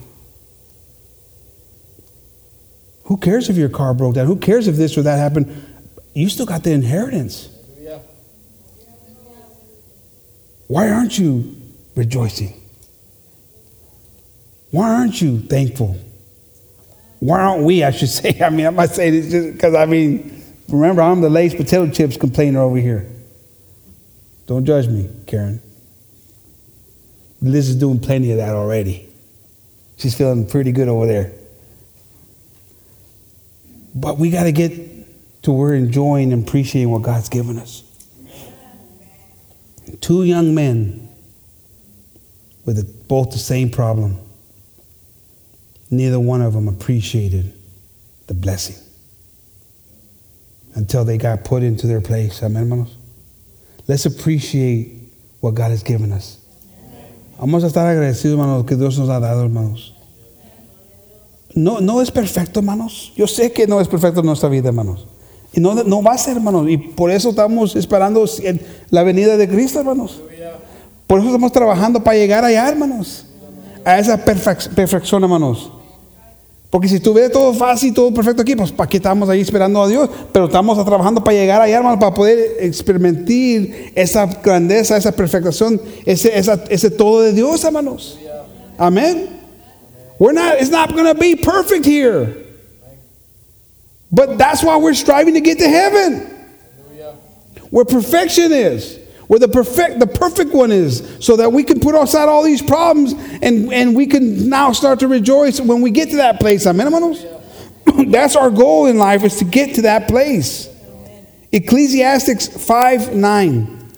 Who 3.05 3.17
cares 3.17 3.49
if 3.49 3.57
your 3.57 3.69
car 3.69 3.93
broke 3.93 4.15
down? 4.15 4.27
Who 4.27 4.37
cares 4.37 4.69
if 4.69 4.77
this 4.77 4.97
or 4.97 5.03
that 5.03 5.19
happened? 5.19 5.67
You 6.15 6.29
still 6.29 6.47
got 6.47 6.63
the 6.63 6.73
inheritance. 6.73 7.49
Why 10.69 10.89
aren't 10.89 11.19
you 11.19 11.57
rejoicing? 11.97 12.55
Why 14.71 14.89
aren't 14.89 15.21
you 15.21 15.41
thankful? 15.41 15.97
Why 17.19 17.41
aren't 17.41 17.65
we, 17.65 17.83
I 17.83 17.91
should 17.91 18.09
say? 18.21 18.41
I 18.41 18.51
mean, 18.51 18.67
I 18.67 18.71
might 18.71 18.91
say 18.91 19.11
this 19.11 19.33
just 19.33 19.53
because, 19.55 19.75
I 19.75 19.87
mean, 19.87 20.41
Remember, 20.71 21.03
I'm 21.03 21.21
the 21.21 21.31
Lay's 21.31 21.55
potato 21.55 21.89
chips 21.91 22.17
complainer 22.17 22.61
over 22.61 22.77
here. 22.77 23.07
Don't 24.51 24.65
judge 24.65 24.89
me, 24.89 25.09
Karen. 25.29 25.63
Liz 27.41 27.69
is 27.69 27.77
doing 27.77 28.01
plenty 28.01 28.33
of 28.33 28.39
that 28.39 28.57
already. 28.57 29.09
She's 29.97 30.19
feeling 30.19 30.45
pretty 30.45 30.73
good 30.73 30.89
over 30.89 31.07
there. 31.07 31.31
But 33.95 34.19
we 34.19 34.29
got 34.29 34.43
to 34.43 34.53
get 34.53 34.73
to 35.43 35.53
where 35.53 35.73
enjoying 35.75 36.33
and 36.33 36.49
appreciating 36.49 36.91
what 36.91 37.03
God's 37.03 37.29
given 37.29 37.61
us. 37.61 37.85
Two 40.01 40.25
young 40.25 40.53
men 40.53 41.09
with 42.65 43.07
both 43.07 43.31
the 43.31 43.39
same 43.39 43.71
problem. 43.71 44.19
Neither 45.93 46.19
one 46.19 46.43
of 46.43 46.55
them 46.55 46.67
appreciated 46.67 47.55
the 48.27 48.35
blessing 48.35 48.75
until 50.75 51.05
they 51.05 51.19
got 51.19 51.45
put 51.45 51.63
into 51.63 51.87
their 51.87 52.01
place. 52.01 52.43
Amen, 52.43 52.69
hermanos. 52.69 52.97
Let's 53.91 54.07
appreciate 54.07 55.11
what 55.41 55.57
God 55.57 55.73
has 55.73 55.83
given 55.83 56.13
us. 56.13 56.39
Vamos 57.41 57.65
a 57.65 57.67
estar 57.67 57.85
agradecidos, 57.89 58.39
hermanos, 58.39 58.65
que 58.65 58.77
Dios 58.77 58.97
nos 58.97 59.09
ha 59.09 59.19
dado, 59.19 59.43
hermanos. 59.43 59.95
No, 61.57 61.81
no 61.81 62.01
es 62.01 62.13
perfecto, 62.13 62.61
hermanos. 62.61 63.13
Yo 63.17 63.27
sé 63.27 63.51
que 63.51 63.67
no 63.67 63.81
es 63.81 63.89
perfecto 63.89 64.21
en 64.21 64.27
nuestra 64.27 64.49
vida, 64.49 64.69
hermanos. 64.69 65.09
Y 65.53 65.59
no, 65.59 65.75
no 65.75 66.05
va 66.05 66.13
a 66.13 66.19
ser, 66.19 66.37
hermanos. 66.37 66.71
Y 66.71 66.77
por 66.77 67.11
eso 67.11 67.31
estamos 67.31 67.75
esperando 67.75 68.25
la 68.91 69.03
venida 69.03 69.37
de 69.37 69.49
Cristo, 69.49 69.81
hermanos. 69.81 70.21
Por 71.09 71.19
eso 71.19 71.27
estamos 71.27 71.51
trabajando 71.51 72.05
para 72.05 72.17
llegar 72.17 72.45
allá, 72.45 72.69
hermanos. 72.69 73.27
A 73.85 73.99
esa 73.99 74.25
perfección, 74.25 75.25
hermanos. 75.25 75.73
Porque 76.71 76.87
si 76.87 76.95
estuviera 76.97 77.29
todo 77.29 77.53
fácil, 77.53 77.93
todo 77.93 78.15
perfecto 78.15 78.43
aquí, 78.43 78.55
pues 78.55 78.71
¿para 78.71 78.89
qué 78.89 78.99
estamos 78.99 79.29
ahí 79.29 79.41
esperando 79.41 79.83
a 79.83 79.89
Dios? 79.89 80.09
Pero 80.33 80.47
estamos 80.47 80.83
trabajando 80.85 81.23
para 81.23 81.37
llegar 81.37 81.61
allá, 81.61 81.79
hermanos, 81.79 81.99
para 81.99 82.15
poder 82.15 82.59
experimentar 82.61 83.91
esa 83.97 84.27
grandeza, 84.27 84.97
esa 84.97 85.11
perfección, 85.11 85.81
ese, 86.07 86.33
ese 86.69 86.91
todo 86.93 87.23
de 87.23 87.33
Dios, 87.33 87.65
hermanos. 87.65 88.19
Amén. 88.79 89.41
We're 90.21 90.33
not, 90.33 90.61
it's 90.61 90.71
not 90.71 90.95
going 90.95 91.07
to 91.07 91.15
be 91.15 91.35
perfect 91.35 91.85
here. 91.85 92.37
But 94.13 94.39
that's 94.39 94.63
why 94.63 94.77
we're 94.77 94.95
striving 94.95 95.35
to 95.35 95.41
get 95.41 95.59
to 95.59 95.69
heaven. 95.69 96.27
Where 97.71 97.85
perfection 97.85 98.53
is. 98.53 99.00
Where 99.31 99.39
the 99.39 99.47
perfect, 99.47 100.01
the 100.01 100.09
perfect 100.09 100.53
one 100.53 100.73
is. 100.73 101.09
So 101.21 101.37
that 101.37 101.53
we 101.53 101.63
can 101.63 101.79
put 101.79 101.95
aside 101.95 102.29
all 102.29 102.43
these 102.43 102.63
problems 102.63 103.13
and, 103.41 103.73
and 103.73 103.95
we 103.95 104.09
can 104.09 104.49
now 104.49 104.73
start 104.73 104.99
to 104.99 105.07
rejoice 105.07 105.61
when 105.61 105.83
we 105.83 105.93
get 105.93 106.11
to 106.11 106.17
that 106.17 106.41
place. 106.41 106.67
Amen? 106.67 106.91
That's 108.11 108.35
our 108.35 108.51
goal 108.51 108.87
in 108.87 108.99
life 108.99 109.23
is 109.23 109.37
to 109.37 109.45
get 109.45 109.77
to 109.77 109.83
that 109.83 110.09
place. 110.09 110.69
Ecclesiastes 111.53 112.67
5 112.67 113.15
9. 113.15 113.93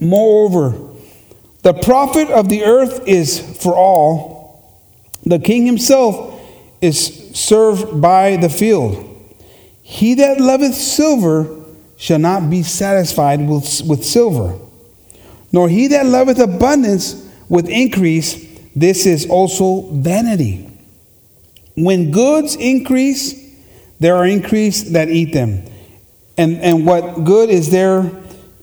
Moreover, 0.00 0.78
the 1.62 1.74
profit 1.74 2.30
of 2.30 2.48
the 2.48 2.62
earth 2.62 3.02
is 3.08 3.40
for 3.60 3.74
all. 3.74 4.80
The 5.26 5.40
king 5.40 5.66
himself 5.66 6.40
is 6.80 7.36
served 7.36 8.00
by 8.00 8.36
the 8.36 8.48
field. 8.48 9.07
He 9.88 10.12
that 10.16 10.38
loveth 10.38 10.74
silver 10.74 11.64
shall 11.96 12.18
not 12.18 12.50
be 12.50 12.62
satisfied 12.62 13.40
with, 13.48 13.80
with 13.88 14.04
silver, 14.04 14.58
nor 15.50 15.66
he 15.70 15.86
that 15.88 16.04
loveth 16.04 16.38
abundance 16.38 17.26
with 17.48 17.70
increase. 17.70 18.46
This 18.76 19.06
is 19.06 19.30
also 19.30 19.88
vanity. 19.90 20.68
When 21.74 22.10
goods 22.10 22.54
increase, 22.54 23.34
there 23.98 24.14
are 24.16 24.26
increase 24.26 24.90
that 24.90 25.08
eat 25.08 25.32
them. 25.32 25.64
And, 26.36 26.58
and 26.58 26.84
what 26.84 27.24
good 27.24 27.48
is 27.48 27.70
there 27.70 28.10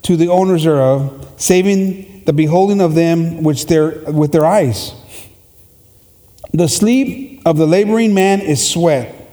to 0.03 0.15
the 0.15 0.27
owners 0.27 0.63
thereof, 0.63 1.33
saving 1.37 2.25
the 2.25 2.33
beholding 2.33 2.81
of 2.81 2.93
them 2.93 3.41
which 3.41 3.65
their, 3.65 3.99
with 4.11 4.31
their 4.31 4.45
eyes. 4.45 4.93
The 6.53 6.67
sleep 6.67 7.41
of 7.47 7.57
the 7.57 7.65
laboring 7.65 8.13
man 8.13 8.41
is 8.41 8.65
sweat, 8.69 9.27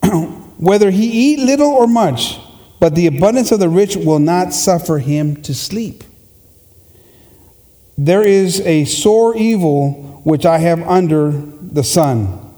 whether 0.58 0.90
he 0.90 1.06
eat 1.06 1.40
little 1.40 1.70
or 1.70 1.86
much, 1.86 2.38
but 2.80 2.94
the 2.94 3.06
abundance 3.06 3.50
of 3.52 3.60
the 3.60 3.68
rich 3.68 3.96
will 3.96 4.18
not 4.18 4.52
suffer 4.52 4.98
him 4.98 5.40
to 5.42 5.54
sleep. 5.54 6.04
There 7.96 8.22
is 8.22 8.60
a 8.60 8.84
sore 8.84 9.36
evil 9.36 10.20
which 10.24 10.44
I 10.44 10.58
have 10.58 10.82
under 10.82 11.30
the 11.32 11.82
sun, 11.82 12.54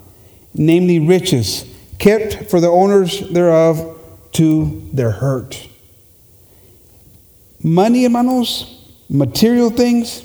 namely 0.54 0.98
riches, 0.98 1.64
kept 1.98 2.50
for 2.50 2.60
the 2.60 2.68
owners 2.68 3.20
thereof 3.30 3.98
to 4.32 4.88
their 4.92 5.10
hurt. 5.10 5.68
Money, 7.62 8.04
hermanos, 8.04 8.92
material 9.08 9.70
things, 9.70 10.24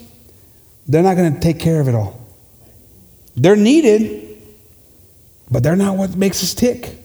they're 0.87 1.03
not 1.03 1.15
going 1.15 1.33
to 1.33 1.39
take 1.39 1.59
care 1.59 1.81
of 1.81 1.87
it 1.87 1.95
all. 1.95 2.21
They're 3.35 3.55
needed, 3.55 4.41
but 5.51 5.63
they're 5.63 5.75
not 5.75 5.97
what 5.97 6.15
makes 6.15 6.41
us 6.43 6.53
tick. 6.53 7.04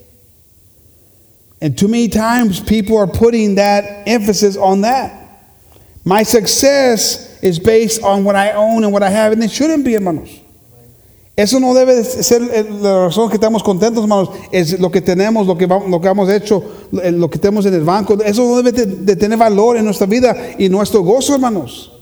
And 1.60 1.76
too 1.76 1.88
many 1.88 2.08
times 2.08 2.60
people 2.60 2.96
are 2.96 3.06
putting 3.06 3.56
that 3.56 4.08
emphasis 4.08 4.56
on 4.56 4.80
that. 4.80 5.20
My 6.04 6.22
success 6.22 7.38
is 7.42 7.58
based 7.58 8.02
on 8.02 8.24
what 8.24 8.34
I 8.34 8.52
own 8.52 8.84
and 8.84 8.92
what 8.92 9.02
I 9.02 9.10
have, 9.10 9.32
and 9.32 9.44
it 9.44 9.50
shouldn't 9.50 9.84
be, 9.84 9.92
hermanos. 9.92 10.40
Eso 11.36 11.58
no 11.58 11.72
debe 11.74 12.02
ser 12.04 12.40
la 12.82 13.06
razón 13.06 13.30
que 13.30 13.38
estamos 13.38 13.62
contentos, 13.62 14.02
hermanos. 14.02 14.30
Es 14.50 14.78
lo 14.78 14.90
que 14.90 15.00
tenemos, 15.00 15.46
lo 15.46 15.56
que, 15.56 15.66
vamos, 15.66 15.88
lo 15.88 16.00
que 16.00 16.08
hemos 16.08 16.30
hecho, 16.30 16.62
lo 16.92 17.30
que 17.30 17.38
tenemos 17.38 17.64
en 17.66 17.74
el 17.74 17.84
banco. 17.84 18.18
Eso 18.22 18.42
no 18.42 18.62
debe 18.62 18.72
de, 18.72 19.16
tener 19.16 19.38
valor 19.38 19.76
en 19.76 19.84
nuestra 19.84 20.06
vida 20.06 20.36
y 20.58 20.68
nuestro 20.68 21.02
gozo, 21.02 21.34
hermanos. 21.34 21.92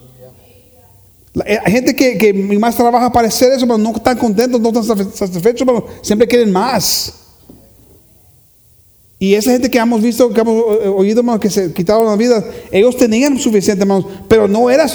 Eh, 1.47 1.59
hay 1.65 1.73
gente 1.73 1.95
que, 1.95 2.19
que 2.19 2.33
más 2.33 2.77
trabaja 2.77 3.13
para 3.13 3.29
hacer 3.29 3.53
eso, 3.53 3.67
pero 3.67 3.79
no 3.79 3.91
están 3.95 4.19
contentos, 4.19 4.61
no 4.61 4.69
están 4.69 5.13
satisfechos, 5.13 5.61
hermanos. 5.61 5.85
Siempre 6.03 6.27
quieren 6.27 6.51
más. 6.53 7.28
Y 9.21 9.35
esa 9.35 9.51
gente 9.51 9.71
que 9.71 9.79
hemos 9.79 10.01
visto, 10.01 10.31
que 10.33 10.41
hemos 10.41 10.63
eh, 10.81 10.89
oído, 10.89 11.21
hermanos, 11.21 11.41
que 11.41 11.51
se 11.51 11.73
quitaron 11.73 12.07
la 12.07 12.17
vida, 12.17 12.45
ellos 12.71 12.97
tenían 12.97 13.39
suficiente, 13.39 13.83
hermanos, 13.83 14.07
pero 14.29 14.47
no 14.47 14.71
era 14.71 14.87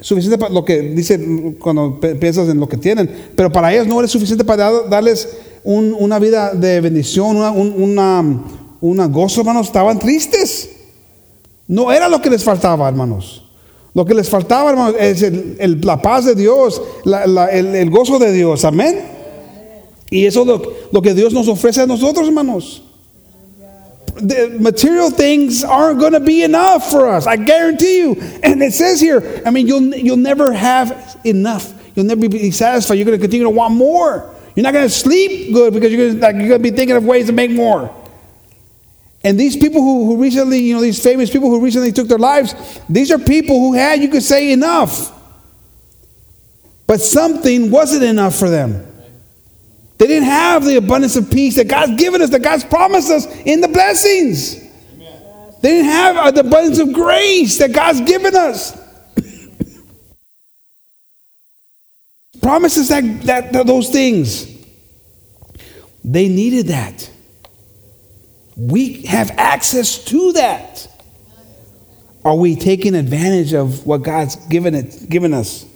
suficiente 0.00 0.38
para 0.38 0.54
lo 0.54 0.64
que 0.64 0.80
dice 0.80 1.56
cuando 1.58 1.98
piensas 1.98 2.48
en 2.48 2.60
lo 2.60 2.68
que 2.68 2.76
tienen, 2.76 3.10
pero 3.34 3.50
para 3.50 3.72
ellos 3.72 3.88
no 3.88 3.98
era 3.98 4.06
suficiente 4.06 4.44
para 4.44 4.70
darles 4.88 5.28
una 5.64 6.18
vida 6.20 6.54
de 6.54 6.80
bendición, 6.80 7.36
una, 7.36 8.24
una 8.80 9.06
gozo, 9.06 9.40
hermanos, 9.40 9.66
estaban 9.66 9.98
tristes. 9.98 10.70
No 11.66 11.92
era 11.92 12.08
lo 12.08 12.20
que 12.22 12.30
les 12.30 12.42
faltaba, 12.42 12.88
hermanos. 12.88 13.44
Lo 13.94 14.04
que 14.04 14.14
les 14.14 14.28
faltaba, 14.28 14.70
hermanos, 14.70 14.94
es 14.98 15.84
la 15.84 16.00
paz 16.00 16.24
de 16.24 16.36
Dios, 16.36 16.80
el, 17.04 17.74
el, 17.74 17.90
gozo 17.90 18.18
de 18.20 18.32
Dios. 18.32 18.64
Amén. 18.64 19.00
Y 20.08 20.24
eso 20.24 20.42
es 20.42 20.46
lo, 20.46 20.62
lo 20.92 21.02
que 21.02 21.14
Dios 21.14 21.32
nos 21.32 21.48
ofrece 21.48 21.82
a 21.82 21.86
nosotros, 21.86 22.28
hermanos 22.28 22.84
the 24.16 24.56
material 24.60 25.10
things 25.10 25.64
aren't 25.64 26.00
going 26.00 26.12
to 26.12 26.20
be 26.20 26.42
enough 26.42 26.90
for 26.90 27.08
us. 27.08 27.26
I 27.26 27.36
guarantee 27.36 27.98
you. 27.98 28.12
And 28.42 28.62
it 28.62 28.72
says 28.72 29.00
here, 29.00 29.42
I 29.44 29.50
mean, 29.50 29.66
you'll, 29.66 29.94
you'll 29.94 30.16
never 30.16 30.52
have 30.52 31.20
enough. 31.24 31.72
You'll 31.94 32.06
never 32.06 32.28
be 32.28 32.50
satisfied. 32.50 32.94
You're 32.94 33.06
going 33.06 33.18
to 33.18 33.22
continue 33.22 33.44
to 33.44 33.50
want 33.50 33.74
more. 33.74 34.34
You're 34.54 34.64
not 34.64 34.72
going 34.72 34.86
to 34.86 34.94
sleep 34.94 35.52
good 35.52 35.72
because 35.72 35.92
you're 35.92 36.14
going, 36.14 36.20
going 36.20 36.50
to 36.50 36.58
be 36.58 36.70
thinking 36.70 36.96
of 36.96 37.04
ways 37.04 37.26
to 37.26 37.32
make 37.32 37.50
more. 37.50 37.94
And 39.22 39.38
these 39.38 39.56
people 39.56 39.82
who, 39.82 40.06
who 40.06 40.22
recently, 40.22 40.58
you 40.58 40.74
know, 40.74 40.80
these 40.80 41.02
famous 41.02 41.30
people 41.30 41.50
who 41.50 41.62
recently 41.62 41.92
took 41.92 42.08
their 42.08 42.18
lives, 42.18 42.54
these 42.88 43.10
are 43.10 43.18
people 43.18 43.60
who 43.60 43.74
had, 43.74 44.00
you 44.00 44.08
could 44.08 44.22
say, 44.22 44.52
enough. 44.52 45.12
But 46.86 47.00
something 47.00 47.70
wasn't 47.70 48.04
enough 48.04 48.34
for 48.34 48.48
them. 48.48 48.89
They 50.00 50.06
didn't 50.06 50.30
have 50.30 50.64
the 50.64 50.78
abundance 50.78 51.14
of 51.16 51.30
peace 51.30 51.56
that 51.56 51.68
God's 51.68 51.96
given 51.96 52.22
us, 52.22 52.30
that 52.30 52.42
God's 52.42 52.64
promised 52.64 53.10
us 53.10 53.26
in 53.44 53.60
the 53.60 53.68
blessings. 53.68 54.56
Amen. 54.94 55.52
They 55.60 55.72
didn't 55.72 55.90
have 55.90 56.16
uh, 56.16 56.30
the 56.30 56.40
abundance 56.40 56.78
of 56.78 56.94
grace 56.94 57.58
that 57.58 57.74
God's 57.74 58.00
given 58.00 58.34
us. 58.34 58.72
Promises 62.40 62.88
that, 62.88 63.02
that, 63.24 63.52
that 63.52 63.66
those 63.66 63.90
things. 63.90 64.46
They 66.02 66.30
needed 66.30 66.68
that. 66.68 67.10
We 68.56 69.02
have 69.02 69.30
access 69.32 70.02
to 70.06 70.32
that. 70.32 70.88
Are 72.24 72.36
we 72.36 72.56
taking 72.56 72.94
advantage 72.94 73.52
of 73.52 73.86
what 73.86 74.02
God's 74.02 74.36
given 74.46 74.74
it 74.74 75.10
given 75.10 75.34
us? 75.34 75.66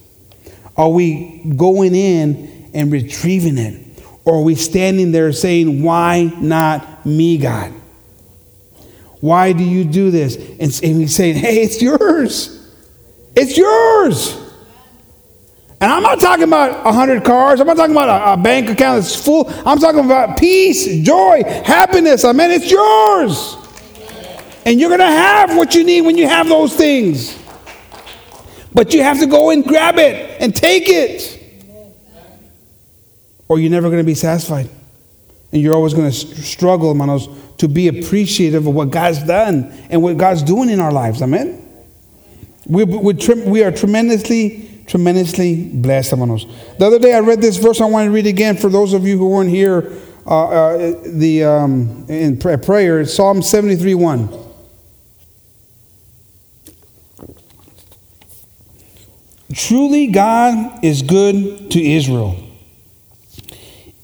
Are 0.79 0.89
we 0.89 1.43
going 1.59 1.95
in 1.95 2.71
and 2.73 2.91
retrieving 2.91 3.59
it? 3.59 3.84
Or 4.25 4.37
are 4.37 4.43
we 4.43 4.55
standing 4.55 5.13
there 5.13 5.33
saying, 5.33 5.83
Why 5.83 6.33
not 6.41 7.05
me, 7.05 7.39
God? 7.39 7.73
Why 9.21 9.53
do 9.53 9.65
you 9.65 9.85
do 9.85 10.11
this? 10.11 10.37
And, 10.37 10.83
and 10.83 11.11
saying, 11.11 11.37
Hey, 11.37 11.63
it's 11.63 11.81
yours. 11.81 12.73
It's 13.35 13.57
yours. 13.57 14.41
And 15.81 15.93
I'm 15.93 16.03
not 16.03 16.21
talking 16.21 16.45
about 16.45 16.85
100 16.85 17.25
cars. 17.25 17.61
I'm 17.61 17.67
not 17.67 17.77
talking 17.77 17.95
about 17.95 18.09
a, 18.09 18.41
a 18.41 18.43
bank 18.43 18.71
account 18.71 19.03
that's 19.03 19.23
full. 19.23 19.53
I'm 19.67 19.79
talking 19.79 20.05
about 20.05 20.39
peace, 20.39 21.05
joy, 21.05 21.43
happiness. 21.45 22.25
Amen. 22.25 22.51
It's 22.53 22.71
yours. 22.71 23.57
And 24.65 24.81
you're 24.81 24.89
going 24.89 25.01
to 25.01 25.07
have 25.07 25.57
what 25.57 25.75
you 25.75 25.85
need 25.85 26.03
when 26.03 26.17
you 26.17 26.27
have 26.27 26.49
those 26.49 26.75
things. 26.75 27.39
But 28.73 28.95
you 28.95 29.03
have 29.03 29.21
to 29.21 29.27
go 29.27 29.51
and 29.51 29.63
grab 29.63 29.99
it 29.99 30.41
and 30.41 30.55
take 30.55 30.89
it. 30.89 31.44
Or 33.49 33.59
you're 33.59 33.71
never 33.71 33.89
going 33.89 34.03
to 34.03 34.07
be 34.07 34.15
satisfied. 34.15 34.69
And 35.53 35.63
you're 35.63 35.75
always 35.75 35.95
going 35.95 36.11
to 36.11 36.17
struggle, 36.17 36.89
hermanos, 36.89 37.29
to 37.59 37.69
be 37.69 37.89
appreciative 37.89 38.67
of 38.67 38.75
what 38.75 38.91
God's 38.91 39.23
done 39.23 39.73
and 39.91 40.03
what 40.03 40.17
God's 40.17 40.43
doing 40.43 40.71
in 40.71 40.81
our 40.81 40.93
lives. 40.93 41.23
Amen. 41.23 41.61
We, 42.67 42.85
we, 42.85 43.15
we 43.15 43.63
are 43.63 43.71
tremendously, 43.71 44.85
tremendously 44.87 45.69
blessed, 45.69 46.13
hermanos. 46.13 46.47
The 46.79 46.87
other 46.87 46.99
day 46.99 47.15
I 47.15 47.21
read 47.21 47.41
this 47.41 47.59
verse. 47.59 47.81
I 47.81 47.85
want 47.85 48.07
to 48.07 48.11
read 48.11 48.27
again 48.27 48.57
for 48.57 48.69
those 48.69 48.95
of 48.95 49.07
you 49.07 49.19
who 49.19 49.29
weren't 49.29 49.51
here 49.51 49.93
uh, 50.27 50.49
uh, 50.49 50.95
the, 51.05 51.45
um, 51.45 52.07
in 52.09 52.39
prayer. 52.39 53.01
It's 53.01 53.15
Psalm 53.15 53.43
73 53.43 53.95
1. 53.95 54.45
Truly, 59.53 60.09
God 60.09 60.85
is 60.85 61.03
good 61.03 61.71
to 61.71 61.81
Israel, 61.81 62.37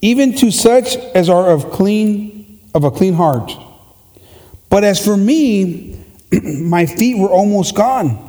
even 0.02 0.34
to 0.36 0.50
such 0.50 0.96
as 1.14 1.28
are 1.28 1.50
of 1.50 1.70
clean 1.70 2.60
of 2.74 2.84
a 2.84 2.90
clean 2.90 3.14
heart. 3.14 3.52
But 4.68 4.84
as 4.84 5.04
for 5.04 5.16
me, 5.16 6.04
my 6.32 6.86
feet 6.86 7.18
were 7.18 7.30
almost 7.30 7.74
gone. 7.74 8.28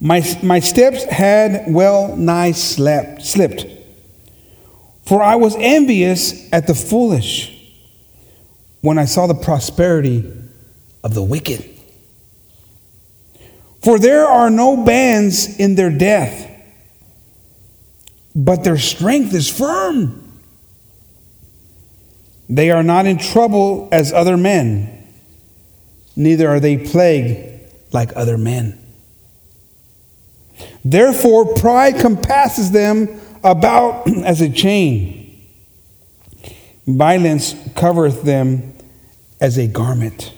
My, 0.00 0.22
my 0.42 0.60
steps 0.60 1.04
had 1.04 1.72
well 1.72 2.16
nigh 2.16 2.52
slept, 2.52 3.22
slipped. 3.22 3.66
For 5.04 5.22
I 5.22 5.36
was 5.36 5.56
envious 5.58 6.52
at 6.52 6.66
the 6.66 6.74
foolish 6.74 7.54
when 8.80 8.98
I 8.98 9.06
saw 9.06 9.26
the 9.26 9.34
prosperity 9.34 10.30
of 11.02 11.14
the 11.14 11.22
wicked. 11.22 11.64
For 13.82 13.98
there 13.98 14.26
are 14.26 14.50
no 14.50 14.84
bands 14.84 15.58
in 15.58 15.74
their 15.74 15.90
death, 15.90 16.47
but 18.38 18.62
their 18.62 18.78
strength 18.78 19.34
is 19.34 19.50
firm. 19.50 20.40
They 22.48 22.70
are 22.70 22.84
not 22.84 23.04
in 23.04 23.18
trouble 23.18 23.88
as 23.90 24.12
other 24.12 24.36
men, 24.36 25.06
neither 26.14 26.48
are 26.48 26.60
they 26.60 26.76
plagued 26.78 27.74
like 27.92 28.16
other 28.16 28.38
men. 28.38 28.78
Therefore, 30.84 31.52
pride 31.56 31.98
compasses 31.98 32.70
them 32.70 33.20
about 33.42 34.08
as 34.24 34.40
a 34.40 34.48
chain, 34.48 35.44
violence 36.86 37.56
covereth 37.74 38.22
them 38.22 38.72
as 39.40 39.58
a 39.58 39.66
garment. 39.66 40.32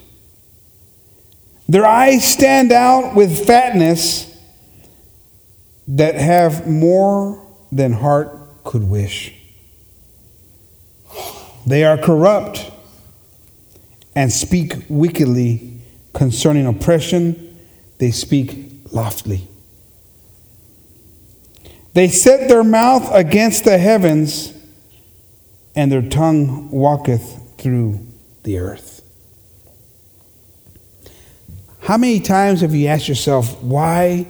Their 1.68 1.84
eyes 1.84 2.24
stand 2.24 2.72
out 2.72 3.14
with 3.14 3.46
fatness 3.46 4.26
that 5.86 6.14
have 6.14 6.66
more 6.66 7.49
than 7.72 7.92
heart 7.92 8.64
could 8.64 8.84
wish. 8.84 9.34
They 11.66 11.84
are 11.84 11.98
corrupt 11.98 12.70
and 14.14 14.32
speak 14.32 14.74
wickedly 14.88 15.80
concerning 16.12 16.66
oppression, 16.66 17.58
they 17.98 18.10
speak 18.10 18.72
loftily. 18.92 19.46
They 21.94 22.08
set 22.08 22.48
their 22.48 22.64
mouth 22.64 23.08
against 23.12 23.64
the 23.64 23.78
heavens, 23.78 24.52
and 25.74 25.90
their 25.90 26.02
tongue 26.02 26.70
walketh 26.70 27.38
through 27.58 28.06
the 28.42 28.58
earth. 28.58 29.02
How 31.80 31.96
many 31.96 32.20
times 32.20 32.60
have 32.60 32.74
you 32.74 32.88
asked 32.88 33.08
yourself, 33.08 33.60
why 33.62 34.26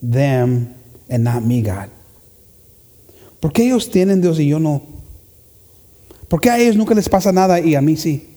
them 0.00 0.74
and 1.08 1.24
not 1.24 1.42
me, 1.42 1.62
God? 1.62 1.90
¿Por 3.40 3.52
qué 3.52 3.64
ellos 3.64 3.90
tienen 3.90 4.20
Dios 4.20 4.40
y 4.40 4.48
yo 4.48 4.58
no? 4.58 4.82
¿Por 6.28 6.40
qué 6.40 6.50
a 6.50 6.58
ellos 6.58 6.76
nunca 6.76 6.94
les 6.94 7.08
pasa 7.08 7.32
nada 7.32 7.60
y 7.60 7.74
a 7.74 7.80
mí 7.80 7.96
sí? 7.96 8.28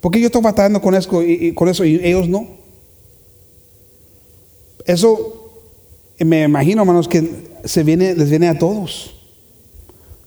¿Por 0.00 0.12
qué 0.12 0.20
yo 0.20 0.26
estoy 0.26 0.42
batallando 0.42 0.80
con 0.80 0.94
eso 0.94 1.22
y, 1.22 1.48
y, 1.48 1.54
con 1.54 1.68
eso 1.68 1.84
y 1.84 1.96
ellos 2.02 2.28
no? 2.28 2.46
Eso 4.84 5.44
me 6.18 6.42
imagino, 6.42 6.82
hermanos, 6.82 7.08
que 7.08 7.22
se 7.64 7.82
viene, 7.82 8.14
les 8.14 8.28
viene 8.28 8.48
a 8.48 8.58
todos. 8.58 9.14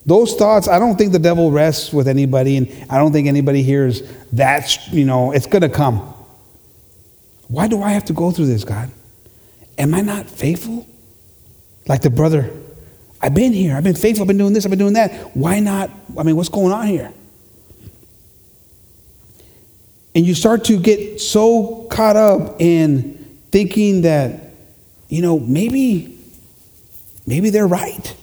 Those 0.05 0.35
thoughts, 0.35 0.67
I 0.67 0.79
don't 0.79 0.97
think 0.97 1.11
the 1.11 1.19
devil 1.19 1.51
rests 1.51 1.93
with 1.93 2.07
anybody, 2.07 2.57
and 2.57 2.67
I 2.89 2.97
don't 2.97 3.11
think 3.11 3.27
anybody 3.27 3.61
hears 3.61 4.03
that, 4.33 4.77
you 4.91 5.05
know, 5.05 5.31
it's 5.31 5.45
going 5.45 5.63
to 5.63 5.69
come. 5.69 6.01
Why 7.49 7.67
do 7.67 7.81
I 7.83 7.91
have 7.91 8.05
to 8.05 8.13
go 8.13 8.31
through 8.31 8.47
this, 8.47 8.63
God? 8.63 8.89
Am 9.77 9.93
I 9.93 10.01
not 10.01 10.29
faithful? 10.29 10.87
Like 11.87 12.01
the 12.01 12.09
brother, 12.09 12.49
I've 13.27 13.33
been 13.33 13.51
here, 13.51 13.75
I've 13.75 13.83
been 13.83 13.93
faithful, 13.93 14.23
I've 14.23 14.29
been 14.29 14.37
doing 14.37 14.53
this, 14.53 14.65
I've 14.65 14.69
been 14.69 14.79
doing 14.79 14.93
that. 14.93 15.35
Why 15.35 15.59
not? 15.59 15.91
I 16.17 16.23
mean, 16.23 16.37
what's 16.37 16.47
going 16.47 16.71
on 16.71 16.87
here? 16.87 17.11
And 20.15 20.25
you 20.25 20.33
start 20.33 20.63
to 20.65 20.79
get 20.79 21.19
so 21.19 21.87
caught 21.91 22.15
up 22.15 22.61
in 22.61 23.37
thinking 23.51 24.03
that, 24.03 24.53
you 25.09 25.21
know, 25.21 25.39
maybe, 25.39 26.17
maybe 27.25 27.49
they're 27.49 27.67
right. 27.67 28.15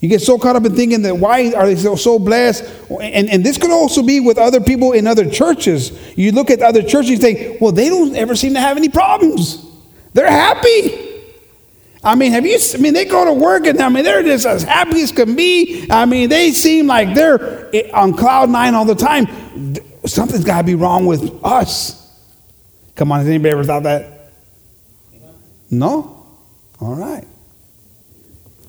You 0.00 0.08
get 0.08 0.22
so 0.22 0.38
caught 0.38 0.56
up 0.56 0.64
in 0.64 0.74
thinking 0.74 1.02
that 1.02 1.18
why 1.18 1.52
are 1.52 1.66
they 1.66 1.76
so, 1.76 1.94
so 1.94 2.18
blessed? 2.18 2.64
And, 2.88 3.28
and 3.28 3.44
this 3.44 3.58
could 3.58 3.70
also 3.70 4.02
be 4.02 4.18
with 4.18 4.38
other 4.38 4.62
people 4.62 4.92
in 4.92 5.06
other 5.06 5.28
churches. 5.28 5.92
You 6.16 6.32
look 6.32 6.50
at 6.50 6.62
other 6.62 6.82
churches, 6.82 7.10
you 7.10 7.18
think, 7.18 7.60
well, 7.60 7.72
they 7.72 7.90
don't 7.90 8.16
ever 8.16 8.34
seem 8.34 8.54
to 8.54 8.60
have 8.60 8.78
any 8.78 8.88
problems. 8.88 9.62
They're 10.14 10.30
happy. 10.30 11.07
I 12.02 12.14
mean, 12.14 12.32
have 12.32 12.46
you? 12.46 12.58
I 12.74 12.76
mean, 12.78 12.94
they 12.94 13.04
go 13.04 13.24
to 13.24 13.32
work 13.32 13.66
and 13.66 13.80
I 13.80 13.88
mean, 13.88 14.04
they're 14.04 14.22
just 14.22 14.46
as 14.46 14.62
happy 14.62 15.02
as 15.02 15.12
can 15.12 15.34
be. 15.34 15.86
I 15.90 16.04
mean, 16.04 16.28
they 16.28 16.52
seem 16.52 16.86
like 16.86 17.14
they're 17.14 17.74
eh, 17.74 17.90
on 17.92 18.14
cloud 18.14 18.50
nine 18.50 18.74
all 18.74 18.84
the 18.84 18.94
time. 18.94 19.26
Something's 20.06 20.44
got 20.44 20.58
to 20.58 20.64
be 20.64 20.74
wrong 20.74 21.06
with 21.06 21.44
us. 21.44 21.96
Come 22.94 23.12
on, 23.12 23.18
has 23.18 23.28
anybody 23.28 23.50
ever 23.50 23.64
thought 23.64 23.82
that? 23.82 24.32
No? 25.70 26.26
All 26.80 26.94
right. 26.94 27.26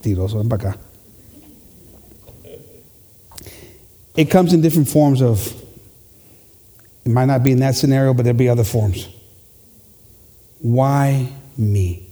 Tiroso, 0.01 0.37
ven 0.37 0.49
para 0.49 0.73
acá. 0.73 0.79
It 4.15 4.29
comes 4.29 4.53
in 4.53 4.61
different 4.61 4.89
forms 4.89 5.21
of, 5.21 5.53
it 7.05 7.09
might 7.09 7.25
not 7.25 7.43
be 7.43 7.51
in 7.51 7.59
that 7.59 7.75
scenario, 7.75 8.13
but 8.13 8.23
there'll 8.23 8.37
be 8.37 8.49
other 8.49 8.63
forms. 8.63 9.07
Why 10.59 11.31
me? 11.57 12.08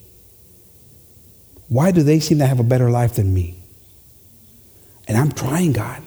Why 1.69 1.91
do 1.91 2.03
they 2.03 2.19
seem 2.19 2.39
to 2.39 2.47
have 2.47 2.59
a 2.59 2.63
better 2.63 2.89
life 2.89 3.15
than 3.15 3.33
me? 3.33 3.61
And 5.07 5.17
I'm 5.17 5.31
trying, 5.31 5.73
God. 5.73 6.01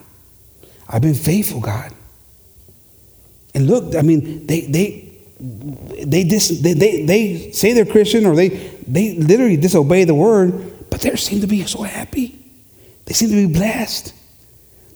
I've 0.89 1.03
been 1.03 1.15
faithful, 1.15 1.61
God. 1.61 1.93
And 3.55 3.67
look, 3.67 3.95
I 3.95 4.03
mean, 4.03 4.47
they 4.47 4.63
they 4.63 5.11
they 5.41 6.25
dis, 6.25 6.61
they, 6.61 6.75
they, 6.75 7.05
they 7.05 7.53
say 7.53 7.73
they're 7.73 7.87
Christian 7.87 8.27
or 8.27 8.35
they 8.35 8.49
they 8.87 9.15
literally 9.15 9.57
disobey 9.57 10.05
the 10.05 10.15
word, 10.15 10.91
but 10.91 11.01
they 11.01 11.15
seem 11.17 11.41
to 11.41 11.47
be 11.47 11.65
so 11.65 11.83
happy. 11.83 12.39
They 13.07 13.15
seem 13.15 13.31
to 13.31 13.49
be 13.49 13.53
blessed. 13.53 14.15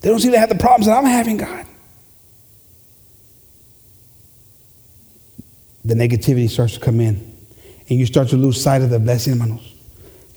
They 0.01 0.11
don't 0.11 0.21
seem 0.21 0.33
to 0.33 0.39
have 0.39 0.51
the 0.51 0.57
problems 0.57 0.87
that 0.87 0.97
I'm 0.97 1.07
having, 1.07 1.39
God. 1.39 1.67
The 5.85 5.95
negativity 5.95 6.49
starts 6.49 6.75
to 6.75 6.81
come 6.81 7.01
in, 7.01 7.17
and 7.89 7.99
you 7.99 8.07
start 8.07 8.29
to 8.29 8.37
lose 8.37 8.61
sight 8.61 8.83
of 8.83 8.91
the 8.91 8.99
blessing, 8.99 9.35
hermanos. 9.35 9.74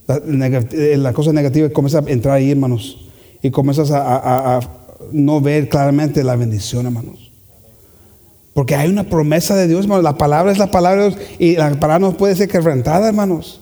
La, 0.08 0.18
eh, 0.18 0.98
la 0.98 1.14
cosa 1.14 1.34
negativa 1.34 1.70
comienza 1.70 2.00
a 2.00 2.10
entrar 2.10 2.36
ahí, 2.36 2.52
hermanos, 2.52 3.10
y 3.42 3.52
comienzas 3.52 3.92
a, 3.92 4.02
a, 4.02 4.58
a 4.58 4.60
no 5.12 5.42
ver 5.42 5.68
claramente 5.70 6.24
la 6.24 6.36
bendición, 6.36 6.86
hermanos. 6.86 7.32
Porque 8.54 8.74
hay 8.74 8.90
una 8.90 9.04
promesa 9.04 9.56
de 9.56 9.68
Dios, 9.68 9.82
hermanos. 9.82 10.04
La 10.04 10.18
palabra 10.18 10.52
es 10.52 10.58
la 10.58 10.72
palabra 10.72 11.04
de 11.04 11.10
Dios 11.10 11.22
y 11.40 11.56
la 11.56 11.70
palabra 11.72 12.00
no 12.00 12.18
puede 12.18 12.36
ser 12.36 12.48
quebrantada, 12.48 13.08
hermanos. 13.08 13.62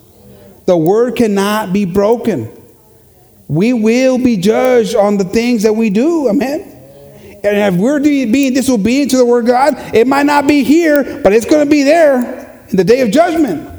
The 0.65 0.75
word 0.75 1.15
cannot 1.15 1.73
be 1.73 1.85
broken. 1.85 2.49
We 3.47 3.73
will 3.73 4.17
be 4.17 4.37
judged 4.37 4.95
on 4.95 5.17
the 5.17 5.25
things 5.25 5.63
that 5.63 5.73
we 5.73 5.89
do. 5.89 6.29
Amen. 6.29 6.61
And 7.43 7.75
if 7.75 7.79
we're 7.79 7.99
being 7.99 8.53
disobedient 8.53 9.11
to 9.11 9.17
the 9.17 9.25
word 9.25 9.43
of 9.43 9.47
God, 9.47 9.93
it 9.93 10.07
might 10.07 10.25
not 10.25 10.47
be 10.47 10.63
here, 10.63 11.21
but 11.21 11.31
it's 11.33 11.45
going 11.45 11.63
to 11.63 11.69
be 11.69 11.83
there 11.83 12.63
in 12.69 12.77
the 12.77 12.83
day 12.83 13.01
of 13.01 13.11
judgment. 13.11 13.74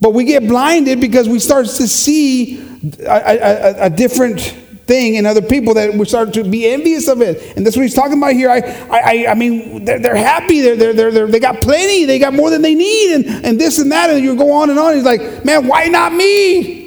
But 0.00 0.14
we 0.14 0.24
get 0.24 0.46
blinded 0.46 1.00
because 1.00 1.28
we 1.28 1.38
start 1.40 1.66
to 1.66 1.88
see 1.88 2.60
a, 3.00 3.10
a, 3.10 3.86
a 3.86 3.90
different 3.90 4.40
thing 4.86 5.16
in 5.16 5.26
other 5.26 5.42
people 5.42 5.74
that 5.74 5.92
we 5.92 6.04
start 6.06 6.32
to 6.32 6.42
be 6.42 6.66
envious 6.66 7.08
of 7.08 7.20
it. 7.20 7.56
And 7.56 7.66
that's 7.66 7.76
what 7.76 7.82
he's 7.82 7.94
talking 7.94 8.16
about 8.16 8.32
here. 8.32 8.50
I, 8.50 8.60
I, 8.90 9.26
I 9.28 9.34
mean, 9.34 9.84
they're, 9.84 9.98
they're 9.98 10.16
happy. 10.16 10.60
They're, 10.60 10.76
they're, 10.76 10.94
they're, 10.94 11.10
they're, 11.12 11.26
they 11.26 11.40
got 11.40 11.60
plenty. 11.60 12.06
They 12.06 12.18
got 12.18 12.32
more 12.32 12.48
than 12.50 12.62
they 12.62 12.74
need 12.74 13.14
and, 13.14 13.44
and 13.44 13.60
this 13.60 13.78
and 13.78 13.92
that. 13.92 14.10
And 14.10 14.24
you 14.24 14.34
go 14.36 14.50
on 14.52 14.70
and 14.70 14.78
on. 14.78 14.94
He's 14.94 15.04
like, 15.04 15.44
man, 15.44 15.66
why 15.66 15.86
not 15.86 16.12
me? 16.14 16.86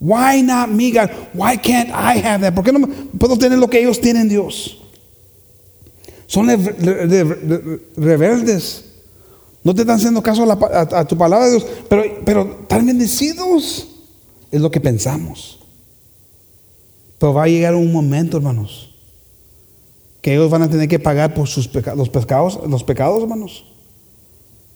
Why 0.00 0.42
not 0.42 0.70
me, 0.70 0.90
God? 0.90 1.10
Why 1.32 1.56
can't 1.56 1.90
I 1.90 2.14
have 2.14 2.42
that? 2.42 2.54
¿Por 2.54 2.62
qué 2.62 2.72
no 2.72 2.86
puedo 3.16 3.38
tener 3.38 3.58
lo 3.58 3.68
que 3.68 3.80
ellos 3.80 3.98
tienen, 3.98 4.28
Dios? 4.28 4.82
Son 6.26 6.46
rebeldes. 7.96 8.82
No 9.64 9.74
te 9.74 9.80
están 9.80 9.96
haciendo 9.96 10.22
caso 10.22 10.44
a, 10.50 11.04
tu 11.06 11.16
palabra 11.16 11.46
de 11.46 11.52
Dios, 11.52 11.66
pero, 11.88 12.04
pero 12.24 12.58
están 12.60 12.86
bendecidos. 12.86 13.88
Es 14.52 14.60
lo 14.60 14.70
que 14.70 14.78
pensamos. 14.78 15.58
Pero 17.18 17.32
va 17.32 17.44
a 17.44 17.48
llegar 17.48 17.74
un 17.74 17.90
momento, 17.90 18.36
hermanos, 18.36 18.94
que 20.20 20.34
ellos 20.34 20.50
van 20.50 20.62
a 20.62 20.70
tener 20.70 20.86
que 20.86 20.98
pagar 20.98 21.32
por 21.32 21.48
sus 21.48 21.66
pecados, 21.66 21.98
los 21.98 22.10
pecados, 22.10 22.60
los 22.68 22.84
pecados, 22.84 23.22
hermanos. 23.22 23.64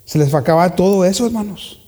Se 0.07 0.19
les 0.19 0.33
va 0.33 0.39
a 0.39 0.41
acabar 0.41 0.75
todo 0.75 1.05
eso, 1.05 1.27
hermanos. 1.27 1.87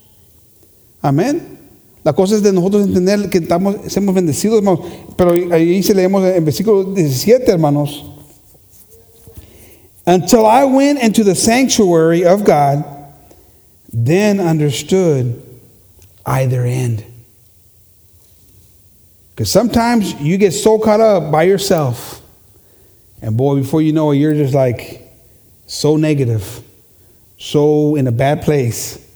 Amén. 1.00 1.58
La 2.04 2.12
cosa 2.12 2.36
es 2.36 2.42
de 2.42 2.52
nosotros 2.52 2.86
entender 2.86 3.30
que 3.30 3.38
estamos, 3.38 3.76
somos 3.88 4.14
bendecidos, 4.14 4.58
hermanos. 4.58 4.80
Pero 5.16 5.54
ahí 5.54 5.82
se 5.82 5.94
leemos 5.94 6.22
en 6.24 6.44
versículo 6.44 6.84
17, 6.84 7.50
hermanos. 7.50 8.09
Until 10.06 10.46
I 10.46 10.64
went 10.64 11.02
into 11.02 11.24
the 11.24 11.34
sanctuary 11.34 12.24
of 12.24 12.44
God, 12.44 12.84
then 13.92 14.40
understood 14.40 15.42
either 16.24 16.64
end. 16.64 17.04
Because 19.30 19.50
sometimes 19.50 20.14
you 20.20 20.36
get 20.36 20.52
so 20.52 20.78
caught 20.78 21.00
up 21.00 21.32
by 21.32 21.44
yourself, 21.44 22.20
and 23.22 23.36
boy, 23.36 23.56
before 23.56 23.82
you 23.82 23.92
know 23.92 24.10
it, 24.10 24.16
you're 24.16 24.34
just 24.34 24.54
like 24.54 25.02
so 25.66 25.96
negative, 25.96 26.62
so 27.38 27.96
in 27.96 28.06
a 28.06 28.12
bad 28.12 28.42
place. 28.42 29.06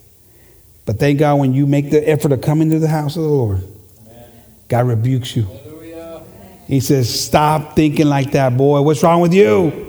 But 0.86 0.98
thank 0.98 1.18
God 1.18 1.36
when 1.40 1.54
you 1.54 1.66
make 1.66 1.90
the 1.90 2.06
effort 2.08 2.28
to 2.30 2.36
come 2.36 2.60
into 2.60 2.78
the 2.78 2.88
house 2.88 3.16
of 3.16 3.22
the 3.22 3.28
Lord, 3.28 3.62
Amen. 4.06 4.30
God 4.68 4.86
rebukes 4.86 5.34
you. 5.34 5.44
Hallelujah. 5.44 6.22
He 6.66 6.80
says, 6.80 7.08
Stop 7.08 7.74
thinking 7.74 8.06
like 8.06 8.32
that, 8.32 8.56
boy. 8.56 8.82
What's 8.82 9.02
wrong 9.02 9.20
with 9.20 9.32
you? 9.32 9.83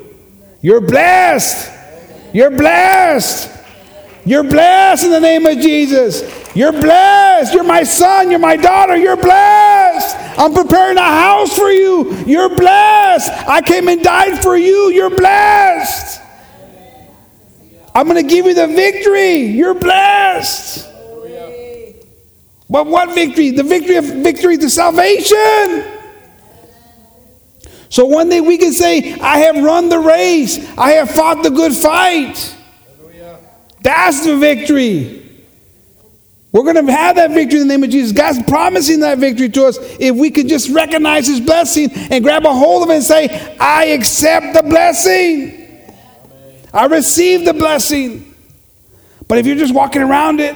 You're 0.65 0.81
blessed. 0.81 1.71
You're 2.33 2.49
blessed. 2.49 3.51
You're 4.25 4.43
blessed 4.43 5.03
in 5.03 5.11
the 5.11 5.19
name 5.19 5.45
of 5.45 5.59
Jesus. 5.59 6.23
You're 6.55 6.71
blessed. 6.71 7.53
You're 7.53 7.63
my 7.63 7.83
son. 7.83 8.31
You're 8.31 8.39
my 8.39 8.57
daughter. 8.57 8.97
You're 8.97 9.15
blessed. 9.15 10.17
I'm 10.39 10.55
preparing 10.55 10.97
a 10.97 11.03
house 11.03 11.55
for 11.55 11.69
you. 11.69 12.15
You're 12.25 12.49
blessed. 12.49 13.29
I 13.47 13.61
came 13.61 13.87
and 13.89 14.01
died 14.01 14.41
for 14.41 14.57
you. 14.57 14.89
You're 14.89 15.15
blessed. 15.15 16.19
I'm 17.93 18.07
going 18.07 18.27
to 18.27 18.27
give 18.27 18.47
you 18.47 18.55
the 18.55 18.65
victory. 18.65 19.35
You're 19.41 19.75
blessed. 19.75 20.89
But 22.71 22.87
what 22.87 23.13
victory? 23.13 23.51
The 23.51 23.61
victory 23.61 23.97
of 23.97 24.05
victory 24.05 24.57
to 24.57 24.69
salvation. 24.71 25.94
So 27.89 28.05
one 28.05 28.29
day 28.29 28.41
we 28.41 28.57
can 28.57 28.73
say, 28.73 29.13
I 29.19 29.39
have 29.39 29.63
run 29.63 29.89
the 29.89 29.99
race, 29.99 30.57
I 30.77 30.91
have 30.93 31.11
fought 31.11 31.43
the 31.43 31.49
good 31.49 31.73
fight. 31.73 32.55
Hallelujah. 32.97 33.39
That's 33.81 34.25
the 34.25 34.37
victory. 34.37 35.21
We're 36.55 36.63
going 36.63 36.85
to 36.85 36.89
have 36.89 37.17
that 37.17 37.31
victory 37.31 37.59
in 37.59 37.67
the 37.67 37.73
name 37.73 37.83
of 37.83 37.89
Jesus. 37.89 38.13
God's 38.13 38.41
promising 38.43 39.01
that 39.01 39.17
victory 39.17 39.49
to 39.49 39.65
us 39.65 39.77
if 39.99 40.15
we 40.15 40.31
could 40.31 40.47
just 40.47 40.69
recognize 40.69 41.27
His 41.27 41.41
blessing 41.41 41.89
and 41.93 42.23
grab 42.23 42.45
a 42.45 42.53
hold 42.53 42.83
of 42.83 42.89
it 42.89 42.95
and 42.95 43.03
say, 43.03 43.57
I 43.59 43.87
accept 43.87 44.53
the 44.53 44.63
blessing. 44.63 45.83
I 46.73 46.85
receive 46.85 47.43
the 47.43 47.53
blessing. 47.53 48.33
But 49.27 49.39
if 49.39 49.45
you're 49.45 49.57
just 49.57 49.73
walking 49.73 50.01
around 50.01 50.39
it, 50.39 50.55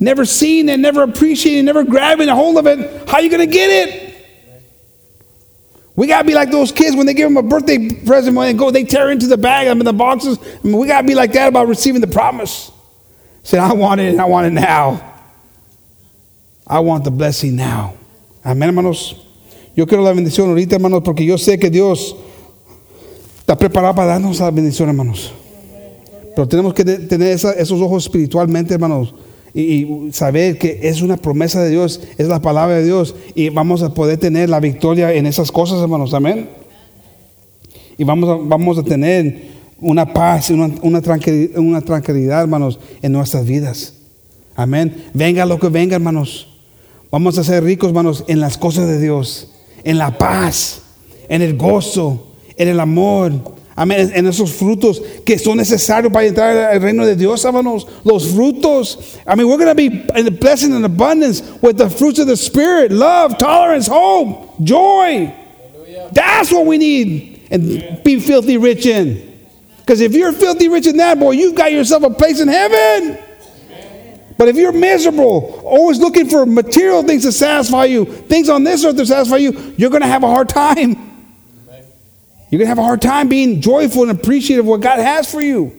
never 0.00 0.24
seeing 0.24 0.70
it, 0.70 0.78
never 0.78 1.02
appreciating, 1.02 1.66
never 1.66 1.84
grabbing 1.84 2.30
a 2.30 2.34
hold 2.34 2.56
of 2.56 2.66
it, 2.66 3.08
how 3.08 3.18
are 3.18 3.22
you 3.22 3.28
going 3.28 3.46
to 3.46 3.52
get 3.52 3.68
it? 3.68 4.11
We 5.94 6.06
gotta 6.06 6.24
be 6.24 6.34
like 6.34 6.50
those 6.50 6.72
kids 6.72 6.96
when 6.96 7.06
they 7.06 7.14
give 7.14 7.28
them 7.28 7.36
a 7.36 7.42
birthday 7.42 7.90
present 8.04 8.34
when 8.34 8.46
they 8.46 8.58
go, 8.58 8.70
they 8.70 8.84
tear 8.84 9.10
into 9.10 9.26
the 9.26 9.36
bag, 9.36 9.66
them 9.66 9.80
in 9.80 9.84
the 9.84 9.92
boxes. 9.92 10.38
I 10.38 10.66
mean, 10.66 10.78
we 10.78 10.86
gotta 10.86 11.06
be 11.06 11.14
like 11.14 11.32
that 11.32 11.48
about 11.48 11.68
receiving 11.68 12.00
the 12.00 12.06
promise. 12.06 12.70
Say, 13.42 13.58
I 13.58 13.72
want 13.72 14.00
it 14.00 14.10
and 14.10 14.20
I 14.20 14.24
want 14.24 14.46
it 14.46 14.52
now. 14.52 15.08
I 16.66 16.80
want 16.80 17.04
the 17.04 17.10
blessing 17.10 17.56
now. 17.56 17.94
Amén, 18.44 18.68
hermanos. 18.68 19.14
Yo 19.74 19.86
quiero 19.86 20.02
la 20.02 20.12
bendición 20.12 20.48
ahorita, 20.48 20.76
hermanos, 20.76 21.02
porque 21.04 21.24
yo 21.24 21.36
sé 21.36 21.58
que 21.58 21.70
Dios 21.70 22.16
está 23.40 23.56
preparado 23.56 23.94
para 23.94 24.06
darnos 24.06 24.40
la 24.40 24.50
bendición, 24.50 24.88
hermanos. 24.88 25.32
Pero 26.34 26.48
tenemos 26.48 26.72
que 26.72 26.84
tener 26.84 27.32
esa, 27.32 27.52
esos 27.52 27.80
ojos 27.80 28.04
espiritualmente, 28.04 28.74
hermanos 28.74 29.12
y, 29.54 30.10
saber 30.12 30.58
que 30.58 30.80
es 30.82 31.02
una 31.02 31.16
promesa 31.16 31.62
de 31.62 31.70
Dios, 31.70 32.00
es 32.16 32.28
la 32.28 32.40
palabra 32.40 32.76
de 32.76 32.84
Dios 32.84 33.14
y 33.34 33.50
vamos 33.50 33.82
a 33.82 33.92
poder 33.92 34.18
tener 34.18 34.48
la 34.48 34.60
victoria 34.60 35.12
en 35.12 35.26
esas 35.26 35.52
cosas, 35.52 35.80
hermanos, 35.80 36.14
amén. 36.14 36.48
Y 37.98 38.04
vamos 38.04 38.30
a, 38.30 38.34
vamos 38.42 38.78
a 38.78 38.82
tener 38.82 39.52
una 39.78 40.12
paz, 40.12 40.50
una, 40.50 40.70
una, 40.82 41.02
tranquilidad, 41.02 41.58
una 41.58 41.80
tranquilidad, 41.80 42.42
hermanos, 42.42 42.78
en 43.02 43.12
nuestras 43.12 43.46
vidas. 43.46 43.94
Amén. 44.54 45.04
Venga 45.12 45.44
lo 45.44 45.58
que 45.58 45.68
venga, 45.68 45.96
hermanos. 45.96 46.48
Vamos 47.10 47.36
a 47.36 47.44
ser 47.44 47.62
ricos, 47.62 47.88
hermanos, 47.88 48.24
en 48.28 48.40
las 48.40 48.56
cosas 48.56 48.88
de 48.88 48.98
Dios, 48.98 49.50
en 49.84 49.98
la 49.98 50.16
paz, 50.16 50.82
en 51.28 51.42
el 51.42 51.58
gozo, 51.58 52.28
en 52.56 52.68
el 52.68 52.80
amor, 52.80 53.32
Amén. 53.76 54.12
En 54.14 54.26
esos 54.26 54.52
frutos 54.52 55.00
que 55.24 55.38
son 55.38 55.56
necesarios 55.56 56.12
para 56.12 56.26
entrar 56.26 56.56
al 56.56 56.80
reino 56.80 57.06
de 57.06 57.16
Dios, 57.16 57.44
hermanos. 57.44 57.86
Los 58.04 58.26
frutos. 58.26 59.18
I 59.26 59.34
mean, 59.34 59.48
we're 59.48 59.56
going 59.56 59.68
to 59.68 59.74
be 59.74 59.86
in 60.14 60.24
the 60.24 60.30
blessing 60.30 60.74
and 60.74 60.84
abundance 60.84 61.42
with 61.62 61.78
the 61.78 61.88
fruits 61.88 62.18
of 62.18 62.26
the 62.26 62.36
Spirit 62.36 62.92
love, 62.92 63.38
tolerance, 63.38 63.86
hope, 63.86 64.62
joy. 64.62 65.26
Hallelujah. 65.26 66.10
That's 66.12 66.52
what 66.52 66.66
we 66.66 66.76
need 66.76 67.46
and 67.50 68.02
be 68.04 68.20
filthy 68.20 68.58
rich 68.58 68.84
in. 68.84 69.30
Because 69.78 70.00
if 70.00 70.12
you're 70.12 70.32
filthy 70.32 70.68
rich 70.68 70.86
in 70.86 70.98
that, 70.98 71.18
boy, 71.18 71.32
you've 71.32 71.54
got 71.54 71.72
yourself 71.72 72.02
a 72.02 72.10
place 72.10 72.40
in 72.40 72.48
heaven. 72.48 73.18
But 74.38 74.48
if 74.48 74.56
you're 74.56 74.72
miserable, 74.72 75.62
always 75.64 75.98
looking 75.98 76.28
for 76.28 76.44
material 76.44 77.02
things 77.02 77.22
to 77.22 77.32
satisfy 77.32 77.84
you, 77.84 78.04
things 78.04 78.48
on 78.48 78.64
this 78.64 78.84
earth 78.84 78.96
to 78.96 79.06
satisfy 79.06 79.36
you, 79.36 79.74
you're 79.76 79.90
going 79.90 80.02
to 80.02 80.08
have 80.08 80.24
a 80.24 80.28
hard 80.28 80.48
time. 80.48 81.11
You're 82.52 82.58
going 82.58 82.66
to 82.66 82.68
have 82.68 82.78
a 82.78 82.82
hard 82.82 83.00
time 83.00 83.30
being 83.30 83.62
joyful 83.62 84.02
and 84.02 84.10
appreciative 84.10 84.66
of 84.66 84.68
what 84.68 84.82
God 84.82 84.98
has 84.98 85.32
for 85.32 85.40
you. 85.40 85.72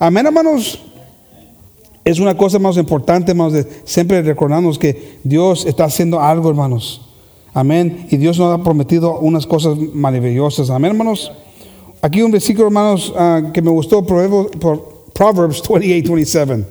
Amén, 0.00 0.24
hermanos. 0.24 0.76
Es 2.04 2.18
una 2.18 2.36
cosa 2.36 2.58
más 2.58 2.76
importante, 2.78 3.30
hermanos, 3.30 3.52
de 3.52 3.64
siempre 3.84 4.20
recordarnos 4.22 4.76
que 4.76 5.20
Dios 5.22 5.64
está 5.64 5.84
haciendo 5.84 6.20
algo, 6.20 6.48
hermanos. 6.50 7.00
Amén. 7.54 8.08
Y 8.10 8.16
Dios 8.16 8.40
nos 8.40 8.58
ha 8.58 8.64
prometido 8.64 9.20
unas 9.20 9.46
cosas 9.46 9.78
maravillosas. 9.78 10.68
Amén, 10.68 10.90
hermanos. 10.90 11.30
Aquí 12.02 12.22
un 12.22 12.32
versículo, 12.32 12.66
hermanos, 12.66 13.10
uh, 13.10 13.52
que 13.52 13.62
me 13.62 13.70
gustó, 13.70 14.04
Proverbs 14.04 15.62
28, 15.62 16.12
27. 16.12 16.64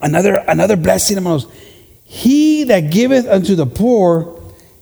Another, 0.00 0.44
another 0.46 0.76
blessing, 0.76 1.16
hermanos. 1.16 1.48
He 2.04 2.62
that 2.66 2.92
giveth 2.92 3.26
unto 3.26 3.56
the 3.56 3.66
poor 3.66 4.39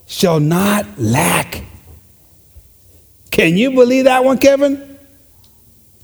shall 0.08 0.40
not 0.40 0.98
lack. 0.98 1.62
Can 3.30 3.56
you 3.56 3.70
believe 3.70 4.04
that 4.04 4.24
one, 4.24 4.38
Kevin? 4.38 4.98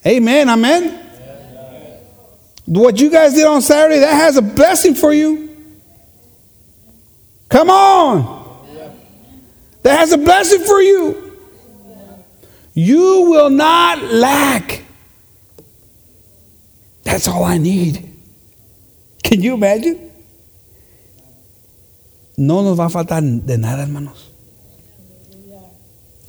Amen. 0.06 0.48
Amen. 0.48 1.00
What 2.66 3.00
you 3.00 3.10
guys 3.10 3.34
did 3.34 3.46
on 3.46 3.62
Saturday, 3.62 3.98
that 4.00 4.14
has 4.14 4.36
a 4.36 4.42
blessing 4.42 4.94
for 4.94 5.12
you. 5.12 5.44
Come 7.48 7.70
on. 7.70 8.44
That 9.82 9.98
has 9.98 10.12
a 10.12 10.18
blessing 10.18 10.60
for 10.60 10.80
you. 10.80 11.36
You 12.74 13.30
will 13.30 13.50
not 13.50 14.02
lack. 14.02 14.82
That's 17.04 17.28
all 17.28 17.44
I 17.44 17.58
need. 17.58 18.12
Can 19.22 19.42
you 19.42 19.54
imagine? 19.54 20.03
No 22.36 22.62
nos 22.62 22.78
va 22.78 22.86
a 22.86 22.90
faltar 22.90 23.22
de 23.22 23.58
nada, 23.58 23.82
hermanos. 23.82 24.30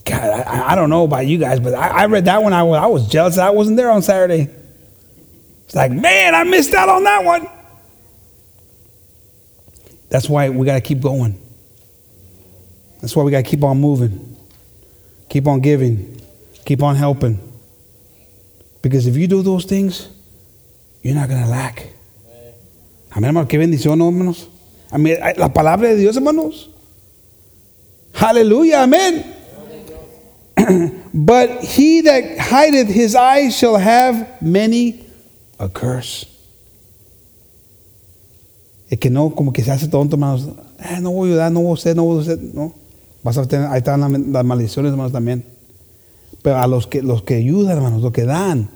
God, 0.06 0.22
I, 0.22 0.72
I 0.72 0.76
don't 0.76 0.90
know 0.90 1.04
about 1.04 1.26
you 1.26 1.40
guys, 1.40 1.60
but 1.60 1.74
I, 1.74 2.04
I 2.04 2.06
read 2.06 2.26
that 2.26 2.44
one. 2.44 2.54
I, 2.54 2.60
I 2.60 2.86
was 2.86 3.08
jealous 3.08 3.40
I 3.40 3.50
wasn't 3.50 3.78
there 3.78 3.90
on 3.90 4.04
Saturday. 4.04 4.50
It's 5.66 5.76
like, 5.76 5.92
man, 5.92 6.36
I 6.36 6.44
missed 6.44 6.74
out 6.76 6.90
on 6.90 7.04
that 7.06 7.24
one. 7.24 7.48
That's 10.10 10.30
why 10.30 10.50
we 10.50 10.66
got 10.66 10.76
to 10.76 10.82
keep 10.82 11.02
going. 11.02 11.40
That's 13.02 13.16
why 13.16 13.24
we 13.24 13.32
got 13.32 13.44
to 13.44 13.50
keep 13.50 13.64
on 13.64 13.82
moving, 13.82 14.38
keep 15.28 15.48
on 15.48 15.60
giving, 15.60 16.22
keep 16.66 16.82
on 16.84 16.96
helping. 16.96 17.40
Because 18.82 19.08
if 19.08 19.18
you 19.18 19.28
do 19.28 19.42
those 19.42 19.66
things, 19.66 20.08
you're 21.02 21.16
not 21.16 21.30
going 21.30 21.42
to 21.42 21.50
lack. 21.50 21.88
Amén, 23.12 23.30
hermano, 23.30 23.48
qué 23.48 23.58
bendición, 23.58 23.98
¿no, 23.98 24.08
hermanos. 24.10 24.48
La 24.92 25.54
palabra 25.54 25.90
de 25.90 25.96
Dios, 25.96 26.16
hermanos. 26.16 26.70
Aleluya, 28.14 28.84
amén. 28.84 29.26
but 31.14 31.64
he 31.64 32.02
that 32.02 32.40
hideth 32.40 32.88
his 32.88 33.14
eyes 33.14 33.56
shall 33.56 33.76
have 33.76 34.42
many 34.42 35.06
a 35.60 35.68
curse. 35.68 36.26
El 38.90 39.00
que 39.00 39.10
no, 39.10 39.32
como 39.32 39.52
que 39.52 39.64
se 39.64 39.72
hace 39.72 39.88
tonto, 39.88 40.16
hermanos. 40.16 40.48
Eh, 40.80 41.02
no 41.02 41.12
voy 41.12 41.30
a 41.30 41.34
ayudar, 41.34 41.52
no 41.52 41.62
voy 41.62 41.72
a 41.72 41.74
hacer, 41.74 41.96
no 41.96 42.04
voy 42.04 42.20
a 42.20 42.22
hacer. 42.22 42.40
No. 42.54 42.74
Vas 43.24 43.38
a 43.38 43.48
tener, 43.48 43.68
ahí 43.68 43.80
están 43.80 44.32
las 44.32 44.46
maldiciones, 44.46 44.92
hermanos, 44.92 45.12
también. 45.12 45.44
Pero 46.42 46.58
a 46.58 46.68
los 46.68 46.88
que, 46.88 47.02
los 47.02 47.24
que 47.24 47.36
ayudan, 47.36 47.78
hermanos, 47.78 48.02
los 48.02 48.12
que 48.12 48.26
dan 48.26 48.70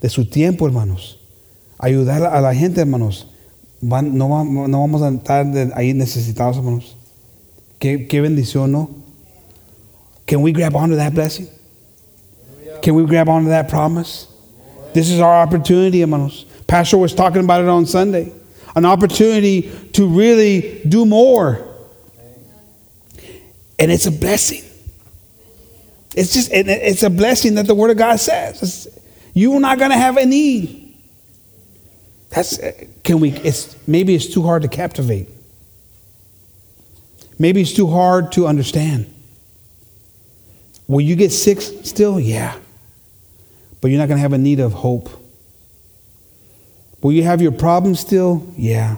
de 0.00 0.08
su 0.08 0.26
tiempo, 0.26 0.66
hermanos, 0.66 1.18
ayudar 1.78 2.24
a 2.24 2.40
la 2.40 2.54
gente, 2.54 2.80
hermanos, 2.80 3.26
van, 3.80 4.16
no, 4.16 4.44
no, 4.44 4.80
vamos 4.80 5.02
a 5.02 5.08
estar 5.08 5.46
ahí 5.74 5.94
necesitados, 5.94 6.56
hermanos. 6.56 6.96
Qué, 7.78 8.08
qué 8.08 8.20
bendición, 8.20 8.72
¿no? 8.72 8.90
Can 10.26 10.42
we 10.42 10.52
grab 10.52 10.76
onto 10.76 10.96
that 10.96 11.14
blessing? 11.14 11.48
Can 12.82 12.94
we 12.94 13.04
grab 13.06 13.28
onto 13.28 13.48
that 13.48 13.68
promise? 13.68 14.26
This 14.94 15.10
is 15.10 15.20
our 15.20 15.34
opportunity, 15.34 16.00
hermanos. 16.00 16.44
Pastor 16.66 16.98
was 16.98 17.14
talking 17.14 17.42
about 17.44 17.62
it 17.62 17.68
on 17.68 17.86
Sunday. 17.86 18.32
An 18.76 18.84
opportunity 18.84 19.70
to 19.92 20.06
really 20.06 20.82
do 20.86 21.06
more. 21.06 21.64
And 23.78 23.90
it's 23.90 24.06
a 24.06 24.10
blessing. 24.10 24.64
It's 26.14 26.32
just, 26.32 26.50
it's 26.52 27.02
a 27.02 27.10
blessing 27.10 27.54
that 27.54 27.66
the 27.66 27.74
Word 27.74 27.90
of 27.90 27.96
God 27.96 28.16
says. 28.18 28.88
You 29.34 29.54
are 29.54 29.60
not 29.60 29.78
going 29.78 29.90
to 29.90 29.96
have 29.96 30.16
a 30.16 30.26
need. 30.26 30.77
That's, 32.30 32.58
can 33.04 33.20
we, 33.20 33.32
it's, 33.32 33.76
maybe 33.88 34.14
it's 34.14 34.32
too 34.32 34.42
hard 34.42 34.62
to 34.62 34.68
captivate. 34.68 35.28
Maybe 37.38 37.60
it's 37.60 37.72
too 37.72 37.86
hard 37.86 38.32
to 38.32 38.46
understand. 38.46 39.12
Will 40.88 41.00
you 41.00 41.16
get 41.16 41.30
sick 41.30 41.60
still? 41.60 42.18
Yeah. 42.18 42.58
But 43.80 43.90
you're 43.90 43.98
not 43.98 44.08
going 44.08 44.18
to 44.18 44.22
have 44.22 44.32
a 44.32 44.38
need 44.38 44.60
of 44.60 44.72
hope. 44.72 45.08
Will 47.00 47.12
you 47.12 47.22
have 47.22 47.40
your 47.40 47.52
problems 47.52 48.00
still? 48.00 48.46
Yeah. 48.56 48.96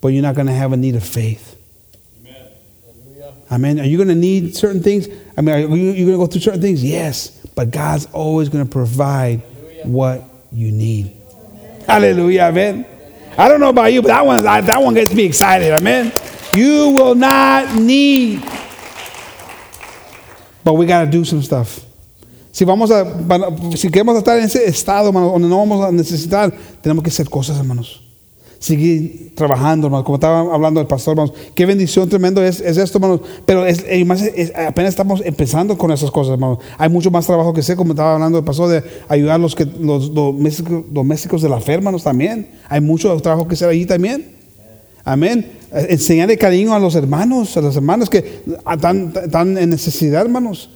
But 0.00 0.08
you're 0.08 0.22
not 0.22 0.34
going 0.34 0.46
to 0.46 0.54
have 0.54 0.72
a 0.72 0.76
need 0.76 0.96
of 0.96 1.04
faith. 1.04 1.50
Amen. 3.52 3.78
Are 3.78 3.84
you 3.84 3.98
going 3.98 4.08
to 4.08 4.14
need 4.14 4.56
certain 4.56 4.82
things? 4.82 5.06
I 5.36 5.42
mean, 5.42 5.54
are 5.54 5.58
you, 5.58 5.92
you 5.92 6.06
going 6.06 6.18
to 6.18 6.24
go 6.24 6.26
through 6.26 6.40
certain 6.40 6.62
things? 6.62 6.82
Yes. 6.82 7.28
But 7.54 7.70
God's 7.70 8.06
always 8.06 8.48
going 8.48 8.64
to 8.64 8.70
provide 8.70 9.42
what 9.84 10.24
you 10.50 10.72
need. 10.72 11.14
Hallelujah. 11.86 12.42
Amen. 12.42 12.86
I 13.36 13.48
don't 13.48 13.60
know 13.60 13.70
about 13.70 13.92
you, 13.92 14.00
but 14.00 14.08
that 14.08 14.24
one, 14.24 14.42
that 14.42 14.82
one 14.82 14.94
gets 14.94 15.12
me 15.12 15.24
excited. 15.24 15.72
Amen. 15.72 16.12
You 16.54 16.90
will 16.90 17.14
not 17.14 17.74
need. 17.74 18.42
But 20.62 20.74
we 20.74 20.86
got 20.86 21.04
to 21.04 21.10
do 21.10 21.24
some 21.24 21.42
stuff. 21.42 21.84
Si 22.52 22.64
vamos 22.64 22.90
a, 22.92 23.04
si 23.76 23.90
queremos 23.90 24.16
estar 24.16 24.38
en 24.38 24.44
ese 24.44 24.64
estado, 24.64 25.08
hermano, 25.08 25.32
donde 25.32 25.48
no 25.48 25.58
vamos 25.58 25.84
a 25.84 25.90
necesitar, 25.90 26.52
tenemos 26.80 27.02
que 27.02 27.10
hacer 27.10 27.28
cosas, 27.28 27.58
hermanos. 27.58 28.03
Seguir 28.64 29.32
trabajando, 29.34 29.88
hermano. 29.88 30.04
Como 30.04 30.16
estaba 30.16 30.40
hablando 30.54 30.80
el 30.80 30.86
pastor, 30.86 31.12
hermanos. 31.12 31.34
Qué 31.54 31.66
bendición 31.66 32.08
tremendo 32.08 32.42
es, 32.42 32.60
es 32.60 32.78
esto, 32.78 32.96
hermanos. 32.96 33.20
Pero 33.44 33.66
es, 33.66 33.84
apenas 34.56 34.90
estamos 34.90 35.20
empezando 35.22 35.76
con 35.76 35.90
esas 35.92 36.10
cosas, 36.10 36.32
hermanos. 36.32 36.60
Hay 36.78 36.88
mucho 36.88 37.10
más 37.10 37.26
trabajo 37.26 37.52
que 37.52 37.62
sé, 37.62 37.76
como 37.76 37.92
estaba 37.92 38.14
hablando 38.14 38.38
el 38.38 38.44
pastor, 38.44 38.70
de 38.70 38.82
ayudar 39.08 39.34
a 39.34 39.38
los, 39.38 39.54
que, 39.54 39.66
los 39.66 40.14
domésticos, 40.14 40.82
domésticos 40.88 41.42
de 41.42 41.50
la 41.50 41.60
fe, 41.60 41.74
hermanos, 41.74 42.04
también. 42.04 42.48
Hay 42.66 42.80
mucho 42.80 43.14
trabajo 43.20 43.46
que 43.46 43.52
hacer 43.52 43.68
allí 43.68 43.84
también. 43.84 44.32
Amén. 45.04 45.46
Enseñarle 45.70 46.38
cariño 46.38 46.72
a 46.72 46.78
los 46.78 46.94
hermanos, 46.94 47.54
a 47.58 47.60
los 47.60 47.76
hermanos 47.76 48.08
que 48.08 48.44
están, 48.72 49.12
están 49.14 49.58
en 49.58 49.68
necesidad, 49.68 50.22
hermanos. 50.22 50.70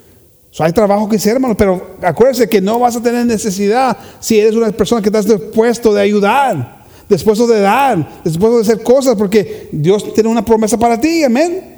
hay 0.58 0.72
trabajo 0.72 1.08
que 1.08 1.16
hacer, 1.16 1.36
hermanos, 1.36 1.56
pero 1.56 1.96
acuérdense 2.02 2.50
que 2.50 2.60
no 2.60 2.78
vas 2.78 2.96
a 2.96 3.02
tener 3.02 3.24
necesidad 3.24 3.96
si 4.20 4.38
eres 4.38 4.54
una 4.54 4.70
persona 4.72 5.00
que 5.00 5.08
estás 5.08 5.26
dispuesto 5.26 5.94
de 5.94 6.02
ayudar 6.02 6.77
después 7.08 7.38
de 7.46 7.60
dar, 7.60 8.22
después 8.24 8.54
de 8.54 8.60
hacer 8.60 8.82
cosas, 8.82 9.16
porque 9.16 9.68
Dios 9.72 10.12
tiene 10.14 10.28
una 10.28 10.44
promesa 10.44 10.78
para 10.78 11.00
ti, 11.00 11.22
amén. 11.22 11.76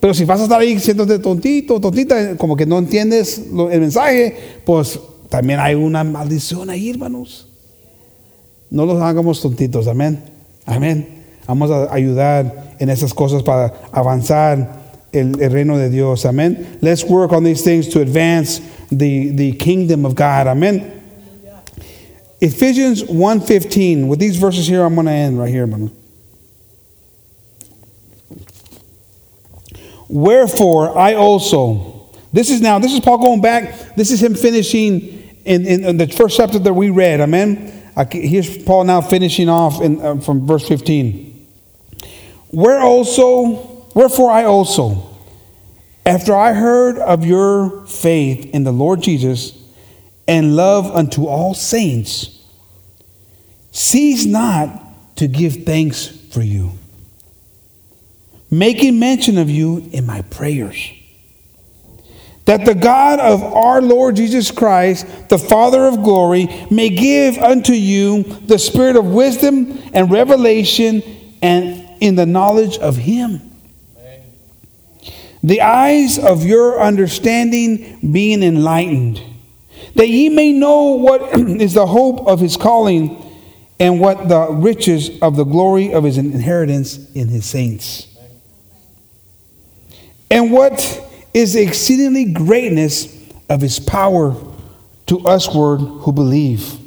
Pero 0.00 0.14
si 0.14 0.24
vas 0.24 0.40
a 0.40 0.44
estar 0.44 0.60
ahí 0.60 0.78
siéndote 0.80 1.18
tontito, 1.18 1.80
tontita, 1.80 2.36
como 2.36 2.56
que 2.56 2.66
no 2.66 2.78
entiendes 2.78 3.42
el 3.70 3.80
mensaje, 3.80 4.36
pues 4.64 4.98
también 5.28 5.60
hay 5.60 5.74
una 5.74 6.02
maldición 6.02 6.70
ahí, 6.70 6.90
hermanos. 6.90 7.48
No 8.68 8.84
los 8.84 9.00
hagamos 9.00 9.40
tontitos, 9.40 9.86
amén. 9.86 10.22
Amén. 10.66 11.06
Vamos 11.46 11.70
a 11.70 11.92
ayudar 11.92 12.74
en 12.78 12.90
esas 12.90 13.14
cosas 13.14 13.42
para 13.42 13.74
avanzar 13.92 14.82
el, 15.12 15.40
el 15.40 15.52
reino 15.52 15.78
de 15.78 15.90
Dios, 15.90 16.24
amén. 16.24 16.78
Let's 16.80 17.04
work 17.04 17.32
on 17.32 17.44
these 17.44 17.62
things 17.62 17.88
to 17.90 18.00
advance 18.00 18.60
the, 18.90 19.32
the 19.36 19.56
kingdom 19.56 20.04
of 20.04 20.14
God, 20.14 20.48
amén. 20.48 21.01
Ephesians 22.42 23.04
1.15. 23.04 24.08
With 24.08 24.18
these 24.18 24.36
verses 24.36 24.66
here, 24.66 24.82
I'm 24.82 24.96
going 24.96 25.06
to 25.06 25.12
end 25.12 25.38
right 25.38 25.48
here. 25.48 25.68
Wherefore 30.08 30.98
I 30.98 31.14
also. 31.14 32.10
This 32.32 32.50
is 32.50 32.60
now, 32.60 32.80
this 32.80 32.92
is 32.92 32.98
Paul 32.98 33.18
going 33.18 33.40
back. 33.40 33.94
This 33.94 34.10
is 34.10 34.20
him 34.20 34.34
finishing 34.34 35.36
in, 35.44 35.66
in, 35.66 35.84
in 35.84 35.96
the 35.98 36.08
first 36.08 36.36
chapter 36.36 36.58
that 36.58 36.72
we 36.72 36.90
read. 36.90 37.20
Amen. 37.20 37.80
Here's 38.10 38.60
Paul 38.64 38.84
now 38.84 39.00
finishing 39.00 39.48
off 39.48 39.80
in, 39.80 40.00
uh, 40.00 40.16
from 40.16 40.44
verse 40.44 40.66
15. 40.66 41.46
Where 42.48 42.80
also, 42.80 43.86
wherefore 43.94 44.32
I 44.32 44.44
also, 44.44 45.16
after 46.04 46.34
I 46.34 46.54
heard 46.54 46.98
of 46.98 47.24
your 47.24 47.86
faith 47.86 48.46
in 48.52 48.64
the 48.64 48.72
Lord 48.72 49.00
Jesus 49.00 49.61
and 50.32 50.56
love 50.56 50.90
unto 50.90 51.26
all 51.26 51.52
saints, 51.52 52.42
cease 53.70 54.24
not 54.24 55.14
to 55.16 55.28
give 55.28 55.66
thanks 55.66 56.06
for 56.06 56.40
you, 56.40 56.72
making 58.50 58.98
mention 58.98 59.36
of 59.36 59.50
you 59.50 59.86
in 59.92 60.06
my 60.06 60.22
prayers. 60.22 60.90
That 62.46 62.64
the 62.64 62.74
God 62.74 63.20
of 63.20 63.42
our 63.42 63.82
Lord 63.82 64.16
Jesus 64.16 64.50
Christ, 64.50 65.28
the 65.28 65.38
Father 65.38 65.84
of 65.84 66.02
glory, 66.02 66.48
may 66.70 66.88
give 66.88 67.36
unto 67.36 67.74
you 67.74 68.22
the 68.22 68.58
spirit 68.58 68.96
of 68.96 69.04
wisdom 69.04 69.78
and 69.92 70.10
revelation 70.10 71.02
and 71.42 72.02
in 72.02 72.14
the 72.14 72.24
knowledge 72.24 72.78
of 72.78 72.96
Him. 72.96 73.42
The 75.42 75.60
eyes 75.60 76.18
of 76.18 76.42
your 76.46 76.80
understanding 76.80 78.12
being 78.12 78.42
enlightened, 78.42 79.22
that 79.94 80.08
ye 80.08 80.28
may 80.28 80.52
know 80.52 80.92
what 80.92 81.22
is 81.38 81.74
the 81.74 81.86
hope 81.86 82.26
of 82.26 82.40
his 82.40 82.56
calling 82.56 83.18
and 83.78 84.00
what 84.00 84.28
the 84.28 84.48
riches 84.50 85.10
of 85.20 85.36
the 85.36 85.44
glory 85.44 85.92
of 85.92 86.04
his 86.04 86.16
inheritance 86.18 87.10
in 87.12 87.28
his 87.28 87.44
saints. 87.44 88.08
And 90.30 90.50
what 90.50 91.04
is 91.34 91.54
the 91.54 91.62
exceedingly 91.62 92.26
greatness 92.26 93.08
of 93.48 93.60
his 93.60 93.78
power 93.78 94.36
to 95.06 95.18
usward 95.20 95.78
who 95.78 96.12
believe, 96.12 96.78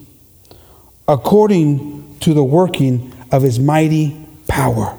according 1.08 2.18
to 2.22 2.34
the 2.34 2.44
working 2.44 3.14
of 3.32 3.44
his 3.44 3.60
mighty 3.60 4.26
power, 4.48 4.98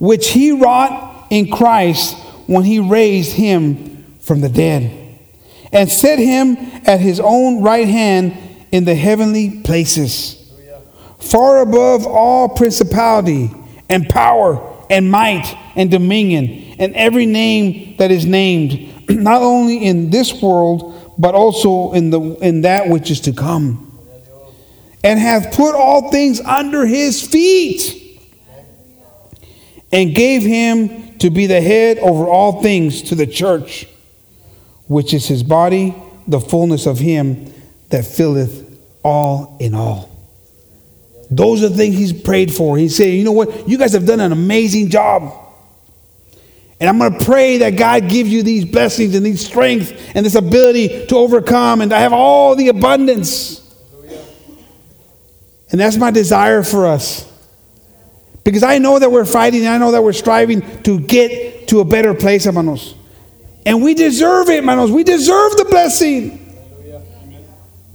which 0.00 0.30
he 0.30 0.52
wrought 0.52 1.26
in 1.30 1.50
Christ 1.50 2.16
when 2.46 2.64
he 2.64 2.78
raised 2.78 3.32
him 3.32 4.16
from 4.20 4.40
the 4.40 4.48
dead 4.48 4.97
and 5.72 5.90
set 5.90 6.18
him 6.18 6.56
at 6.86 7.00
his 7.00 7.20
own 7.20 7.62
right 7.62 7.88
hand 7.88 8.36
in 8.72 8.84
the 8.84 8.94
heavenly 8.94 9.60
places, 9.60 10.52
far 11.18 11.60
above 11.60 12.06
all 12.06 12.48
principality 12.48 13.50
and 13.88 14.08
power 14.08 14.84
and 14.90 15.10
might 15.10 15.56
and 15.76 15.90
dominion 15.90 16.76
and 16.78 16.94
every 16.94 17.26
name 17.26 17.96
that 17.98 18.10
is 18.10 18.24
named, 18.24 19.08
not 19.08 19.42
only 19.42 19.84
in 19.84 20.10
this 20.10 20.40
world, 20.40 21.14
but 21.18 21.34
also 21.34 21.92
in, 21.92 22.10
the, 22.10 22.20
in 22.20 22.62
that 22.62 22.88
which 22.88 23.10
is 23.10 23.20
to 23.22 23.32
come. 23.32 23.84
And 25.02 25.18
hath 25.18 25.54
put 25.54 25.74
all 25.74 26.10
things 26.10 26.40
under 26.40 26.86
his 26.86 27.26
feet 27.26 27.94
and 29.92 30.14
gave 30.14 30.42
him 30.42 31.18
to 31.18 31.30
be 31.30 31.46
the 31.46 31.60
head 31.60 31.98
over 31.98 32.26
all 32.26 32.62
things 32.62 33.02
to 33.02 33.14
the 33.14 33.26
church, 33.26 33.86
which 34.88 35.14
is 35.14 35.26
his 35.26 35.42
body, 35.42 35.94
the 36.26 36.40
fullness 36.40 36.86
of 36.86 36.98
him 36.98 37.52
that 37.90 38.04
filleth 38.04 38.78
all 39.02 39.56
in 39.60 39.74
all. 39.74 40.10
Those 41.30 41.62
are 41.62 41.68
the 41.68 41.76
things 41.76 41.96
he's 41.96 42.12
prayed 42.12 42.52
for. 42.52 42.76
He's 42.78 42.96
saying, 42.96 43.16
you 43.16 43.24
know 43.24 43.32
what? 43.32 43.68
You 43.68 43.78
guys 43.78 43.92
have 43.92 44.06
done 44.06 44.20
an 44.20 44.32
amazing 44.32 44.88
job. 44.90 45.32
And 46.80 46.88
I'm 46.88 46.98
going 46.98 47.18
to 47.18 47.24
pray 47.24 47.58
that 47.58 47.70
God 47.70 48.08
gives 48.08 48.30
you 48.30 48.42
these 48.42 48.64
blessings 48.64 49.14
and 49.14 49.26
these 49.26 49.44
strength 49.44 50.12
and 50.14 50.24
this 50.24 50.36
ability 50.36 51.06
to 51.06 51.16
overcome 51.16 51.80
and 51.80 51.90
to 51.90 51.96
have 51.96 52.12
all 52.12 52.54
the 52.54 52.68
abundance. 52.68 53.58
And 55.70 55.80
that's 55.80 55.96
my 55.96 56.10
desire 56.10 56.62
for 56.62 56.86
us. 56.86 57.30
Because 58.44 58.62
I 58.62 58.78
know 58.78 58.98
that 58.98 59.10
we're 59.10 59.26
fighting, 59.26 59.66
I 59.66 59.76
know 59.76 59.90
that 59.92 60.02
we're 60.02 60.14
striving 60.14 60.82
to 60.84 61.00
get 61.00 61.68
to 61.68 61.80
a 61.80 61.84
better 61.84 62.14
place, 62.14 62.44
hermanos. 62.44 62.94
And 63.68 63.82
we 63.82 63.92
deserve 63.92 64.48
it, 64.48 64.56
hermanos. 64.56 64.90
We 64.90 65.04
deserve 65.04 65.54
the 65.58 65.64
blessing. 65.64 66.46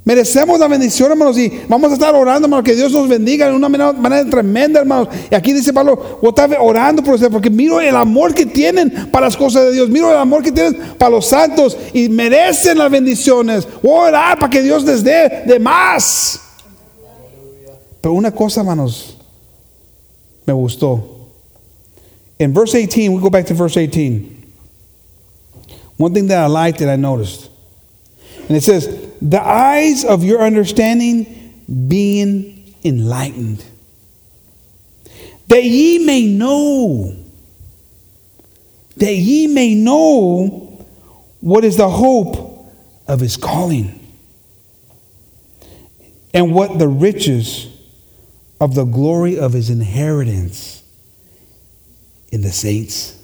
Merecemos 0.06 0.60
la 0.60 0.68
bendición, 0.68 1.10
hermanos, 1.10 1.36
y 1.38 1.50
vamos 1.68 1.90
a 1.90 1.94
estar 1.96 2.14
orando, 2.14 2.46
hermanos, 2.46 2.64
que 2.64 2.76
Dios 2.76 2.92
nos 2.92 3.08
bendiga 3.08 3.48
de 3.48 3.54
una 3.54 3.70
manera, 3.70 4.30
tremenda, 4.30 4.82
hermanos. 4.82 5.08
Y 5.32 5.34
aquí 5.34 5.52
dice 5.52 5.74
Pablo, 5.74 6.20
voy 6.22 6.32
a 6.38 6.62
orando 6.62 7.02
por 7.02 7.16
ustedes, 7.16 7.32
porque 7.32 7.50
miro 7.50 7.82
el 7.82 7.96
amor 7.96 8.36
que 8.36 8.46
tienen 8.46 9.10
para 9.10 9.26
las 9.26 9.36
cosas 9.36 9.66
de 9.66 9.72
Dios, 9.72 9.90
miro 9.90 10.12
el 10.12 10.18
amor 10.18 10.44
que 10.44 10.52
tienen 10.52 10.76
para 11.00 11.10
los 11.10 11.26
santos 11.26 11.76
y 11.92 12.08
merecen 12.08 12.78
las 12.78 12.92
bendiciones. 12.92 13.68
Voy 13.82 13.94
a 13.94 14.10
orar 14.10 14.40
para 14.40 14.50
que 14.52 14.62
Dios 14.62 14.84
les 14.84 15.04
dé 15.04 15.44
de 15.48 15.58
más. 15.58 16.40
Pero 18.00 18.14
una 18.14 18.32
cosa, 18.32 18.60
hermanos, 18.60 19.18
me 20.46 20.54
gustó. 20.54 21.30
In 22.38 22.54
verse 22.54 22.78
18, 22.78 23.10
we 23.12 23.20
go 23.20 23.32
back 23.32 23.48
to 23.48 23.56
verse 23.56 23.80
18. 23.80 24.33
One 25.98 26.14
thing 26.14 26.28
that 26.28 26.44
I 26.44 26.48
liked 26.48 26.80
that 26.80 26.90
I 26.90 26.96
noticed. 26.96 27.50
And 28.48 28.58
it 28.58 28.62
says, 28.62 28.88
the 29.22 29.42
eyes 29.42 30.04
of 30.04 30.24
your 30.24 30.42
understanding 30.42 31.64
being 31.88 32.76
enlightened, 32.84 33.64
that 35.48 35.64
ye 35.64 36.00
may 36.06 36.26
know, 36.26 37.16
that 38.98 39.14
ye 39.14 39.48
may 39.48 39.76
know 39.76 40.86
what 41.40 41.64
is 41.64 41.78
the 41.78 41.90
hope 41.90 42.72
of 43.08 43.20
his 43.20 43.38
calling, 43.38 44.00
and 46.34 46.54
what 46.54 46.80
the 46.80 46.88
riches 46.88 47.68
of 48.60 48.76
the 48.76 48.86
glory 48.86 49.38
of 49.38 49.54
his 49.54 49.70
inheritance 49.70 50.84
in 52.32 52.42
the 52.42 52.52
saints. 52.52 53.23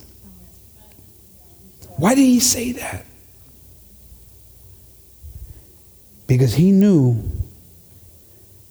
Why 1.99 2.15
did 2.15 2.21
he 2.21 2.39
say 2.39 2.71
that? 2.71 3.05
Because 6.27 6.53
he 6.53 6.71
knew 6.71 7.21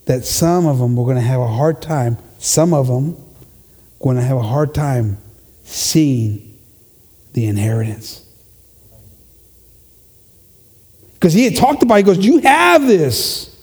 that 0.07 0.25
some 0.25 0.67
of 0.67 0.79
them 0.79 0.97
were 0.97 1.05
going 1.05 1.17
to 1.17 1.23
have 1.23 1.41
a 1.41 1.47
hard 1.47 1.83
time, 1.83 2.17
some 2.39 2.73
of 2.73 2.87
them 2.87 3.23
going 4.01 4.17
to 4.17 4.23
have 4.23 4.39
a 4.39 4.43
hard 4.43 4.73
time 4.73 5.19
seeing 5.63 6.59
the 7.35 7.47
inheritance. 7.47 8.25
Because 11.13 11.35
he 11.35 11.45
had 11.45 11.57
talked 11.57 11.83
about, 11.83 11.97
it, 11.97 11.99
he 11.99 12.03
goes, 12.05 12.25
You 12.25 12.39
have 12.39 12.87
this. 12.87 13.55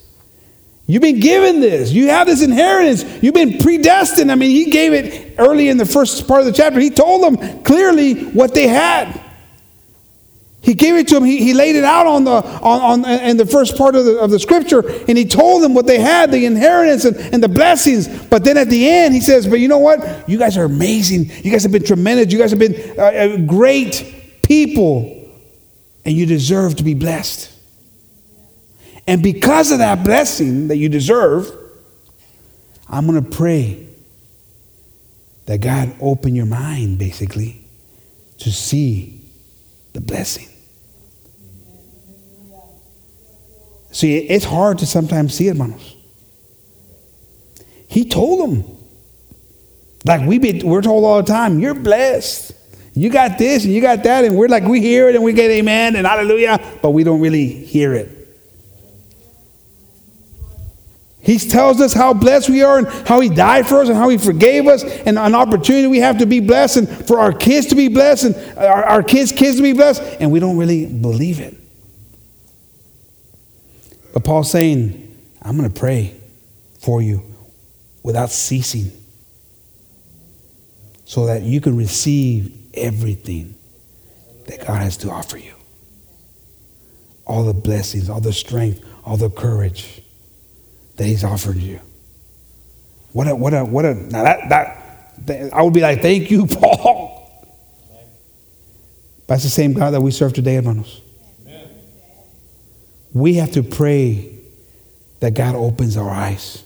You've 0.86 1.02
been 1.02 1.20
given 1.20 1.60
this. 1.60 1.92
You 1.92 2.10
have 2.10 2.28
this 2.28 2.44
inheritance. 2.44 3.04
You've 3.24 3.34
been 3.34 3.58
predestined. 3.58 4.32
I 4.32 4.36
mean, 4.36 4.52
he 4.52 4.70
gave 4.70 4.94
it 4.94 5.34
early 5.40 5.70
in 5.70 5.78
the 5.78 5.86
first 5.88 6.28
part 6.28 6.42
of 6.42 6.46
the 6.46 6.52
chapter. 6.52 6.80
He 6.80 6.92
told 6.92 7.24
them 7.24 7.64
clearly 7.64 8.26
what 8.26 8.54
they 8.54 8.68
had. 8.68 9.25
He 10.66 10.74
gave 10.74 10.96
it 10.96 11.08
to 11.10 11.16
them. 11.16 11.24
He, 11.24 11.38
he 11.38 11.54
laid 11.54 11.76
it 11.76 11.84
out 11.84 12.08
on 12.08 12.24
the 12.24 12.32
on, 12.32 13.06
on 13.06 13.10
in 13.22 13.38
the 13.38 13.46
first 13.46 13.78
part 13.78 13.96
of 13.96 14.04
the, 14.04 14.18
of 14.18 14.32
the 14.32 14.40
scripture, 14.40 14.80
and 15.08 15.16
he 15.16 15.24
told 15.24 15.62
them 15.62 15.76
what 15.76 15.86
they 15.86 16.00
had, 16.00 16.32
the 16.32 16.44
inheritance 16.48 17.06
and, 17.06 17.16
and 17.18 17.44
the 17.44 17.48
blessings. 17.48 18.08
But 18.08 18.44
then 18.44 18.58
at 18.58 18.68
the 18.68 18.90
end, 18.90 19.14
he 19.14 19.22
says, 19.22 19.46
"But 19.46 19.60
you 19.60 19.68
know 19.68 19.78
what? 19.78 20.28
You 20.28 20.40
guys 20.40 20.58
are 20.58 20.64
amazing. 20.64 21.30
You 21.44 21.52
guys 21.52 21.62
have 21.62 21.72
been 21.72 21.84
tremendous. 21.84 22.34
You 22.34 22.40
guys 22.40 22.50
have 22.50 22.60
been 22.60 23.00
uh, 23.00 23.04
uh 23.04 23.38
great 23.46 24.40
people, 24.42 25.30
and 26.04 26.16
you 26.16 26.26
deserve 26.26 26.78
to 26.78 26.84
be 26.84 26.96
blessed." 26.96 27.52
And 29.08 29.22
because 29.22 29.72
of 29.72 29.78
that 29.78 30.04
blessing 30.04 30.70
that 30.70 30.78
you 30.78 30.90
deserve, 30.90 31.52
I'm 32.90 33.06
going 33.06 33.24
to 33.24 33.30
pray 33.30 33.88
that 35.46 35.60
God 35.60 35.94
open 36.02 36.36
your 36.36 36.48
mind, 36.48 36.98
basically, 36.98 37.68
to 38.40 38.52
see 38.52 39.22
the 39.94 40.02
blessing. 40.02 40.50
See, 43.96 44.18
it's 44.18 44.44
hard 44.44 44.80
to 44.80 44.86
sometimes 44.86 45.34
see 45.34 45.48
it, 45.48 45.56
hermanos. 45.56 45.96
He 47.88 48.04
told 48.04 48.42
them. 48.42 48.78
Like 50.04 50.28
we 50.28 50.38
be, 50.38 50.62
we're 50.64 50.82
told 50.82 51.06
all 51.06 51.22
the 51.22 51.32
time, 51.32 51.62
you're 51.62 51.74
blessed. 51.74 52.52
You 52.94 53.10
got 53.10 53.38
this 53.38 53.64
and 53.64 53.74
you 53.74 53.80
got 53.80 54.04
that, 54.04 54.26
and 54.26 54.36
we're 54.36 54.50
like, 54.50 54.64
we 54.64 54.82
hear 54.82 55.08
it 55.08 55.16
and 55.16 55.24
we 55.24 55.32
get 55.32 55.50
amen 55.50 55.96
and 55.96 56.06
hallelujah, 56.06 56.60
but 56.82 56.90
we 56.90 57.06
don't 57.06 57.22
really 57.22 57.48
hear 57.48 57.94
it. 57.94 58.12
He 61.22 61.40
tells 61.40 61.80
us 61.80 61.94
how 61.94 62.14
blessed 62.14 62.50
we 62.50 62.64
are 62.64 62.80
and 62.80 62.88
how 63.08 63.22
He 63.22 63.30
died 63.30 63.66
for 63.66 63.80
us 63.80 63.88
and 63.88 63.98
how 63.98 64.10
He 64.10 64.18
forgave 64.18 64.68
us 64.68 64.84
and 64.84 65.18
an 65.18 65.36
opportunity 65.36 65.88
we 65.88 66.00
have 66.00 66.18
to 66.18 66.26
be 66.26 66.42
blessed 66.42 66.78
and 66.78 67.08
for 67.08 67.18
our 67.18 67.32
kids 67.32 67.68
to 67.68 67.76
be 67.76 67.88
blessed 67.88 68.26
and 68.26 68.58
our, 68.58 68.84
our 68.84 69.04
kids' 69.04 69.32
kids 69.32 69.56
to 69.56 69.64
be 69.64 69.72
blessed, 69.72 70.02
and 70.20 70.34
we 70.34 70.42
don't 70.42 70.58
really 70.58 70.86
believe 70.86 71.40
it. 71.40 71.56
But 74.16 74.24
Paul's 74.24 74.50
saying, 74.50 75.14
I'm 75.42 75.58
going 75.58 75.70
to 75.70 75.78
pray 75.78 76.16
for 76.80 77.02
you 77.02 77.22
without 78.02 78.32
ceasing 78.32 78.94
so 81.04 81.26
that 81.26 81.42
you 81.42 81.60
can 81.60 81.76
receive 81.76 82.58
everything 82.74 83.56
that 84.48 84.66
God 84.66 84.82
has 84.82 84.96
to 84.98 85.12
offer 85.12 85.38
you. 85.38 85.52
All 87.28 87.44
the 87.44 87.54
blessings, 87.54 88.10
all 88.10 88.22
the 88.22 88.32
strength, 88.32 88.86
all 89.04 89.18
the 89.18 89.30
courage 89.30 90.02
that 90.96 91.04
He's 91.04 91.26
offered 91.26 91.58
you. 91.58 91.82
What 93.12 93.28
a, 93.28 93.36
what 93.36 93.54
a, 93.54 93.66
what 93.66 93.84
a, 93.84 93.96
now 93.96 94.24
that, 94.24 94.48
that, 95.28 95.54
I 95.54 95.62
would 95.62 95.74
be 95.74 95.82
like, 95.82 96.02
thank 96.02 96.32
you, 96.32 96.46
Paul. 96.48 97.52
That's 99.28 99.44
the 99.44 99.50
same 99.50 99.74
God 99.74 99.92
that 99.92 100.00
we 100.00 100.12
serve 100.12 100.32
today, 100.32 100.56
hermanos. 100.56 101.02
We 103.16 103.36
have 103.36 103.54
to 103.54 103.64
pray 103.64 104.30
that 105.22 105.34
God 105.36 105.56
opens 105.56 105.96
our 105.96 106.10
eyes. 106.10 106.66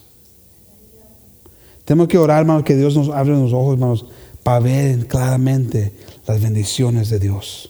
Tenemos 1.86 2.08
que 2.08 2.18
orar, 2.18 2.40
hermanos, 2.40 2.64
que 2.64 2.76
Dios 2.76 2.98
nos 2.98 3.10
abre 3.10 3.34
los 3.34 3.54
ojos, 3.54 3.74
hermanos, 3.76 4.06
para 4.42 4.60
ver 4.60 5.06
claramente 5.06 5.94
las 6.28 6.42
bendiciones 6.42 7.12
de 7.12 7.20
Dios. 7.20 7.70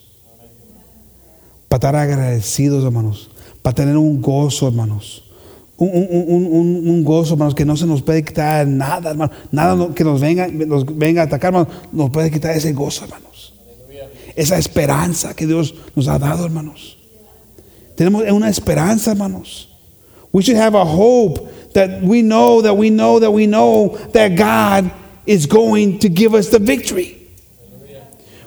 Para 1.67 1.77
estar 1.77 1.95
agradecidos, 1.97 2.85
hermanos. 2.85 3.29
Para 3.61 3.75
tener 3.75 3.97
un 3.97 4.21
gozo, 4.21 4.69
hermanos. 4.69 5.23
Un, 5.75 5.89
un, 5.89 6.25
un, 6.29 6.89
un, 6.89 7.03
gozo, 7.03 7.33
hermanos, 7.33 7.55
que 7.55 7.65
no 7.65 7.75
se 7.75 7.85
nos 7.85 8.01
puede 8.01 8.23
quitar 8.23 8.65
nada, 8.65 9.11
hermanos. 9.11 9.35
Nada 9.51 9.93
que 9.93 10.05
nos 10.05 10.21
venga, 10.21 10.47
nos 10.47 10.85
venga 10.97 11.23
a 11.23 11.25
atacar, 11.25 11.53
hermanos, 11.53 11.73
nos 11.91 12.09
puede 12.11 12.31
quitar 12.31 12.55
ese 12.55 12.71
gozo, 12.71 13.03
hermanos. 13.03 13.53
Esa 14.37 14.57
esperanza 14.57 15.35
que 15.35 15.45
Dios 15.45 15.75
nos 15.95 16.07
ha 16.07 16.17
dado, 16.17 16.45
hermanos. 16.45 16.98
Tenemos 17.99 18.23
una 18.31 18.47
esperanza, 18.47 19.11
hermanos. 19.11 19.67
We 20.31 20.41
should 20.41 20.55
have 20.55 20.73
a 20.73 20.85
hope 20.85 21.73
that 21.73 22.01
we 22.01 22.21
know 22.21 22.61
that 22.61 22.75
we 22.75 22.89
know 22.89 23.19
that 23.19 23.29
we 23.29 23.45
know 23.45 23.97
that 24.13 24.37
God 24.37 24.89
is 25.25 25.45
going 25.45 25.99
to 25.99 26.07
give 26.07 26.33
us 26.33 26.47
the 26.47 26.59
victory. 26.59 27.27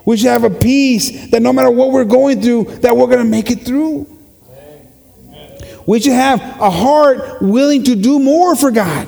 We 0.07 0.17
should 0.17 0.31
have 0.31 0.45
a 0.45 0.51
peace 0.51 1.31
that 1.33 1.43
no 1.43 1.53
matter 1.53 1.71
what 1.71 1.91
we're 1.91 2.07
going 2.07 2.41
through, 2.41 2.65
that 2.81 2.97
we're 2.97 3.09
going 3.09 3.19
to 3.19 3.27
make 3.27 3.51
it 3.51 3.61
through. 3.61 4.07
We 5.87 6.01
should 6.01 6.13
have 6.15 6.41
a 6.41 6.71
heart 6.71 7.43
willing 7.43 7.85
to 7.85 7.95
do 7.95 8.19
more 8.19 8.57
for 8.57 8.71
God. 8.71 9.07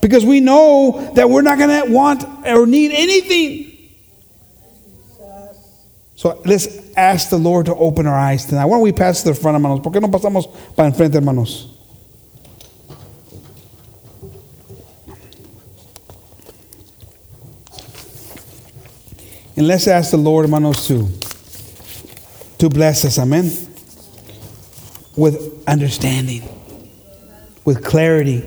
Because 0.00 0.26
we 0.26 0.40
know 0.40 1.12
that 1.14 1.30
we're 1.30 1.42
not 1.42 1.58
going 1.58 1.86
to 1.86 1.92
want 1.92 2.24
or 2.44 2.66
need 2.66 2.90
anything. 2.90 3.92
So 6.16 6.42
let's 6.44 6.81
ask 6.96 7.30
the 7.30 7.38
Lord 7.38 7.66
to 7.66 7.74
open 7.74 8.06
our 8.06 8.18
eyes 8.18 8.46
tonight. 8.46 8.66
Why 8.66 8.76
don't 8.76 8.82
we 8.82 8.92
pass 8.92 9.22
to 9.22 9.30
the 9.30 9.34
front, 9.34 9.56
hermanos? 9.56 9.80
¿Por 9.80 9.92
qué 9.92 10.00
no 10.00 10.08
pasamos 10.08 10.46
para 10.74 10.90
enfrente, 10.90 11.14
hermanos? 11.14 11.68
And 19.56 19.66
let's 19.66 19.86
ask 19.86 20.10
the 20.10 20.16
Lord, 20.16 20.46
hermanos, 20.46 20.86
to, 20.88 21.08
to 22.58 22.70
bless 22.70 23.04
us, 23.04 23.18
amen, 23.18 23.52
with 25.14 25.62
understanding, 25.68 26.42
with 27.64 27.84
clarity. 27.84 28.42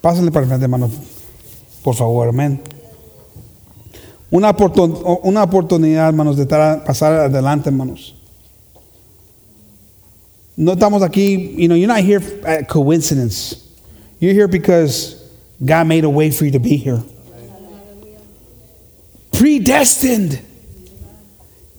Pásenle 0.00 0.32
para 0.32 0.46
enfrente, 0.46 0.62
hermanos, 0.62 0.92
por 1.82 1.94
favor, 1.94 2.28
amén. 2.28 2.73
Una, 4.34 4.50
una 5.22 5.44
oportunidad, 5.44 6.08
hermanos, 6.08 6.36
de 6.36 6.44
pasar 6.44 7.12
adelante, 7.12 7.68
hermanos. 7.68 8.16
No 10.56 10.72
estamos 10.72 11.04
aquí, 11.04 11.54
you 11.56 11.68
know, 11.68 11.76
you're 11.76 11.86
not 11.86 12.00
here 12.00 12.20
at 12.44 12.68
coincidence. 12.68 13.62
You're 14.18 14.34
here 14.34 14.48
because 14.48 15.14
God 15.64 15.86
made 15.86 16.02
a 16.02 16.10
way 16.10 16.32
for 16.32 16.46
you 16.46 16.50
to 16.50 16.58
be 16.58 16.76
here. 16.76 17.00
Predestined. 19.30 20.40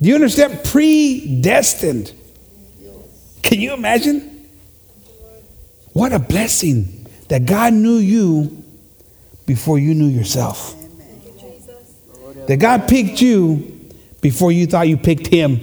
Do 0.01 0.07
you 0.07 0.15
understand? 0.15 0.63
Predestined. 0.63 2.13
Can 3.43 3.59
you 3.59 3.73
imagine? 3.73 4.47
What 5.91 6.13
a 6.13 6.19
blessing 6.19 7.05
that 7.27 7.45
God 7.45 7.73
knew 7.73 7.97
you 7.97 8.63
before 9.45 9.77
you 9.77 9.93
knew 9.93 10.07
yourself. 10.07 10.74
That 12.47 12.57
God 12.57 12.87
picked 12.87 13.21
you 13.21 13.89
before 14.21 14.51
you 14.51 14.67
thought 14.67 14.87
you 14.87 14.97
picked 14.97 15.27
Him. 15.27 15.59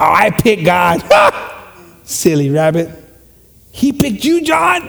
Oh, 0.00 0.12
I 0.12 0.30
picked 0.30 0.64
God. 0.64 1.02
Silly 2.04 2.50
rabbit. 2.50 2.90
He 3.72 3.92
picked 3.92 4.24
you, 4.24 4.42
John. 4.42 4.88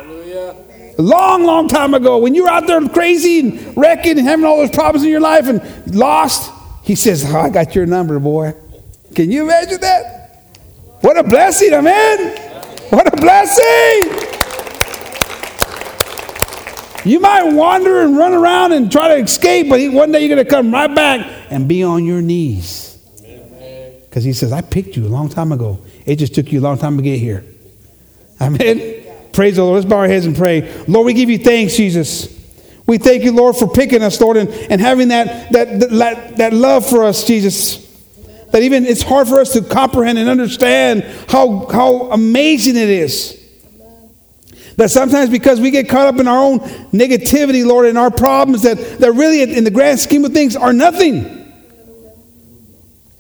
A 0.97 1.01
long, 1.01 1.43
long 1.43 1.67
time 1.67 1.93
ago, 1.93 2.17
when 2.17 2.35
you 2.35 2.43
were 2.43 2.49
out 2.49 2.67
there 2.67 2.85
crazy 2.89 3.39
and 3.39 3.77
wrecking 3.77 4.17
and 4.17 4.27
having 4.27 4.45
all 4.45 4.57
those 4.57 4.71
problems 4.71 5.03
in 5.03 5.09
your 5.09 5.21
life 5.21 5.47
and 5.47 5.95
lost, 5.95 6.51
He 6.83 6.95
says, 6.95 7.25
oh, 7.27 7.39
I 7.39 7.49
got 7.49 7.73
your 7.73 7.85
number, 7.85 8.19
boy. 8.19 8.53
Can 9.15 9.31
you 9.31 9.43
imagine 9.43 9.79
that? 9.81 10.19
What 11.01 11.17
a 11.17 11.23
blessing, 11.23 11.73
amen. 11.73 12.37
What 12.89 13.11
a 13.11 13.15
blessing. 13.15 14.28
You 17.05 17.19
might 17.19 17.53
wander 17.53 18.01
and 18.01 18.17
run 18.17 18.33
around 18.33 18.73
and 18.73 18.91
try 18.91 19.09
to 19.09 19.23
escape, 19.23 19.69
but 19.69 19.79
one 19.91 20.11
day 20.11 20.19
you're 20.19 20.35
going 20.35 20.45
to 20.45 20.49
come 20.49 20.71
right 20.71 20.93
back 20.93 21.25
and 21.49 21.67
be 21.67 21.83
on 21.83 22.05
your 22.05 22.21
knees. 22.21 22.97
Because 24.09 24.23
he 24.23 24.33
says, 24.33 24.51
I 24.51 24.61
picked 24.61 24.97
you 24.97 25.05
a 25.05 25.07
long 25.07 25.29
time 25.29 25.51
ago. 25.51 25.79
It 26.05 26.15
just 26.15 26.33
took 26.33 26.51
you 26.51 26.59
a 26.59 26.61
long 26.61 26.77
time 26.77 26.97
to 26.97 27.03
get 27.03 27.19
here. 27.19 27.45
Amen. 28.41 29.05
Praise 29.31 29.57
the 29.57 29.63
Lord. 29.63 29.75
Let's 29.75 29.85
bow 29.85 29.97
our 29.97 30.07
heads 30.07 30.25
and 30.25 30.35
pray. 30.35 30.83
Lord, 30.87 31.05
we 31.05 31.13
give 31.13 31.29
you 31.29 31.37
thanks, 31.37 31.75
Jesus. 31.75 32.35
We 32.87 32.97
thank 32.97 33.23
you, 33.23 33.31
Lord, 33.31 33.55
for 33.55 33.69
picking 33.69 34.01
us, 34.01 34.19
Lord, 34.19 34.37
and, 34.37 34.49
and 34.49 34.81
having 34.81 35.09
that, 35.09 35.51
that, 35.51 35.79
that, 35.91 36.37
that 36.37 36.53
love 36.53 36.89
for 36.89 37.03
us, 37.03 37.23
Jesus. 37.23 37.85
That 38.51 38.63
even 38.63 38.87
it's 38.87 39.03
hard 39.03 39.27
for 39.27 39.39
us 39.39 39.53
to 39.53 39.61
comprehend 39.61 40.17
and 40.17 40.27
understand 40.27 41.03
how, 41.29 41.67
how 41.67 42.11
amazing 42.11 42.75
it 42.75 42.89
is. 42.89 43.38
That 44.79 44.89
sometimes 44.89 45.29
because 45.29 45.59
we 45.59 45.71
get 45.71 45.89
caught 45.89 46.07
up 46.07 46.21
in 46.21 46.27
our 46.29 46.37
own 46.37 46.59
negativity, 46.91 47.65
Lord, 47.65 47.87
and 47.87 47.97
our 47.97 48.09
problems 48.09 48.61
that, 48.61 48.77
that 48.99 49.11
really, 49.11 49.41
in 49.41 49.65
the 49.65 49.71
grand 49.71 49.99
scheme 49.99 50.23
of 50.23 50.31
things, 50.31 50.55
are 50.55 50.71
nothing. 50.71 51.25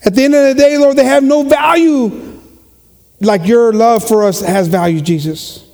At 0.05 0.15
the 0.15 0.23
end 0.23 0.35
of 0.35 0.45
the 0.45 0.53
day, 0.53 0.77
Lord, 0.77 0.95
they 0.95 1.03
have 1.03 1.21
no 1.21 1.43
value 1.43 2.39
like 3.19 3.45
your 3.45 3.73
love 3.73 4.07
for 4.07 4.23
us 4.23 4.39
has 4.39 4.69
value, 4.69 5.01
Jesus. 5.01 5.67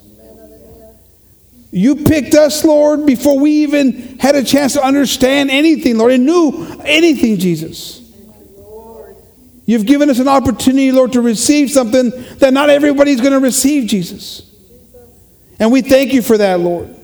You 1.70 1.98
picked 1.98 2.34
us, 2.34 2.66
Lord, 2.66 3.06
before 3.06 3.38
we 3.38 3.52
even 3.62 4.18
had 4.18 4.34
a 4.34 4.44
chance 4.44 4.74
to 4.74 4.84
understand 4.84 5.52
anything, 5.52 6.00
Lord, 6.00 6.14
and 6.14 6.26
knew 6.26 6.82
anything, 6.84 7.38
Jesus. 7.38 8.12
You've 9.68 9.86
given 9.86 10.10
us 10.10 10.18
an 10.18 10.30
opportunity, 10.30 10.92
Lord, 10.92 11.14
to 11.14 11.22
receive 11.22 11.70
something 11.70 12.10
that 12.40 12.54
not 12.54 12.72
everybody's 12.72 13.22
going 13.22 13.34
to 13.34 13.40
receive, 13.40 13.88
Jesus. 13.88 14.45
And 15.60 15.72
we 15.72 15.82
thank 15.82 16.14
you 16.14 16.22
for 16.22 16.38
that, 16.38 16.60
Lord. 16.60 16.96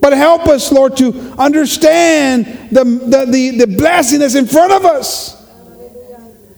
But 0.00 0.12
help 0.12 0.48
us, 0.48 0.70
Lord, 0.70 0.96
to 0.98 1.12
understand 1.38 2.46
the, 2.70 2.84
the, 2.84 3.26
the, 3.26 3.64
the 3.64 3.66
blessing 3.66 4.18
that's 4.18 4.34
in 4.34 4.46
front 4.46 4.72
of 4.72 4.84
us. 4.84 5.42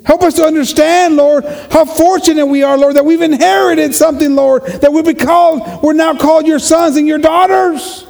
Help 0.04 0.22
us 0.22 0.34
to 0.34 0.44
understand, 0.44 1.16
Lord, 1.16 1.44
how 1.70 1.84
fortunate 1.84 2.46
we 2.46 2.62
are, 2.62 2.78
Lord, 2.78 2.96
that 2.96 3.04
we've 3.04 3.22
inherited 3.22 3.94
something, 3.94 4.34
Lord, 4.34 4.64
that 4.64 4.92
we've 4.92 5.04
been 5.04 5.16
called, 5.16 5.82
we're 5.82 5.94
now 5.94 6.16
called 6.16 6.46
your 6.46 6.60
sons 6.60 6.96
and 6.96 7.08
your 7.08 7.18
daughters 7.18 8.06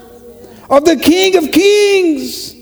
of 0.69 0.85
the 0.85 0.97
King 0.97 1.37
of 1.37 1.53
Kings 1.53 2.56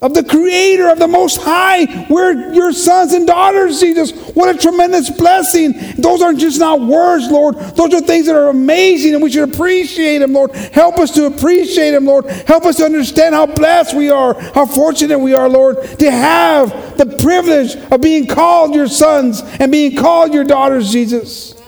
of 0.00 0.14
the 0.14 0.22
creator 0.22 0.88
of 0.88 0.98
the 0.98 1.08
most 1.08 1.40
high 1.40 2.06
we're 2.08 2.52
your 2.52 2.72
sons 2.72 3.12
and 3.12 3.26
daughters 3.26 3.80
jesus 3.80 4.12
what 4.38 4.54
a 4.54 4.56
tremendous 4.56 5.10
blessing. 5.10 5.74
Those 5.96 6.22
aren't 6.22 6.38
just 6.38 6.60
not 6.60 6.80
words 6.80 7.28
lord. 7.28 7.56
Those 7.56 7.92
are 7.92 8.00
things 8.00 8.26
that 8.26 8.36
are 8.36 8.48
amazing 8.48 9.14
and 9.14 9.22
we 9.22 9.32
should 9.32 9.52
appreciate 9.52 10.18
them 10.18 10.32
lord. 10.32 10.52
Help 10.52 10.98
us 10.98 11.12
to 11.16 11.26
appreciate 11.26 11.90
them 11.90 12.04
lord. 12.04 12.26
Help 12.26 12.64
us 12.64 12.76
to 12.76 12.84
understand 12.84 13.34
how 13.34 13.46
blessed 13.46 13.96
we 13.96 14.10
are 14.10 14.34
how 14.54 14.64
fortunate 14.64 15.18
we 15.18 15.34
are 15.34 15.48
lord 15.48 15.82
to 15.98 16.08
have 16.08 16.96
the 16.96 17.06
privilege 17.20 17.74
of 17.90 18.00
being 18.00 18.28
called 18.28 18.76
your 18.76 18.86
sons 18.86 19.42
and 19.58 19.72
being 19.72 19.96
called 19.96 20.32
your 20.32 20.44
daughters 20.44 20.92
jesus. 20.92 21.60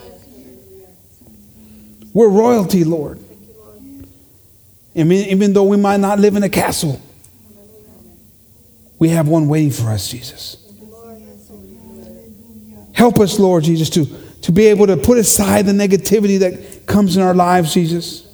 We're 2.13 2.29
royalty 2.29 2.85
lord. 2.85 3.19
And 4.95 5.13
even 5.13 5.53
though 5.53 5.65
we 5.65 5.77
might 5.77 5.99
not 5.99 6.21
live 6.21 6.37
in 6.37 6.43
a 6.45 6.49
castle 6.49 7.01
we 9.01 9.09
have 9.09 9.27
one 9.27 9.49
waiting 9.49 9.71
for 9.71 9.91
us, 9.91 10.09
Jesus. 10.09 10.59
Help 12.93 13.19
us, 13.19 13.39
Lord 13.39 13.65
Jesus, 13.65 13.89
to, 13.91 14.05
to 14.43 14.53
be 14.53 14.67
able 14.67 14.87
to 14.87 14.97
put 14.97 15.17
aside 15.17 15.65
the 15.65 15.73
negativity 15.73 16.39
that 16.41 16.87
comes 16.87 17.17
in 17.17 17.23
our 17.23 17.35
lives, 17.35 17.73
Jesus. 17.73 18.27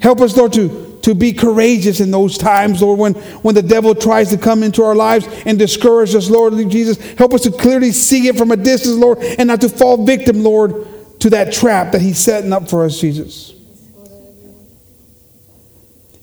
Help 0.00 0.22
us, 0.22 0.34
Lord, 0.36 0.54
to, 0.54 0.98
to 1.02 1.14
be 1.14 1.34
courageous 1.34 2.00
in 2.00 2.10
those 2.10 2.38
times, 2.38 2.80
Lord, 2.80 2.98
when, 2.98 3.14
when 3.42 3.54
the 3.54 3.62
devil 3.62 3.94
tries 3.94 4.30
to 4.30 4.38
come 4.38 4.62
into 4.62 4.82
our 4.82 4.94
lives 4.94 5.26
and 5.44 5.58
discourage 5.58 6.14
us, 6.14 6.30
Lord 6.30 6.54
Jesus. 6.70 6.98
Help 7.18 7.34
us 7.34 7.42
to 7.42 7.50
clearly 7.50 7.92
see 7.92 8.28
it 8.28 8.36
from 8.36 8.50
a 8.50 8.56
distance, 8.56 8.96
Lord, 8.96 9.18
and 9.18 9.48
not 9.48 9.60
to 9.60 9.68
fall 9.68 10.04
victim, 10.06 10.42
Lord, 10.42 11.20
to 11.20 11.30
that 11.30 11.52
trap 11.52 11.92
that 11.92 12.00
he's 12.00 12.18
setting 12.18 12.52
up 12.52 12.70
for 12.70 12.84
us, 12.86 12.98
Jesus. 12.98 13.53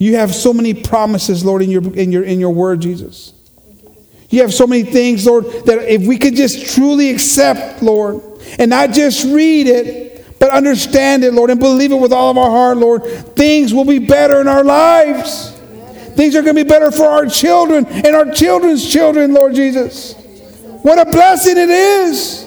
You 0.02 0.16
have 0.16 0.34
so 0.34 0.52
many 0.52 0.74
promises, 0.74 1.46
Lord, 1.46 1.62
in 1.62 1.70
your, 1.70 1.84
in 1.94 2.12
your, 2.12 2.24
in 2.24 2.40
your 2.40 2.50
word, 2.50 2.82
Jesus. 2.82 3.34
You 4.32 4.42
have 4.42 4.52
so 4.52 4.66
many 4.66 4.82
things, 4.82 5.28
Lord, 5.28 5.46
that 5.68 5.78
if 5.88 6.08
we 6.08 6.18
could 6.18 6.36
just 6.36 6.74
truly 6.74 7.12
accept, 7.12 7.84
Lord, 7.84 8.20
and 8.58 8.72
not 8.72 8.94
just 8.94 9.24
read 9.26 9.68
it, 9.68 10.40
but 10.40 10.50
understand 10.50 11.24
it, 11.24 11.36
Lord, 11.36 11.52
and 11.52 11.60
believe 11.60 11.92
it 11.92 11.98
with 11.98 12.12
all 12.12 12.32
of 12.32 12.40
our 12.40 12.50
heart, 12.50 12.78
Lord, 12.78 13.04
things 13.36 13.76
will 13.76 13.86
be 13.86 14.00
better 14.00 14.42
in 14.42 14.48
our 14.48 14.64
lives. 14.64 15.52
Things 16.16 16.36
are 16.36 16.42
going 16.42 16.56
to 16.56 16.64
be 16.64 16.68
better 16.68 16.90
for 16.90 17.06
our 17.06 17.28
children 17.28 17.86
and 17.86 18.16
our 18.16 18.32
children's 18.32 18.92
children, 18.92 19.36
Lord 19.36 19.54
Jesus. 19.54 20.16
What 20.82 20.98
a 20.98 21.06
blessing 21.12 21.58
it 21.58 21.70
is. 21.70 22.42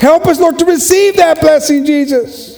Help 0.00 0.26
us, 0.26 0.40
Lord, 0.40 0.58
to 0.58 0.64
receive 0.64 1.18
that 1.18 1.40
blessing, 1.40 1.86
Jesus. 1.86 2.51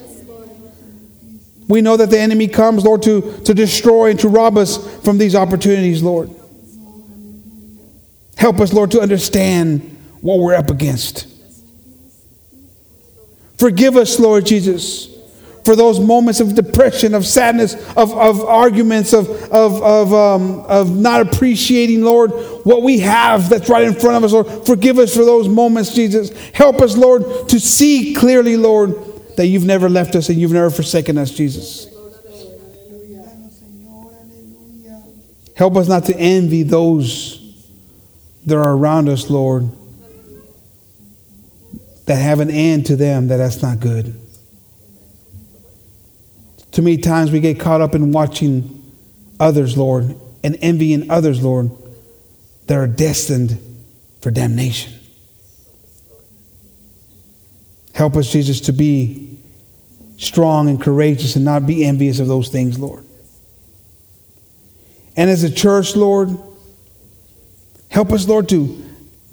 We 1.66 1.80
know 1.80 1.96
that 1.96 2.10
the 2.10 2.18
enemy 2.18 2.48
comes, 2.48 2.84
Lord, 2.84 3.02
to, 3.02 3.40
to 3.44 3.54
destroy 3.54 4.10
and 4.10 4.20
to 4.20 4.28
rob 4.28 4.58
us 4.58 5.02
from 5.02 5.18
these 5.18 5.34
opportunities, 5.34 6.02
Lord. 6.02 6.30
Help 8.36 8.60
us, 8.60 8.72
Lord, 8.72 8.90
to 8.90 9.00
understand 9.00 9.80
what 10.20 10.38
we're 10.38 10.54
up 10.54 10.70
against. 10.70 11.28
Forgive 13.58 13.96
us, 13.96 14.18
Lord 14.18 14.44
Jesus, 14.44 15.08
for 15.64 15.74
those 15.74 15.98
moments 15.98 16.40
of 16.40 16.54
depression, 16.54 17.14
of 17.14 17.24
sadness, 17.24 17.74
of, 17.96 18.12
of 18.12 18.42
arguments, 18.42 19.14
of, 19.14 19.30
of, 19.50 19.82
of, 19.82 20.12
um, 20.12 20.60
of 20.66 20.94
not 20.94 21.22
appreciating, 21.22 22.02
Lord, 22.02 22.32
what 22.64 22.82
we 22.82 22.98
have 22.98 23.48
that's 23.48 23.70
right 23.70 23.84
in 23.84 23.94
front 23.94 24.16
of 24.16 24.24
us, 24.24 24.32
Lord. 24.32 24.66
Forgive 24.66 24.98
us 24.98 25.14
for 25.14 25.24
those 25.24 25.48
moments, 25.48 25.94
Jesus. 25.94 26.30
Help 26.50 26.82
us, 26.82 26.96
Lord, 26.96 27.48
to 27.48 27.58
see 27.58 28.12
clearly, 28.14 28.58
Lord 28.58 29.13
that 29.37 29.47
you've 29.47 29.64
never 29.64 29.89
left 29.89 30.14
us 30.14 30.28
and 30.28 30.39
you've 30.39 30.53
never 30.53 30.70
forsaken 30.70 31.18
us, 31.18 31.30
Jesus. 31.30 31.89
Help 35.57 35.76
us 35.76 35.88
not 35.88 36.04
to 36.07 36.17
envy 36.17 36.63
those 36.64 37.41
that 38.46 38.57
are 38.57 38.72
around 38.72 39.08
us, 39.08 39.30
Lord, 39.30 39.71
that 42.07 42.17
have 42.17 42.41
an 42.41 42.50
end 42.50 42.87
to 42.87 42.96
them 42.96 43.29
that 43.29 43.38
that's 43.38 43.63
not 43.63 43.80
good. 43.80 44.14
Too 46.72 46.83
many 46.83 46.99
times 46.99 47.30
we 47.30 47.38
get 47.38 47.61
caught 47.61 47.80
up 47.80 47.95
in 47.95 48.11
watching 48.11 48.83
others, 49.38 49.79
Lord, 49.79 50.17
and 50.42 50.58
envying 50.61 51.11
others, 51.11 51.42
Lord, 51.42 51.71
that 52.67 52.76
are 52.76 52.88
destined 52.88 53.58
for 54.21 54.33
damnation. 54.33 54.92
Help 57.95 58.17
us, 58.17 58.30
Jesus, 58.30 58.61
to 58.63 58.72
be 58.72 59.33
strong 60.16 60.68
and 60.68 60.80
courageous 60.80 61.36
and 61.36 61.45
not 61.45 61.66
be 61.66 61.84
envious 61.84 62.20
of 62.20 62.28
those 62.28 62.49
things, 62.49 62.78
Lord. 62.78 63.04
And 65.16 65.30
as 65.30 65.45
a 65.45 65.50
church, 65.50 65.96
Lord, 65.96 66.36
help 67.88 68.12
us, 68.12 68.26
Lord, 68.26 68.49
to 68.50 68.84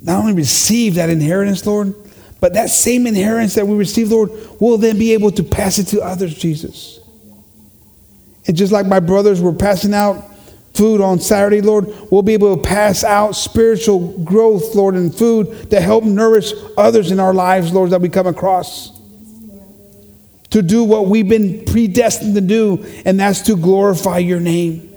not 0.02 0.20
only 0.20 0.34
receive 0.34 0.96
that 0.96 1.10
inheritance, 1.10 1.66
Lord, 1.66 1.94
but 2.40 2.54
that 2.54 2.70
same 2.70 3.06
inheritance 3.06 3.56
that 3.56 3.68
we 3.68 3.76
receive, 3.76 4.12
Lord, 4.12 4.32
we'll 4.60 4.78
then 4.78 4.98
be 4.98 5.14
able 5.14 5.32
to 5.32 5.44
pass 5.44 5.78
it 5.78 5.86
to 5.88 6.02
others, 6.02 6.36
Jesus. 6.36 7.00
And 8.48 8.58
just 8.58 8.72
like 8.72 8.88
my 8.88 9.00
brothers 9.00 9.40
were 9.42 9.54
passing 9.54 9.94
out 9.94 10.32
food 10.74 11.02
on 11.02 11.20
Saturday, 11.20 11.62
Lord, 11.62 11.86
we'll 12.12 12.24
be 12.24 12.34
able 12.34 12.58
to 12.58 12.64
pass 12.64 13.04
out 13.04 13.34
spiritual 13.34 14.18
growth, 14.24 14.74
Lord, 14.74 14.96
and 14.96 15.14
food 15.14 15.70
to 15.70 15.80
help 15.80 16.04
nourish 16.04 16.54
others 16.78 17.12
in 17.12 17.20
our 17.20 17.34
lives, 17.34 17.74
Lord, 17.74 17.92
that 17.92 18.02
we 18.02 18.10
come 18.10 18.28
across. 18.28 19.01
To 20.52 20.62
do 20.62 20.84
what 20.84 21.08
we've 21.08 21.28
been 21.28 21.66
predestined 21.66 22.36
to 22.36 22.42
do, 22.42 22.86
and 23.06 23.20
that's 23.20 23.42
to 23.42 23.56
glorify 23.56 24.18
your 24.20 24.40
name. 24.40 24.90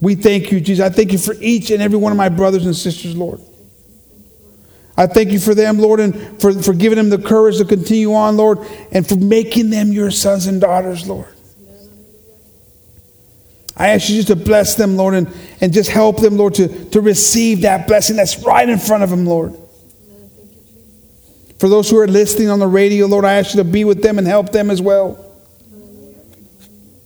We 0.00 0.14
thank 0.14 0.52
you, 0.52 0.60
Jesus. 0.60 0.84
I 0.84 0.90
thank 0.90 1.12
you 1.12 1.18
for 1.18 1.34
each 1.40 1.70
and 1.70 1.82
every 1.82 1.98
one 1.98 2.12
of 2.12 2.18
my 2.18 2.28
brothers 2.28 2.66
and 2.66 2.74
sisters, 2.74 3.16
Lord. 3.16 3.40
I 4.96 5.06
thank 5.06 5.30
you 5.30 5.38
for 5.38 5.54
them, 5.54 5.78
Lord, 5.78 6.00
and 6.00 6.40
for, 6.40 6.52
for 6.52 6.72
giving 6.72 6.96
them 6.96 7.08
the 7.08 7.18
courage 7.18 7.58
to 7.58 7.64
continue 7.64 8.14
on, 8.14 8.36
Lord, 8.36 8.58
and 8.90 9.06
for 9.06 9.16
making 9.16 9.70
them 9.70 9.92
your 9.92 10.10
sons 10.10 10.46
and 10.46 10.60
daughters, 10.60 11.06
Lord. 11.06 11.28
I 13.76 13.90
ask 13.90 14.08
you 14.08 14.16
just 14.16 14.28
to 14.28 14.36
bless 14.36 14.74
them, 14.74 14.96
Lord, 14.96 15.14
and, 15.14 15.32
and 15.60 15.72
just 15.72 15.88
help 15.88 16.20
them, 16.20 16.36
Lord, 16.36 16.54
to, 16.54 16.86
to 16.90 17.00
receive 17.00 17.62
that 17.62 17.86
blessing 17.86 18.16
that's 18.16 18.42
right 18.42 18.68
in 18.68 18.78
front 18.78 19.04
of 19.04 19.10
them, 19.10 19.24
Lord. 19.24 19.56
For 21.58 21.68
those 21.68 21.90
who 21.90 21.98
are 21.98 22.06
listening 22.06 22.50
on 22.50 22.58
the 22.58 22.66
radio, 22.66 23.06
Lord, 23.06 23.24
I 23.24 23.34
ask 23.34 23.54
you 23.54 23.62
to 23.62 23.68
be 23.68 23.84
with 23.84 24.02
them 24.02 24.18
and 24.18 24.26
help 24.26 24.52
them 24.52 24.70
as 24.70 24.80
well. 24.80 25.24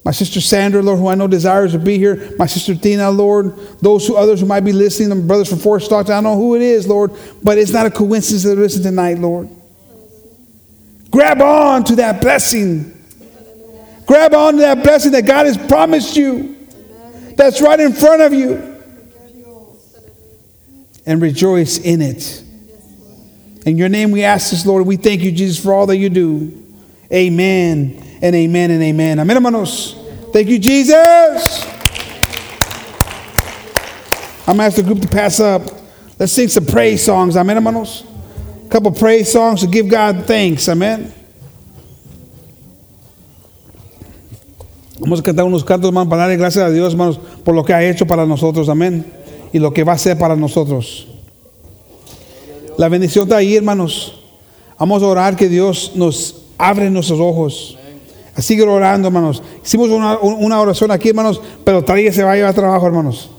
My 0.05 0.11
sister 0.11 0.41
Sandra, 0.41 0.83
Lord, 0.83 0.99
who 0.99 1.07
I 1.07 1.15
know 1.15 1.29
desires 1.29 1.73
to 1.73 1.79
be 1.79 1.97
here. 1.97 2.35
My 2.37 2.47
sister 2.47 2.75
Tina, 2.75 3.11
Lord. 3.11 3.57
Those 3.81 4.07
who 4.07 4.17
others 4.17 4.41
who 4.41 4.47
might 4.47 4.61
be 4.65 4.73
listening, 4.73 5.11
the 5.11 5.17
brothers 5.17 5.49
from 5.49 5.59
Fort 5.59 5.83
Stockton. 5.83 6.13
I 6.13 6.17
don't 6.17 6.25
know 6.25 6.37
who 6.37 6.57
it 6.57 6.63
is, 6.63 6.89
Lord, 6.89 7.13
but 7.43 7.57
it's 7.57 7.71
not 7.71 7.87
a 7.87 7.91
coincidence 7.91 8.43
that 8.43 8.51
they 8.51 8.57
listen 8.57 8.83
tonight, 8.83 9.19
Lord. 9.19 9.49
Grab 11.11 11.41
on 11.41 11.85
to 11.85 11.97
that 11.97 12.21
blessing. 12.21 12.99
Grab 14.07 14.35
on 14.35 14.55
to 14.55 14.61
that 14.61 14.83
blessing 14.83 15.13
that 15.13 15.25
God 15.25 15.47
has 15.47 15.57
promised 15.57 16.17
you. 16.17 16.57
That's 17.37 17.63
right 17.63 17.79
in 17.79 17.93
front 17.93 18.23
of 18.23 18.35
you. 18.35 18.83
And 21.07 21.23
rejoice 21.23 21.79
in 21.79 22.03
it. 22.03 22.42
In 23.65 23.79
your 23.79 23.89
name 23.89 24.11
we 24.11 24.25
ask 24.25 24.51
this, 24.51 24.67
Lord. 24.67 24.87
We 24.87 24.97
thank 24.97 25.23
you, 25.23 25.31
Jesus, 25.31 25.63
for 25.63 25.73
all 25.73 25.87
that 25.87 25.97
you 25.97 26.11
do. 26.11 26.59
Amen 27.13 28.03
and 28.21 28.35
amen 28.35 28.71
and 28.71 28.83
amen. 28.83 29.19
Amén, 29.19 29.37
hermanos. 29.37 29.95
Thank 30.33 30.49
you, 30.49 30.59
Jesus. 30.59 31.65
I'm 34.47 34.57
going 34.57 34.59
to 34.59 34.65
ask 34.65 34.77
the 34.77 34.83
group 34.83 35.01
to 35.01 35.09
pass 35.09 35.39
up. 35.39 35.63
Let's 36.19 36.33
sing 36.33 36.49
some 36.49 36.67
praise 36.67 37.05
songs. 37.05 37.37
Amen, 37.37 37.57
hermanos. 37.57 38.05
A 38.67 38.69
couple 38.69 38.91
praise 38.93 39.31
songs 39.31 39.61
to 39.61 39.67
give 39.67 39.89
God 39.89 40.27
thanks. 40.27 40.69
Amen. 40.69 41.13
Vamos 44.99 45.21
a 45.21 45.23
cantar 45.23 45.45
unos 45.45 45.65
cantos, 45.65 45.89
hermanos, 45.89 46.09
para 46.09 46.23
darle 46.23 46.37
gracias 46.37 46.65
a 46.65 46.71
Dios, 46.71 46.93
hermanos, 46.95 47.19
por 47.45 47.55
lo 47.55 47.65
que 47.65 47.75
ha 47.75 47.83
hecho 47.83 48.07
para 48.07 48.25
nosotros. 48.25 48.69
Amén. 48.69 49.05
Y 49.53 49.59
lo 49.59 49.73
que 49.73 49.85
va 49.85 49.93
a 49.93 49.95
hacer 49.97 50.19
para 50.19 50.35
nosotros. 50.35 51.12
La 52.79 52.89
bendición 52.89 53.25
está 53.25 53.37
ahí, 53.37 53.57
hermanos. 53.57 54.21
Vamos 54.79 55.03
a 55.03 55.07
orar 55.07 55.37
que 55.37 55.49
Dios 55.49 55.93
nos 55.95 56.43
abre 56.59 56.91
nuestros 56.91 57.21
ojos. 57.21 57.79
Sigue 58.39 58.63
orando, 58.63 59.09
hermanos. 59.09 59.43
Hicimos 59.65 59.91
una, 59.91 60.19
una 60.19 60.61
oración 60.61 60.91
aquí, 60.91 61.11
hermanos, 61.11 61.41
pero 61.65 61.83
todavía 61.83 62.13
se 62.13 62.25
va 62.25 62.33
a 62.33 62.37
llevar 62.37 62.55
trabajo, 62.55 62.87
hermanos. 62.87 63.31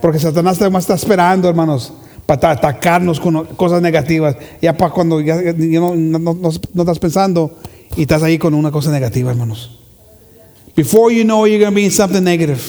Porque 0.00 0.18
Satanás 0.18 0.60
está 0.60 0.94
esperando, 0.94 1.48
hermanos, 1.48 1.92
para 2.24 2.50
atacarnos 2.50 3.20
con 3.20 3.44
cosas 3.56 3.82
negativas. 3.82 4.36
Ya 4.62 4.76
para 4.76 4.92
cuando 4.92 5.20
ya, 5.20 5.36
no, 5.36 5.94
no, 5.94 6.18
no, 6.18 6.34
no, 6.34 6.82
estás 6.82 6.98
pensando 6.98 7.52
y 7.96 8.02
estás 8.02 8.22
ahí 8.22 8.38
con 8.38 8.54
una 8.54 8.70
cosa 8.70 8.90
negativa, 8.90 9.30
hermanos. 9.30 9.78
Before 10.74 11.14
you 11.14 11.24
know 11.24 11.46
you're 11.46 11.58
going 11.58 11.72
to 11.72 11.74
be 11.74 11.84
in 11.84 11.90
something 11.90 12.22
negative. 12.22 12.60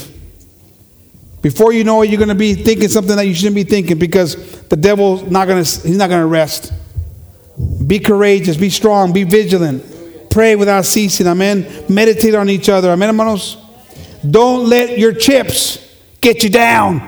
Before 1.41 1.71
you 1.71 1.83
know 1.83 2.01
it, 2.01 2.09
you're 2.09 2.17
going 2.17 2.29
to 2.29 2.35
be 2.35 2.53
thinking 2.53 2.89
something 2.89 3.15
that 3.15 3.25
you 3.25 3.33
shouldn't 3.33 3.55
be 3.55 3.63
thinking 3.63 3.97
because 3.97 4.61
the 4.63 4.75
devil's 4.75 5.23
not 5.23 5.47
going 5.47 5.63
to, 5.63 5.87
he's 5.87 5.97
not 5.97 6.09
going 6.09 6.21
to 6.21 6.27
rest. 6.27 6.73
Be 7.85 7.99
courageous, 7.99 8.57
be 8.57 8.69
strong, 8.69 9.13
be 9.13 9.23
vigilant. 9.23 10.29
Pray 10.29 10.55
without 10.55 10.85
ceasing. 10.85 11.27
Amen. 11.27 11.85
Meditate 11.89 12.35
on 12.35 12.49
each 12.49 12.69
other. 12.69 12.91
Amen, 12.91 13.09
hermanos. 13.09 13.57
Don't 14.29 14.67
let 14.67 14.97
your 14.97 15.13
chips 15.13 15.97
get 16.21 16.43
you 16.43 16.49
down. 16.49 17.01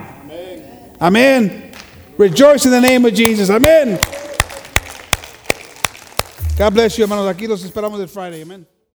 Amen. 1.00 1.74
Rejoice 2.18 2.66
in 2.66 2.72
the 2.72 2.82
name 2.82 3.06
of 3.06 3.14
Jesus. 3.14 3.50
Amen. 3.50 4.00
God 6.58 6.74
bless 6.74 6.98
you, 6.98 7.04
hermanos. 7.06 7.28
Aquí 7.34 7.48
los 7.48 7.64
esperamos 7.64 8.00
el 8.00 8.08
Friday. 8.08 8.42
Amen. 8.42 8.66